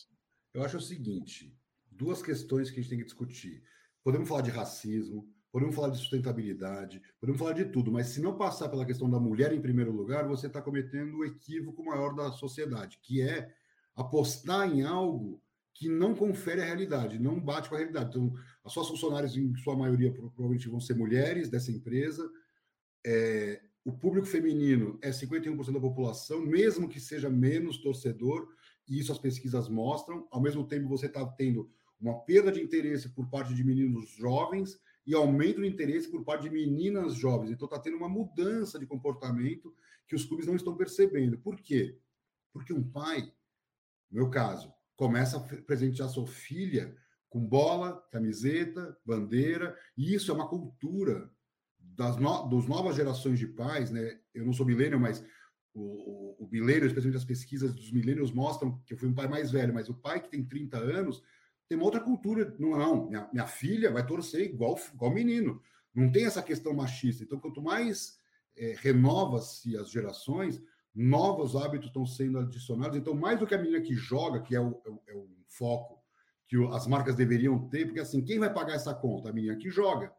Eu 0.53 0.63
acho 0.63 0.77
o 0.77 0.81
seguinte: 0.81 1.53
duas 1.89 2.21
questões 2.21 2.69
que 2.69 2.79
a 2.79 2.81
gente 2.81 2.89
tem 2.89 2.99
que 2.99 3.05
discutir. 3.05 3.61
Podemos 4.03 4.27
falar 4.27 4.41
de 4.41 4.49
racismo, 4.49 5.27
podemos 5.51 5.75
falar 5.75 5.89
de 5.89 5.97
sustentabilidade, 5.97 7.01
podemos 7.19 7.39
falar 7.39 7.53
de 7.53 7.65
tudo, 7.65 7.91
mas 7.91 8.07
se 8.07 8.21
não 8.21 8.37
passar 8.37 8.69
pela 8.69 8.85
questão 8.85 9.09
da 9.09 9.19
mulher 9.19 9.51
em 9.51 9.61
primeiro 9.61 9.91
lugar, 9.91 10.27
você 10.27 10.47
está 10.47 10.61
cometendo 10.61 11.17
o 11.17 11.25
equívoco 11.25 11.83
maior 11.83 12.15
da 12.15 12.31
sociedade, 12.31 12.99
que 13.01 13.21
é 13.21 13.53
apostar 13.95 14.71
em 14.71 14.83
algo 14.83 15.41
que 15.73 15.89
não 15.89 16.15
confere 16.15 16.61
a 16.61 16.65
realidade, 16.65 17.19
não 17.19 17.39
bate 17.39 17.67
com 17.67 17.75
a 17.75 17.77
realidade. 17.79 18.09
Então, 18.09 18.33
as 18.63 18.71
suas 18.71 18.87
funcionárias, 18.87 19.35
em 19.35 19.53
sua 19.55 19.75
maioria, 19.75 20.11
provavelmente 20.11 20.69
vão 20.69 20.79
ser 20.79 20.93
mulheres 20.93 21.49
dessa 21.49 21.71
empresa. 21.71 22.29
É, 23.05 23.61
o 23.83 23.91
público 23.91 24.27
feminino 24.27 24.99
é 25.01 25.09
51% 25.09 25.73
da 25.73 25.79
população, 25.79 26.39
mesmo 26.41 26.87
que 26.87 26.99
seja 26.99 27.29
menos 27.29 27.79
torcedor, 27.79 28.47
e 28.87 28.99
isso 28.99 29.11
as 29.11 29.17
pesquisas 29.17 29.67
mostram. 29.67 30.27
Ao 30.29 30.41
mesmo 30.41 30.67
tempo, 30.67 30.87
você 30.87 31.07
está 31.07 31.25
tendo 31.25 31.69
uma 31.99 32.19
perda 32.19 32.51
de 32.51 32.61
interesse 32.61 33.09
por 33.09 33.27
parte 33.29 33.53
de 33.53 33.63
meninos 33.63 34.09
jovens 34.11 34.79
e 35.05 35.15
aumento 35.15 35.61
de 35.61 35.67
interesse 35.67 36.09
por 36.09 36.23
parte 36.23 36.43
de 36.43 36.49
meninas 36.49 37.15
jovens. 37.15 37.51
Então 37.51 37.65
está 37.65 37.79
tendo 37.79 37.97
uma 37.97 38.09
mudança 38.09 38.77
de 38.77 38.85
comportamento 38.85 39.73
que 40.07 40.15
os 40.15 40.25
clubes 40.25 40.45
não 40.45 40.55
estão 40.55 40.75
percebendo. 40.75 41.37
Por 41.37 41.59
quê? 41.59 41.97
Porque 42.53 42.73
um 42.73 42.83
pai, 42.83 43.21
no 44.09 44.21
meu 44.21 44.29
caso, 44.29 44.73
começa 44.95 45.37
a 45.37 45.39
presentear 45.63 46.09
sua 46.09 46.27
filha 46.27 46.95
com 47.29 47.39
bola, 47.39 48.05
camiseta, 48.11 48.97
bandeira, 49.05 49.77
e 49.97 50.13
isso 50.13 50.29
é 50.29 50.33
uma 50.33 50.49
cultura 50.49 51.31
das 51.79 52.17
no, 52.17 52.47
dos 52.47 52.67
novas 52.67 52.95
gerações 52.95 53.39
de 53.39 53.47
pais, 53.47 53.89
né? 53.89 54.19
Eu 54.33 54.45
não 54.45 54.53
sou 54.53 54.65
milênio, 54.65 54.99
mas 54.99 55.23
o, 55.73 55.81
o, 56.41 56.45
o 56.45 56.49
milênio, 56.51 56.87
especialmente 56.87 57.17
as 57.17 57.25
pesquisas 57.25 57.73
dos 57.73 57.91
milênios 57.91 58.31
mostram 58.31 58.77
que 58.85 58.93
eu 58.93 58.97
fui 58.97 59.07
um 59.07 59.13
pai 59.13 59.27
mais 59.27 59.49
velho, 59.49 59.73
mas 59.73 59.89
o 59.89 59.93
pai 59.93 60.21
que 60.21 60.29
tem 60.29 60.43
30 60.43 60.77
anos 60.77 61.23
tem 61.71 61.77
uma 61.77 61.85
outra 61.85 62.01
cultura. 62.01 62.53
Não, 62.59 62.71
não 62.71 63.07
minha, 63.07 63.29
minha 63.31 63.47
filha 63.47 63.89
vai 63.89 64.05
torcer 64.05 64.41
igual, 64.41 64.77
igual 64.93 65.13
menino. 65.13 65.61
Não 65.95 66.11
tem 66.11 66.25
essa 66.25 66.43
questão 66.43 66.73
machista. 66.73 67.23
Então, 67.23 67.39
quanto 67.39 67.61
mais 67.61 68.19
é, 68.57 68.75
renova-se 68.77 69.77
as 69.77 69.89
gerações, 69.89 70.61
novos 70.93 71.55
hábitos 71.55 71.87
estão 71.87 72.05
sendo 72.05 72.39
adicionados. 72.39 72.97
Então, 72.97 73.13
mais 73.13 73.39
do 73.39 73.47
que 73.47 73.55
a 73.55 73.57
menina 73.57 73.79
que 73.79 73.93
joga, 73.93 74.41
que 74.41 74.53
é 74.53 74.59
o, 74.59 74.81
é 74.85 74.89
o, 74.89 75.01
é 75.07 75.13
o 75.13 75.29
foco 75.47 76.03
que 76.45 76.57
o, 76.57 76.73
as 76.73 76.85
marcas 76.87 77.15
deveriam 77.15 77.69
ter, 77.69 77.85
porque 77.85 78.01
assim, 78.01 78.21
quem 78.21 78.37
vai 78.37 78.53
pagar 78.53 78.73
essa 78.73 78.93
conta? 78.93 79.29
A 79.29 79.33
menina 79.33 79.55
que 79.55 79.69
joga. 79.69 80.13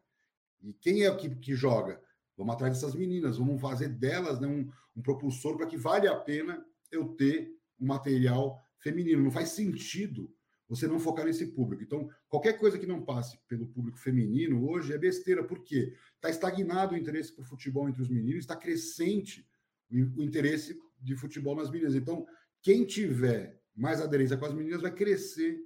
E 0.59 0.73
quem 0.73 1.05
é 1.05 1.15
que, 1.15 1.35
que 1.35 1.53
joga? 1.53 2.01
Vamos 2.35 2.55
atrás 2.55 2.73
dessas 2.73 2.95
meninas, 2.95 3.37
vamos 3.37 3.61
fazer 3.61 3.89
delas 3.89 4.39
né, 4.39 4.47
um, 4.47 4.67
um 4.95 5.03
propulsor 5.03 5.55
para 5.55 5.67
que 5.67 5.77
vale 5.77 6.07
a 6.07 6.15
pena 6.15 6.65
eu 6.91 7.09
ter 7.09 7.55
um 7.79 7.85
material 7.85 8.59
feminino. 8.79 9.21
Não 9.21 9.29
faz 9.29 9.49
sentido 9.49 10.33
você 10.75 10.87
não 10.87 10.99
focar 10.99 11.25
nesse 11.25 11.47
público. 11.47 11.83
Então, 11.83 12.09
qualquer 12.27 12.57
coisa 12.57 12.79
que 12.79 12.87
não 12.87 13.03
passe 13.03 13.39
pelo 13.47 13.67
público 13.67 13.99
feminino 13.99 14.67
hoje 14.67 14.91
é 14.91 14.97
besteira, 14.97 15.43
porque 15.43 15.93
está 16.15 16.29
estagnado 16.29 16.95
o 16.95 16.97
interesse 16.97 17.31
por 17.31 17.45
futebol 17.45 17.87
entre 17.87 18.01
os 18.01 18.09
meninos, 18.09 18.39
está 18.39 18.55
crescente 18.55 19.47
o 19.91 20.23
interesse 20.23 20.75
de 20.99 21.15
futebol 21.15 21.55
nas 21.55 21.69
meninas. 21.69 21.93
Então, 21.93 22.25
quem 22.61 22.85
tiver 22.85 23.61
mais 23.75 24.01
aderência 24.01 24.35
com 24.37 24.45
as 24.45 24.53
meninas 24.53 24.81
vai 24.81 24.91
crescer, 24.91 25.59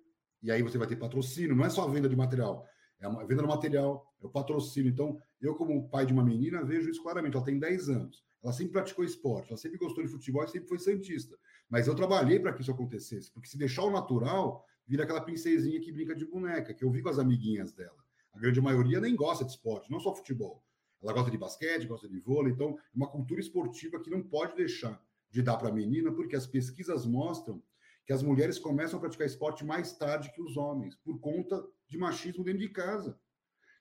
e 0.43 0.52
aí 0.52 0.62
você 0.62 0.78
vai 0.78 0.88
ter 0.88 0.98
patrocínio, 0.98 1.56
não 1.56 1.65
é 1.65 1.70
só 1.70 1.84
a 1.84 1.91
venda 1.91 2.10
de 2.10 2.15
material, 2.15 2.65
é 3.00 3.06
a 3.06 3.24
venda 3.24 3.43
do 3.43 3.48
material, 3.48 4.06
é 4.22 4.26
o 4.26 4.30
patrocínio. 4.30 4.89
Então, 4.89 5.17
eu, 5.39 5.56
como 5.56 5.88
pai 5.89 6.06
de 6.06 6.13
uma 6.13 6.24
menina, 6.24 6.63
vejo 6.63 6.89
isso 6.89 7.02
claramente. 7.02 7.36
Ela 7.36 7.46
tem 7.46 7.60
10 7.60 7.89
anos, 7.89 8.26
ela 8.43 8.52
sempre 8.52 8.74
praticou 8.74 9.06
esporte, 9.06 9.50
ela 9.50 9.58
sempre 9.58 9.78
gostou 9.78 10.04
de 10.04 10.10
futebol 10.10 10.43
e 10.43 10.48
sempre 10.50 10.67
foi 10.67 10.80
santista. 10.80 11.38
Mas 11.70 11.88
eu 11.88 11.96
trabalhei 11.96 12.39
para 12.39 12.54
que 12.54 12.62
isso 12.62 12.72
acontecesse, 12.72 13.32
porque 13.32 13.48
se 13.48 13.58
deixar 13.58 13.84
o 13.84 13.91
natural, 13.91 14.65
vira 14.88 15.04
aquela 15.04 15.21
princesinha 15.21 15.80
que 15.82 15.91
brinca 15.91 16.15
de 16.15 16.26
boneca, 16.26 16.73
que 16.73 16.84
eu 16.84 16.89
vi 16.89 17.02
com 17.02 17.10
as 17.10 17.19
amiguinhas 17.19 17.73
dela. 17.73 17.97
A 18.34 18.39
grande 18.39 18.62
maioria 18.62 19.02
nem 19.02 19.15
gosta 19.15 19.43
de 19.43 19.52
esporte, 19.52 19.91
não 19.91 20.00
só 20.00 20.15
futebol. 20.15 20.63
Ela 21.02 21.13
gosta 21.13 21.30
de 21.30 21.38
basquete, 21.38 21.86
gosta 21.86 22.08
de 22.08 22.19
vôlei, 22.19 22.54
então 22.54 22.78
é 22.78 22.82
uma 22.95 23.08
cultura 23.08 23.39
esportiva 23.39 24.00
que 24.00 24.10
não 24.10 24.23
pode 24.23 24.56
deixar 24.56 25.02
de 25.30 25.41
dar 25.41 25.58
para 25.58 25.69
a 25.69 25.71
menina, 25.71 26.12
porque 26.12 26.36
as 26.36 26.47
pesquisas 26.47 27.06
mostram 27.06 27.62
que 28.06 28.13
as 28.13 28.23
mulheres 28.23 28.58
começam 28.58 28.97
a 28.97 29.02
praticar 29.02 29.28
esporte 29.28 29.65
mais 29.65 29.91
tarde 29.91 30.32
que 30.34 30.41
os 30.41 30.56
homens, 30.56 30.95
por 30.95 31.19
conta 31.19 31.62
de 31.88 31.97
machismo 31.97 32.43
dentro 32.43 32.62
de 32.62 32.69
casa. 32.69 33.19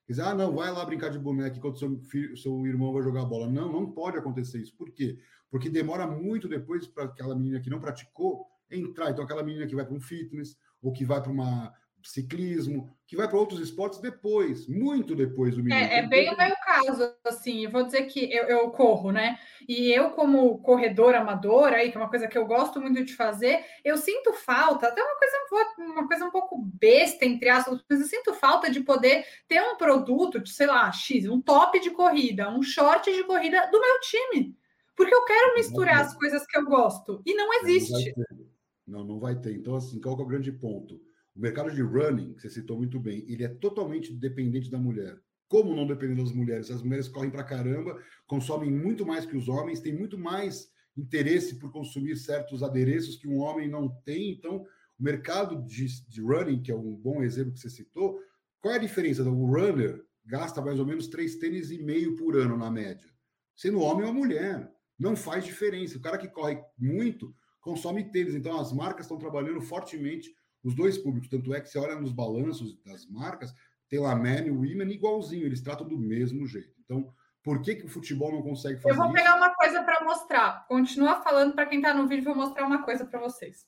Quer 0.05 0.13
dizer, 0.13 0.23
ah, 0.23 0.35
não, 0.35 0.55
vai 0.55 0.71
lá 0.73 0.85
brincar 0.85 1.11
de 1.11 1.19
boneca 1.19 1.57
enquanto 1.57 1.79
seu, 1.79 1.99
filho, 2.01 2.37
seu 2.37 2.67
irmão 2.67 2.93
vai 2.93 3.03
jogar 3.03 3.25
bola. 3.25 3.49
Não, 3.49 3.71
não 3.71 3.91
pode 3.91 4.19
acontecer 4.19 4.61
isso. 4.61 4.77
Por 4.77 4.91
quê? 4.91 5.19
Porque 5.51 5.69
demora 5.69 6.07
muito 6.07 6.49
depois 6.49 6.87
para 6.87 7.05
aquela 7.05 7.35
menina 7.35 7.61
que 7.61 7.71
não 7.71 7.81
praticou 7.81 8.47
entrar. 8.71 9.11
Então, 9.11 9.25
aquela 9.25 9.43
menina 9.43 9.67
que 9.67 9.75
vai 9.75 9.85
para 9.85 9.95
um 9.95 10.01
fitness 10.01 10.57
ou 10.83 10.93
que 10.93 11.05
vai 11.05 11.21
para 11.21 11.33
uma 11.33 11.73
ciclismo, 12.07 12.97
que 13.07 13.17
vai 13.17 13.29
para 13.29 13.39
outros 13.39 13.61
esportes 13.61 14.01
depois, 14.01 14.67
muito 14.67 15.15
depois 15.15 15.55
do 15.55 15.63
menino. 15.63 15.81
É, 15.81 15.99
é 15.99 16.07
bem 16.07 16.33
o 16.33 16.37
meu 16.37 16.55
caso, 16.65 17.15
assim, 17.25 17.65
eu 17.65 17.71
vou 17.71 17.85
dizer 17.85 18.03
que 18.07 18.33
eu, 18.33 18.45
eu, 18.45 18.71
corro, 18.71 19.11
né? 19.11 19.39
E 19.69 19.93
eu, 19.93 20.11
como 20.11 20.59
corredora 20.59 21.21
amadora, 21.21 21.77
aí, 21.77 21.91
que 21.91 21.97
é 21.97 22.01
uma 22.01 22.09
coisa 22.09 22.29
que 22.29 22.39
eu 22.39 22.47
gosto 22.47 22.81
muito 22.81 23.05
de 23.05 23.15
fazer, 23.15 23.65
eu 23.85 23.97
sinto 23.97 24.33
falta, 24.33 24.89
até 24.89 25.03
uma 25.03 25.17
coisa, 25.17 25.37
uma 25.79 26.09
coisa 26.09 26.25
um 26.25 26.31
pouco 26.31 26.59
besta, 26.59 27.25
entre 27.25 27.49
aspas, 27.49 27.81
mas 27.89 28.01
eu 28.01 28.07
sinto 28.07 28.35
falta 28.35 28.71
de 28.71 28.81
poder 28.81 29.25
ter 29.49 29.61
um 29.61 29.77
produto, 29.77 30.41
de, 30.41 30.51
sei 30.51 30.67
lá, 30.67 30.91
X, 30.93 31.27
um 31.27 31.41
top 31.41 31.81
de 31.81 31.91
corrida, 31.91 32.51
um 32.51 32.63
short 32.63 33.13
de 33.13 33.25
corrida 33.25 33.69
do 33.71 33.81
meu 33.81 34.01
time. 34.01 34.57
Porque 34.97 35.15
eu 35.15 35.25
quero 35.25 35.55
misturar 35.55 36.01
as 36.01 36.15
coisas 36.15 36.47
que 36.47 36.57
eu 36.57 36.65
gosto. 36.65 37.21
E 37.27 37.35
não 37.35 37.53
existe. 37.53 38.15
Não, 38.17 38.47
não 38.87 39.19
vai 39.19 39.39
ter. 39.39 39.55
Então, 39.57 39.75
assim, 39.75 40.01
qual 40.01 40.19
é 40.19 40.23
o 40.23 40.27
grande 40.27 40.53
ponto? 40.53 41.01
O 41.35 41.41
mercado 41.41 41.71
de 41.71 41.83
running, 41.83 42.35
que 42.35 42.43
você 42.43 42.51
citou 42.51 42.77
muito 42.77 42.99
bem, 42.99 43.25
ele 43.29 43.45
é 43.45 43.49
totalmente 43.49 44.13
dependente 44.13 44.71
da 44.71 44.79
mulher. 44.79 45.21
Como 45.49 45.77
não 45.77 45.87
depender 45.87 46.15
das 46.15 46.33
mulheres? 46.33 46.71
As 46.71 46.83
mulheres 46.83 47.09
correm 47.09 47.31
para 47.31 47.45
caramba, 47.45 48.01
consomem 48.27 48.71
muito 48.71 49.05
mais 49.05 49.27
que 49.27 49.37
os 49.37 49.49
homens, 49.49 49.81
têm 49.81 49.95
muito 49.95 50.19
mais 50.19 50.71
interesse 50.97 51.59
por 51.59 51.71
consumir 51.71 52.17
certos 52.17 52.63
adereços 52.63 53.17
que 53.17 53.29
um 53.29 53.39
homem 53.39 53.69
não 53.69 53.89
tem. 54.05 54.31
Então, 54.31 54.67
o 54.99 55.03
mercado 55.03 55.63
de, 55.67 55.87
de 56.09 56.21
running, 56.23 56.63
que 56.63 56.73
é 56.73 56.75
um 56.75 56.95
bom 56.95 57.23
exemplo 57.23 57.53
que 57.53 57.61
você 57.61 57.69
citou, 57.69 58.19
qual 58.61 58.75
é 58.75 58.79
a 58.79 58.81
diferença? 58.81 59.23
O 59.23 59.47
runner 59.47 60.03
gasta 60.25 60.63
mais 60.63 60.81
ou 60.81 60.87
menos 60.87 61.07
três 61.07 61.37
tênis 61.37 61.71
e 61.71 61.79
meio 61.79 62.17
por 62.17 62.37
ano, 62.37 62.57
na 62.57 62.71
média. 62.71 63.09
Sendo 63.55 63.81
homem 63.81 64.07
ou 64.07 64.13
mulher. 64.13 64.73
Não 64.99 65.15
faz 65.15 65.45
diferença. 65.45 65.99
O 65.99 66.01
cara 66.01 66.17
que 66.17 66.29
corre 66.29 66.59
muito 66.79 67.35
consome 67.67 68.05
tênis. 68.05 68.37
Então, 68.37 68.61
as 68.61 68.73
marcas 68.73 69.07
estão 69.07 69.19
trabalhando 69.19 69.61
fortemente 69.61 70.33
os 70.63 70.73
dois 70.73 70.97
públicos. 70.97 71.29
Tanto 71.29 71.53
é 71.53 71.61
que 71.61 71.69
você 71.69 71.79
olha 71.79 71.97
nos 71.97 72.13
balanços 72.13 72.81
das 72.85 73.05
marcas, 73.07 73.53
tem 73.89 73.99
lá 73.99 74.15
Men 74.15 74.47
e 74.47 74.51
Women 74.51 74.93
igualzinho, 74.93 75.45
eles 75.45 75.61
tratam 75.61 75.87
do 75.87 75.99
mesmo 75.99 76.47
jeito. 76.47 76.73
Então, 76.85 77.13
por 77.43 77.61
que, 77.61 77.75
que 77.75 77.85
o 77.85 77.89
futebol 77.89 78.33
não 78.33 78.43
consegue 78.43 78.81
fazer? 78.81 78.95
Eu 78.95 79.03
vou 79.03 79.13
pegar 79.13 79.31
isso? 79.31 79.39
uma 79.39 79.55
coisa 79.55 79.83
para 79.83 80.05
mostrar. 80.05 80.67
Continua 80.69 81.21
falando 81.23 81.55
para 81.55 81.67
quem 81.67 81.79
está 81.79 81.93
no 81.93 82.07
vídeo, 82.07 82.25
vou 82.25 82.37
mostrar 82.37 82.67
uma 82.67 82.83
coisa 82.85 83.05
para 83.05 83.21
vocês. 83.21 83.67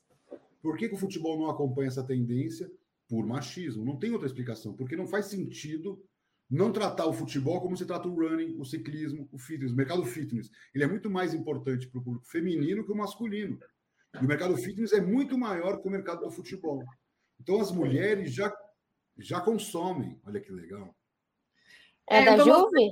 Por 0.61 0.77
que, 0.77 0.87
que 0.87 0.95
o 0.95 0.97
futebol 0.97 1.37
não 1.37 1.49
acompanha 1.49 1.89
essa 1.89 2.03
tendência? 2.03 2.71
Por 3.07 3.25
machismo. 3.25 3.83
Não 3.83 3.97
tem 3.97 4.11
outra 4.11 4.27
explicação. 4.27 4.73
Porque 4.73 4.95
não 4.95 5.07
faz 5.07 5.25
sentido 5.25 6.01
não 6.49 6.71
tratar 6.71 7.05
o 7.05 7.13
futebol 7.13 7.61
como 7.61 7.77
se 7.77 7.85
trata 7.85 8.07
o 8.07 8.15
running, 8.15 8.57
o 8.57 8.65
ciclismo, 8.65 9.27
o 9.31 9.37
fitness. 9.37 9.71
O 9.71 9.75
mercado 9.75 10.03
fitness 10.05 10.49
ele 10.73 10.83
é 10.83 10.87
muito 10.87 11.09
mais 11.09 11.33
importante 11.33 11.87
para 11.87 11.99
o 11.99 12.03
público 12.03 12.27
feminino 12.27 12.83
que 12.83 12.91
o 12.91 12.95
masculino. 12.95 13.59
E 14.15 14.25
o 14.25 14.27
mercado 14.27 14.57
fitness 14.57 14.93
é 14.93 15.01
muito 15.01 15.37
maior 15.37 15.79
que 15.79 15.87
o 15.87 15.91
mercado 15.91 16.21
do 16.21 16.31
futebol. 16.31 16.83
Então 17.39 17.59
as 17.59 17.71
mulheres 17.71 18.33
já, 18.33 18.51
já 19.17 19.39
consomem. 19.39 20.19
Olha 20.25 20.39
que 20.39 20.51
legal. 20.51 20.95
É, 22.09 22.23
é 22.23 22.25
da 22.25 22.37
Juve? 22.43 22.91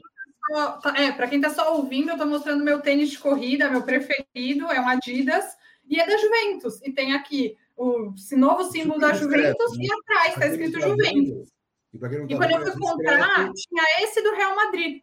Tá, 0.82 0.94
é, 0.96 1.12
para 1.12 1.28
quem 1.28 1.40
está 1.40 1.50
só 1.50 1.76
ouvindo, 1.76 2.10
eu 2.10 2.14
estou 2.14 2.28
mostrando 2.28 2.64
meu 2.64 2.82
tênis 2.82 3.10
de 3.10 3.20
corrida, 3.20 3.70
meu 3.70 3.84
preferido, 3.84 4.68
é 4.68 4.80
um 4.80 4.88
Adidas, 4.88 5.44
e 5.86 6.00
é 6.00 6.06
da 6.06 6.18
Juventus. 6.18 6.82
E 6.84 6.94
tem 6.94 7.14
aqui 7.14 7.58
o 7.76 8.14
novo 8.38 8.64
símbolo 8.72 9.00
da 9.00 9.14
Juventus 9.14 9.78
né? 9.78 9.86
e 9.86 9.92
atrás 9.92 10.34
está 10.34 10.48
escrito 10.48 10.80
tá 10.80 10.88
Juventus. 10.88 11.50
E, 11.94 12.00
tá 12.00 12.08
e 12.08 12.36
quando 12.36 12.52
eu 12.52 12.62
fui 12.62 12.80
comprar, 12.80 13.52
tinha 13.54 13.84
esse 14.04 14.22
do 14.22 14.34
Real 14.36 14.56
Madrid. 14.56 15.02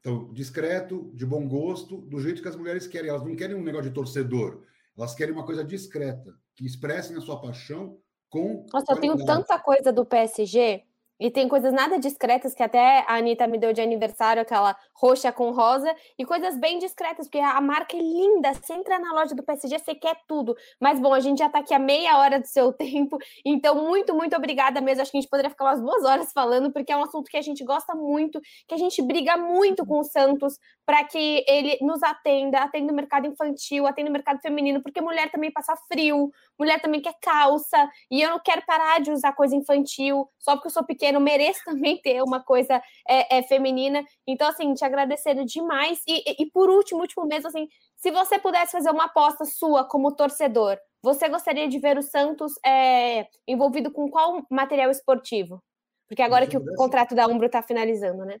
Então, 0.00 0.32
discreto, 0.32 1.10
de 1.14 1.24
bom 1.24 1.46
gosto, 1.48 1.98
do 1.98 2.20
jeito 2.20 2.42
que 2.42 2.48
as 2.48 2.56
mulheres 2.56 2.86
querem. 2.86 3.08
Elas 3.08 3.24
não 3.24 3.36
querem 3.36 3.54
um 3.54 3.62
negócio 3.62 3.88
de 3.88 3.94
torcedor. 3.94 4.62
Elas 4.96 5.14
querem 5.14 5.34
uma 5.34 5.44
coisa 5.44 5.64
discreta, 5.64 6.34
que 6.54 6.66
expressem 6.66 7.16
a 7.16 7.20
sua 7.20 7.40
paixão 7.40 7.98
com. 8.28 8.66
Nossa, 8.72 8.92
eu 8.92 9.00
tenho 9.00 9.24
tanta 9.24 9.58
coisa 9.58 9.92
do 9.92 10.04
PSG 10.04 10.84
e 11.22 11.30
tem 11.30 11.46
coisas 11.46 11.72
nada 11.72 12.00
discretas 12.00 12.52
que 12.52 12.64
até 12.64 13.04
a 13.06 13.14
Anitta 13.14 13.46
me 13.46 13.56
deu 13.56 13.72
de 13.72 13.80
aniversário, 13.80 14.42
aquela 14.42 14.76
roxa 14.92 15.30
com 15.30 15.52
rosa, 15.52 15.94
e 16.18 16.24
coisas 16.26 16.58
bem 16.58 16.80
discretas, 16.80 17.28
porque 17.28 17.38
a 17.38 17.60
marca 17.60 17.96
é 17.96 18.00
linda. 18.00 18.52
Você 18.54 18.72
entra 18.72 18.98
na 18.98 19.12
loja 19.12 19.32
do 19.32 19.42
PSG, 19.42 19.78
você 19.78 19.94
quer 19.94 20.16
tudo. 20.26 20.56
Mas 20.80 20.98
bom, 20.98 21.14
a 21.14 21.20
gente 21.20 21.38
já 21.38 21.46
está 21.46 21.60
aqui 21.60 21.72
a 21.72 21.78
meia 21.78 22.18
hora 22.18 22.40
do 22.40 22.46
seu 22.48 22.72
tempo, 22.74 23.18
então 23.44 23.76
muito, 23.76 24.12
muito 24.12 24.34
obrigada 24.34 24.80
mesmo. 24.80 25.02
Acho 25.02 25.12
que 25.12 25.18
a 25.18 25.20
gente 25.20 25.30
poderia 25.30 25.50
ficar 25.50 25.64
umas 25.66 25.80
duas 25.80 26.04
horas 26.04 26.32
falando, 26.32 26.72
porque 26.72 26.90
é 26.90 26.96
um 26.96 27.04
assunto 27.04 27.30
que 27.30 27.36
a 27.36 27.42
gente 27.42 27.62
gosta 27.64 27.94
muito, 27.94 28.40
que 28.66 28.74
a 28.74 28.78
gente 28.78 29.00
briga 29.00 29.36
muito 29.36 29.86
com 29.86 30.00
o 30.00 30.04
Santos 30.04 30.58
para 30.84 31.04
que 31.04 31.44
ele 31.46 31.78
nos 31.80 32.02
atenda, 32.02 32.58
atenda 32.58 32.92
o 32.92 32.96
mercado 32.96 33.26
infantil, 33.26 33.86
atenda 33.86 34.10
o 34.10 34.12
mercado 34.12 34.40
feminino, 34.40 34.82
porque 34.82 35.00
mulher 35.00 35.30
também 35.30 35.52
passa 35.52 35.76
frio, 35.90 36.30
mulher 36.58 36.80
também 36.80 37.00
quer 37.00 37.14
calça, 37.20 37.88
e 38.10 38.20
eu 38.20 38.30
não 38.30 38.40
quero 38.40 38.62
parar 38.66 39.00
de 39.00 39.12
usar 39.12 39.32
coisa 39.32 39.54
infantil, 39.54 40.28
só 40.38 40.56
porque 40.56 40.66
eu 40.66 40.72
sou 40.72 40.84
pequena, 40.84 41.11
eu 41.14 41.20
mereço 41.20 41.60
também 41.64 42.00
ter 42.00 42.22
uma 42.22 42.42
coisa 42.42 42.82
é, 43.08 43.38
é 43.38 43.42
feminina. 43.42 44.04
Então, 44.26 44.48
assim, 44.48 44.72
te 44.74 44.84
agradecendo 44.84 45.44
demais. 45.44 46.02
E, 46.06 46.42
e, 46.42 46.50
por 46.50 46.70
último, 46.70 47.00
último 47.00 47.26
mesmo, 47.26 47.48
assim, 47.48 47.68
se 47.96 48.10
você 48.10 48.38
pudesse 48.38 48.72
fazer 48.72 48.90
uma 48.90 49.04
aposta 49.04 49.44
sua 49.44 49.84
como 49.84 50.14
torcedor, 50.14 50.78
você 51.02 51.28
gostaria 51.28 51.68
de 51.68 51.78
ver 51.78 51.98
o 51.98 52.02
Santos 52.02 52.52
é, 52.64 53.26
envolvido 53.46 53.90
com 53.90 54.10
qual 54.10 54.44
material 54.50 54.90
esportivo? 54.90 55.62
Porque 56.08 56.22
agora 56.22 56.46
que 56.46 56.58
pudesse... 56.58 56.74
o 56.74 56.76
contrato 56.76 57.14
da 57.14 57.26
Umbro 57.26 57.46
está 57.46 57.62
finalizando, 57.62 58.24
né? 58.24 58.38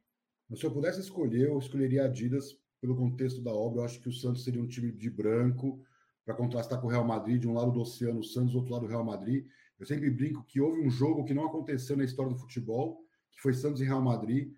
Se 0.54 0.64
eu 0.64 0.70
pudesse 0.70 1.00
escolher, 1.00 1.48
eu 1.48 1.58
escolheria 1.58 2.04
Adidas 2.04 2.56
pelo 2.80 2.96
contexto 2.96 3.40
da 3.40 3.52
obra. 3.52 3.80
Eu 3.80 3.84
acho 3.86 4.00
que 4.00 4.08
o 4.08 4.12
Santos 4.12 4.44
seria 4.44 4.60
um 4.60 4.68
time 4.68 4.92
de 4.92 5.08
branco, 5.08 5.80
para 6.24 6.34
contrastar 6.34 6.80
com 6.80 6.86
o 6.86 6.90
Real 6.90 7.04
Madrid, 7.04 7.40
de 7.40 7.48
um 7.48 7.54
lado 7.54 7.72
do 7.72 7.80
oceano, 7.80 8.20
o 8.20 8.24
Santos, 8.24 8.52
do 8.52 8.58
outro 8.58 8.72
lado, 8.72 8.86
o 8.86 8.88
Real 8.88 9.04
Madrid. 9.04 9.46
Eu 9.82 9.86
sempre 9.86 10.08
brinco 10.08 10.44
que 10.44 10.60
houve 10.60 10.80
um 10.80 10.88
jogo 10.88 11.24
que 11.24 11.34
não 11.34 11.44
aconteceu 11.44 11.96
na 11.96 12.04
história 12.04 12.30
do 12.30 12.38
futebol, 12.38 13.04
que 13.32 13.40
foi 13.40 13.52
Santos 13.52 13.80
e 13.80 13.84
Real 13.84 14.00
Madrid. 14.00 14.54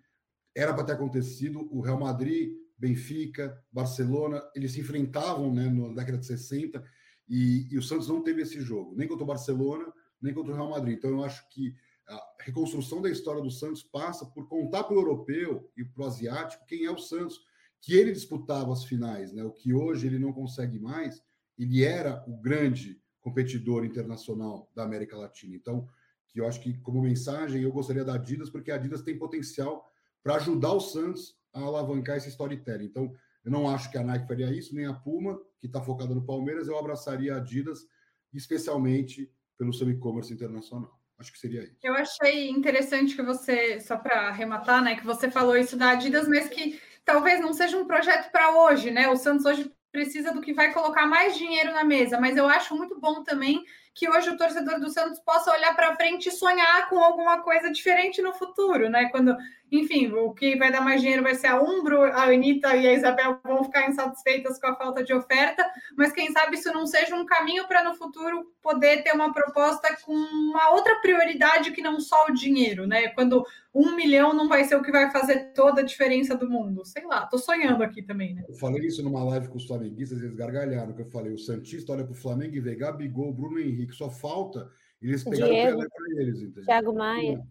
Era 0.55 0.71
para 0.71 0.83
ter 0.83 0.91
acontecido. 0.91 1.67
O 1.71 1.81
Real 1.81 1.99
Madrid, 1.99 2.53
Benfica, 2.77 3.59
Barcelona, 3.71 4.39
eles 4.53 4.73
se 4.73 4.81
enfrentavam 4.81 5.51
né, 5.51 5.67
na 5.67 5.95
década 5.95 6.19
de 6.19 6.27
60 6.27 6.83
e, 7.27 7.67
e 7.71 7.75
o 7.75 7.81
Santos 7.81 8.07
não 8.07 8.21
teve 8.21 8.43
esse 8.43 8.61
jogo, 8.61 8.95
nem 8.95 9.07
contra 9.07 9.23
o 9.23 9.27
Barcelona, 9.27 9.91
nem 10.21 10.31
contra 10.31 10.53
o 10.53 10.55
Real 10.55 10.69
Madrid. 10.69 10.95
Então 10.95 11.09
eu 11.09 11.23
acho 11.23 11.49
que 11.49 11.73
a 12.07 12.21
reconstrução 12.41 13.01
da 13.01 13.09
história 13.09 13.41
do 13.41 13.49
Santos 13.49 13.81
passa 13.81 14.27
por 14.27 14.47
contar 14.47 14.83
para 14.83 14.95
o 14.95 14.99
europeu 14.99 15.71
e 15.75 15.83
para 15.83 16.03
o 16.03 16.05
asiático 16.05 16.67
quem 16.67 16.85
é 16.85 16.91
o 16.91 16.99
Santos, 16.99 17.39
que 17.81 17.95
ele 17.95 18.11
disputava 18.11 18.71
as 18.71 18.83
finais, 18.83 19.33
né? 19.33 19.43
O 19.43 19.51
que 19.51 19.73
hoje 19.73 20.05
ele 20.05 20.19
não 20.19 20.31
consegue 20.31 20.77
mais 20.77 21.19
ele 21.57 21.83
era 21.83 22.23
o 22.27 22.37
grande 22.37 23.01
competidor 23.25 23.83
internacional 23.83 24.71
da 24.75 24.83
América 24.83 25.17
Latina. 25.17 25.55
Então, 25.55 25.89
que 26.27 26.39
eu 26.39 26.47
acho 26.47 26.61
que 26.61 26.77
como 26.81 27.01
mensagem 27.01 27.63
eu 27.63 27.71
gostaria 27.71 28.05
da 28.05 28.13
Adidas, 28.13 28.51
porque 28.51 28.71
a 28.71 28.75
Adidas 28.75 29.01
tem 29.01 29.17
potencial 29.17 29.83
para 30.21 30.35
ajudar 30.35 30.73
o 30.73 30.79
Santos 30.79 31.35
a 31.51 31.59
alavancar 31.59 32.17
esse 32.17 32.29
storytelling. 32.29 32.85
Então, 32.85 33.11
eu 33.43 33.49
não 33.49 33.67
acho 33.67 33.89
que 33.89 33.97
a 33.97 34.03
Nike 34.03 34.27
faria 34.27 34.53
isso, 34.53 34.75
nem 34.75 34.85
a 34.85 34.93
Puma, 34.93 35.39
que 35.59 35.65
está 35.65 35.81
focada 35.81 36.13
no 36.13 36.23
Palmeiras, 36.23 36.67
eu 36.67 36.77
abraçaria 36.77 37.33
a 37.33 37.37
Adidas, 37.37 37.87
especialmente 38.31 39.31
pelo 39.57 39.73
seu 39.73 39.89
e-commerce 39.89 40.31
internacional. 40.31 40.95
Acho 41.17 41.31
que 41.31 41.39
seria 41.39 41.63
isso. 41.63 41.77
Eu 41.81 41.95
achei 41.95 42.49
interessante 42.49 43.15
que 43.15 43.23
você, 43.23 43.79
só 43.79 43.97
para 43.97 44.27
arrematar, 44.27 44.83
né, 44.83 44.97
que 44.97 45.05
você 45.05 45.31
falou 45.31 45.57
isso 45.57 45.75
da 45.75 45.91
Adidas, 45.91 46.27
mas 46.27 46.47
que 46.47 46.79
talvez 47.03 47.41
não 47.41 47.53
seja 47.53 47.75
um 47.75 47.87
projeto 47.87 48.31
para 48.31 48.65
hoje, 48.65 48.91
né? 48.91 49.09
O 49.09 49.15
Santos 49.15 49.45
hoje 49.45 49.71
precisa 49.95 50.33
do 50.33 50.41
que 50.41 50.53
vai 50.53 50.73
colocar 50.73 51.07
mais 51.07 51.37
dinheiro 51.37 51.71
na 51.71 51.85
mesa, 51.85 52.19
mas 52.19 52.35
eu 52.35 52.49
acho 52.49 52.75
muito 52.75 52.99
bom 52.99 53.23
também 53.23 53.63
que 53.93 54.09
hoje 54.09 54.29
o 54.29 54.37
torcedor 54.37 54.77
do 54.77 54.89
Santos 54.89 55.19
possa 55.19 55.53
olhar 55.53 55.73
para 55.73 55.95
frente 55.95 56.27
e 56.27 56.31
sonhar 56.33 56.89
com 56.89 56.99
alguma 56.99 57.41
coisa 57.41 57.71
diferente 57.71 58.21
no 58.21 58.33
futuro, 58.33 58.89
né? 58.89 59.05
Quando, 59.05 59.33
enfim, 59.79 60.11
o 60.11 60.33
que 60.33 60.55
vai 60.57 60.71
dar 60.71 60.81
mais 60.81 61.01
dinheiro 61.01 61.23
vai 61.23 61.35
ser 61.35 61.47
a 61.47 61.61
Umbro, 61.61 62.03
a 62.03 62.23
Anitta 62.25 62.75
e 62.75 62.87
a 62.87 62.93
Isabel 62.93 63.39
vão 63.43 63.63
ficar 63.63 63.89
insatisfeitas 63.89 64.59
com 64.59 64.67
a 64.67 64.75
falta 64.75 65.03
de 65.03 65.13
oferta, 65.13 65.65
mas 65.97 66.11
quem 66.11 66.31
sabe 66.31 66.55
isso 66.55 66.71
não 66.71 66.85
seja 66.85 67.15
um 67.15 67.25
caminho 67.25 67.67
para 67.67 67.83
no 67.83 67.95
futuro 67.95 68.51
poder 68.61 69.03
ter 69.03 69.13
uma 69.13 69.33
proposta 69.33 69.95
com 70.03 70.13
uma 70.13 70.71
outra 70.71 70.95
prioridade 71.01 71.71
que 71.71 71.81
não 71.81 71.99
só 71.99 72.25
o 72.27 72.33
dinheiro, 72.33 72.87
né? 72.87 73.09
Quando 73.09 73.45
um 73.73 73.95
milhão 73.95 74.33
não 74.33 74.47
vai 74.47 74.63
ser 74.63 74.75
o 74.75 74.81
que 74.81 74.91
vai 74.91 75.11
fazer 75.11 75.51
toda 75.53 75.81
a 75.81 75.85
diferença 75.85 76.35
do 76.35 76.49
mundo. 76.49 76.85
Sei 76.85 77.05
lá, 77.05 77.25
tô 77.25 77.37
sonhando 77.37 77.83
aqui 77.83 78.01
também, 78.01 78.33
né? 78.33 78.43
Eu 78.47 78.55
falei 78.55 78.85
isso 78.85 79.03
numa 79.03 79.23
live 79.23 79.47
com 79.49 79.57
os 79.57 79.65
flamenguistas, 79.65 80.21
eles 80.21 80.35
gargalharam, 80.35 80.93
que 80.93 81.01
eu 81.01 81.09
falei, 81.09 81.33
o 81.33 81.37
Santista 81.37 81.93
olha 81.93 82.03
para 82.03 82.13
o 82.13 82.15
Flamengo 82.15 82.55
e 82.55 82.59
vê 82.59 82.75
Gabigol, 82.75 83.33
Bruno 83.33 83.59
Henrique, 83.59 83.87
que 83.87 83.95
só 83.95 84.09
falta 84.09 84.69
eles 85.01 85.23
pegarem 85.23 85.53
Diego, 85.53 85.75
o 85.75 85.77
Pelé 85.77 85.89
para 85.89 86.21
eles, 86.21 86.41
entendeu? 86.41 86.65
Thiago 86.65 86.93
Maia. 86.93 87.41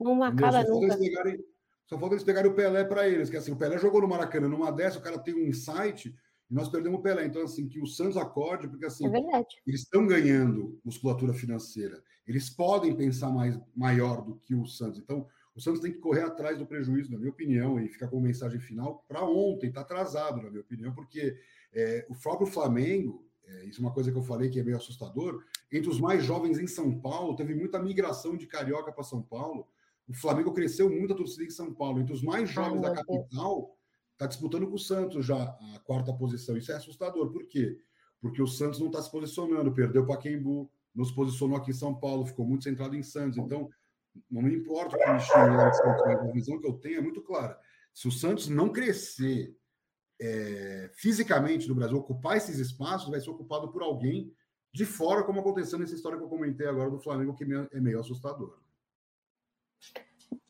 Não 0.00 0.22
acaba 0.22 0.62
nunca. 0.64 0.96
Pegarem, 0.96 1.38
só 1.88 1.98
falta 1.98 2.14
eles 2.14 2.24
pegarem 2.24 2.50
o 2.50 2.54
Pelé 2.54 2.84
para 2.84 3.08
eles, 3.08 3.30
que 3.30 3.36
assim, 3.36 3.50
o 3.50 3.56
Pelé 3.56 3.78
jogou 3.78 4.02
no 4.02 4.08
Maracanã, 4.08 4.46
numa 4.46 4.70
dessa 4.70 4.98
o 4.98 5.02
cara 5.02 5.18
tem 5.18 5.34
um 5.34 5.46
insight 5.46 6.14
e 6.50 6.54
nós 6.54 6.68
perdemos 6.68 7.00
o 7.00 7.02
Pelé. 7.02 7.24
Então, 7.24 7.42
assim, 7.42 7.66
que 7.66 7.80
o 7.80 7.86
Santos 7.86 8.18
acorde, 8.18 8.68
porque 8.68 8.84
assim, 8.84 9.06
é 9.06 9.44
eles 9.66 9.80
estão 9.80 10.06
ganhando 10.06 10.78
musculatura 10.84 11.32
financeira. 11.32 12.02
Eles 12.26 12.50
podem 12.50 12.94
pensar 12.94 13.30
mais 13.30 13.58
maior 13.74 14.22
do 14.22 14.36
que 14.36 14.54
o 14.54 14.66
Santos. 14.66 14.98
Então, 14.98 15.26
o 15.56 15.60
Santos 15.60 15.80
tem 15.80 15.90
que 15.90 15.98
correr 15.98 16.22
atrás 16.22 16.58
do 16.58 16.66
prejuízo, 16.66 17.10
na 17.10 17.16
minha 17.16 17.30
opinião, 17.30 17.80
e 17.80 17.88
ficar 17.88 18.08
com 18.08 18.20
mensagem 18.20 18.60
final 18.60 19.02
para 19.08 19.24
ontem, 19.24 19.68
está 19.68 19.80
atrasado, 19.80 20.42
na 20.42 20.50
minha 20.50 20.60
opinião, 20.60 20.94
porque 20.94 21.38
é, 21.72 22.06
o 22.10 22.14
próprio 22.14 22.46
Flamengo, 22.46 23.26
é, 23.46 23.64
isso 23.64 23.80
é 23.80 23.84
uma 23.84 23.94
coisa 23.94 24.12
que 24.12 24.18
eu 24.18 24.22
falei 24.22 24.50
que 24.50 24.60
é 24.60 24.62
meio 24.62 24.76
assustador, 24.76 25.42
entre 25.72 25.88
os 25.88 25.98
mais 25.98 26.22
jovens 26.22 26.58
em 26.58 26.66
São 26.66 27.00
Paulo, 27.00 27.34
teve 27.34 27.54
muita 27.54 27.82
migração 27.82 28.36
de 28.36 28.46
carioca 28.46 28.92
para 28.92 29.02
São 29.02 29.22
Paulo. 29.22 29.66
O 30.08 30.14
Flamengo 30.14 30.54
cresceu 30.54 30.88
muito 30.88 31.12
a 31.12 31.16
torcida 31.16 31.44
em 31.44 31.50
São 31.50 31.72
Paulo. 31.72 32.00
Entre 32.00 32.14
os 32.14 32.22
mais 32.22 32.48
jovens 32.48 32.80
da 32.80 32.94
capital, 32.94 33.76
está 34.12 34.26
disputando 34.26 34.66
com 34.66 34.74
o 34.74 34.78
Santos 34.78 35.24
já 35.24 35.36
a 35.36 35.80
quarta 35.84 36.12
posição. 36.12 36.56
Isso 36.56 36.72
é 36.72 36.76
assustador. 36.76 37.30
Por 37.30 37.46
quê? 37.46 37.78
Porque 38.20 38.42
o 38.42 38.46
Santos 38.46 38.80
não 38.80 38.88
está 38.88 39.02
se 39.02 39.10
posicionando, 39.10 39.72
perdeu 39.72 40.04
para 40.04 40.16
Pacaembu, 40.16 40.70
nos 40.94 41.12
posicionou 41.12 41.58
aqui 41.58 41.70
em 41.70 41.74
São 41.74 41.94
Paulo, 41.94 42.26
ficou 42.26 42.46
muito 42.46 42.64
centrado 42.64 42.96
em 42.96 43.02
Santos. 43.02 43.38
Então, 43.38 43.68
não 44.30 44.42
me 44.42 44.54
importa 44.54 44.96
o 44.96 44.98
que 44.98 45.12
me 45.12 45.20
chame 45.20 45.56
lá 45.56 45.68
de 45.68 45.76
Santos, 45.76 46.02
a 46.02 46.32
visão 46.32 46.58
que 46.58 46.66
eu 46.66 46.72
tenho 46.72 46.98
é 46.98 47.02
muito 47.02 47.20
clara. 47.22 47.56
Se 47.94 48.08
o 48.08 48.12
Santos 48.12 48.48
não 48.48 48.70
crescer 48.70 49.56
é, 50.20 50.90
fisicamente 50.94 51.68
no 51.68 51.74
Brasil, 51.74 51.96
ocupar 51.96 52.36
esses 52.36 52.58
espaços, 52.58 53.10
vai 53.10 53.20
ser 53.20 53.30
ocupado 53.30 53.70
por 53.70 53.82
alguém 53.82 54.32
de 54.72 54.84
fora, 54.84 55.22
como 55.22 55.40
aconteceu 55.40 55.78
nessa 55.78 55.94
história 55.94 56.18
que 56.18 56.24
eu 56.24 56.28
comentei 56.28 56.66
agora 56.66 56.90
do 56.90 56.98
Flamengo, 56.98 57.34
que 57.34 57.44
é 57.44 57.80
meio 57.80 58.00
assustador. 58.00 58.58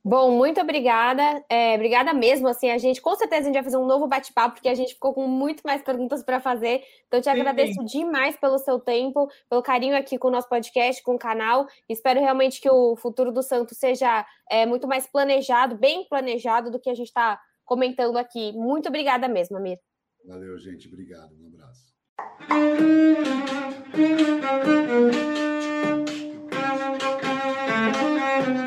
Bom, 0.09 0.31
muito 0.31 0.59
obrigada. 0.59 1.45
É, 1.51 1.75
obrigada 1.75 2.15
mesmo. 2.15 2.49
Assim, 2.49 2.71
a 2.71 2.79
gente 2.79 2.99
com 3.03 3.15
certeza 3.15 3.43
a 3.43 3.45
gente 3.45 3.55
vai 3.55 3.63
fazer 3.63 3.77
um 3.77 3.85
novo 3.85 4.07
bate-papo, 4.07 4.55
porque 4.55 4.71
a 4.71 4.75
gente 4.75 4.95
ficou 4.95 5.13
com 5.13 5.27
muito 5.27 5.63
mais 5.67 5.83
perguntas 5.83 6.23
para 6.23 6.41
fazer. 6.41 6.83
Então, 7.07 7.21
te 7.21 7.29
agradeço 7.29 7.75
sim, 7.75 7.85
demais 7.85 8.35
pelo 8.37 8.59
seu 8.59 8.81
tempo, 8.81 9.29
pelo 9.51 9.63
carinho 9.63 9.95
aqui 9.95 10.17
com 10.17 10.29
o 10.29 10.31
nosso 10.31 10.49
podcast, 10.49 11.03
com 11.03 11.17
o 11.17 11.19
canal. 11.19 11.67
Espero 11.87 12.21
realmente 12.21 12.59
que 12.59 12.71
o 12.71 12.97
futuro 12.97 13.31
do 13.31 13.43
Santos 13.43 13.77
seja 13.77 14.25
é, 14.51 14.65
muito 14.65 14.89
mais 14.89 15.07
planejado, 15.07 15.77
bem 15.77 16.07
planejado, 16.09 16.71
do 16.71 16.81
que 16.81 16.89
a 16.89 16.95
gente 16.95 17.09
está 17.09 17.39
comentando 17.67 18.17
aqui. 18.17 18.53
Muito 18.53 18.89
obrigada 18.89 19.29
mesmo, 19.29 19.59
Amir. 19.59 19.79
Valeu, 20.25 20.59
gente. 20.59 20.89
Obrigado. 20.89 21.35
Um 21.35 21.49
abraço. 21.49 21.93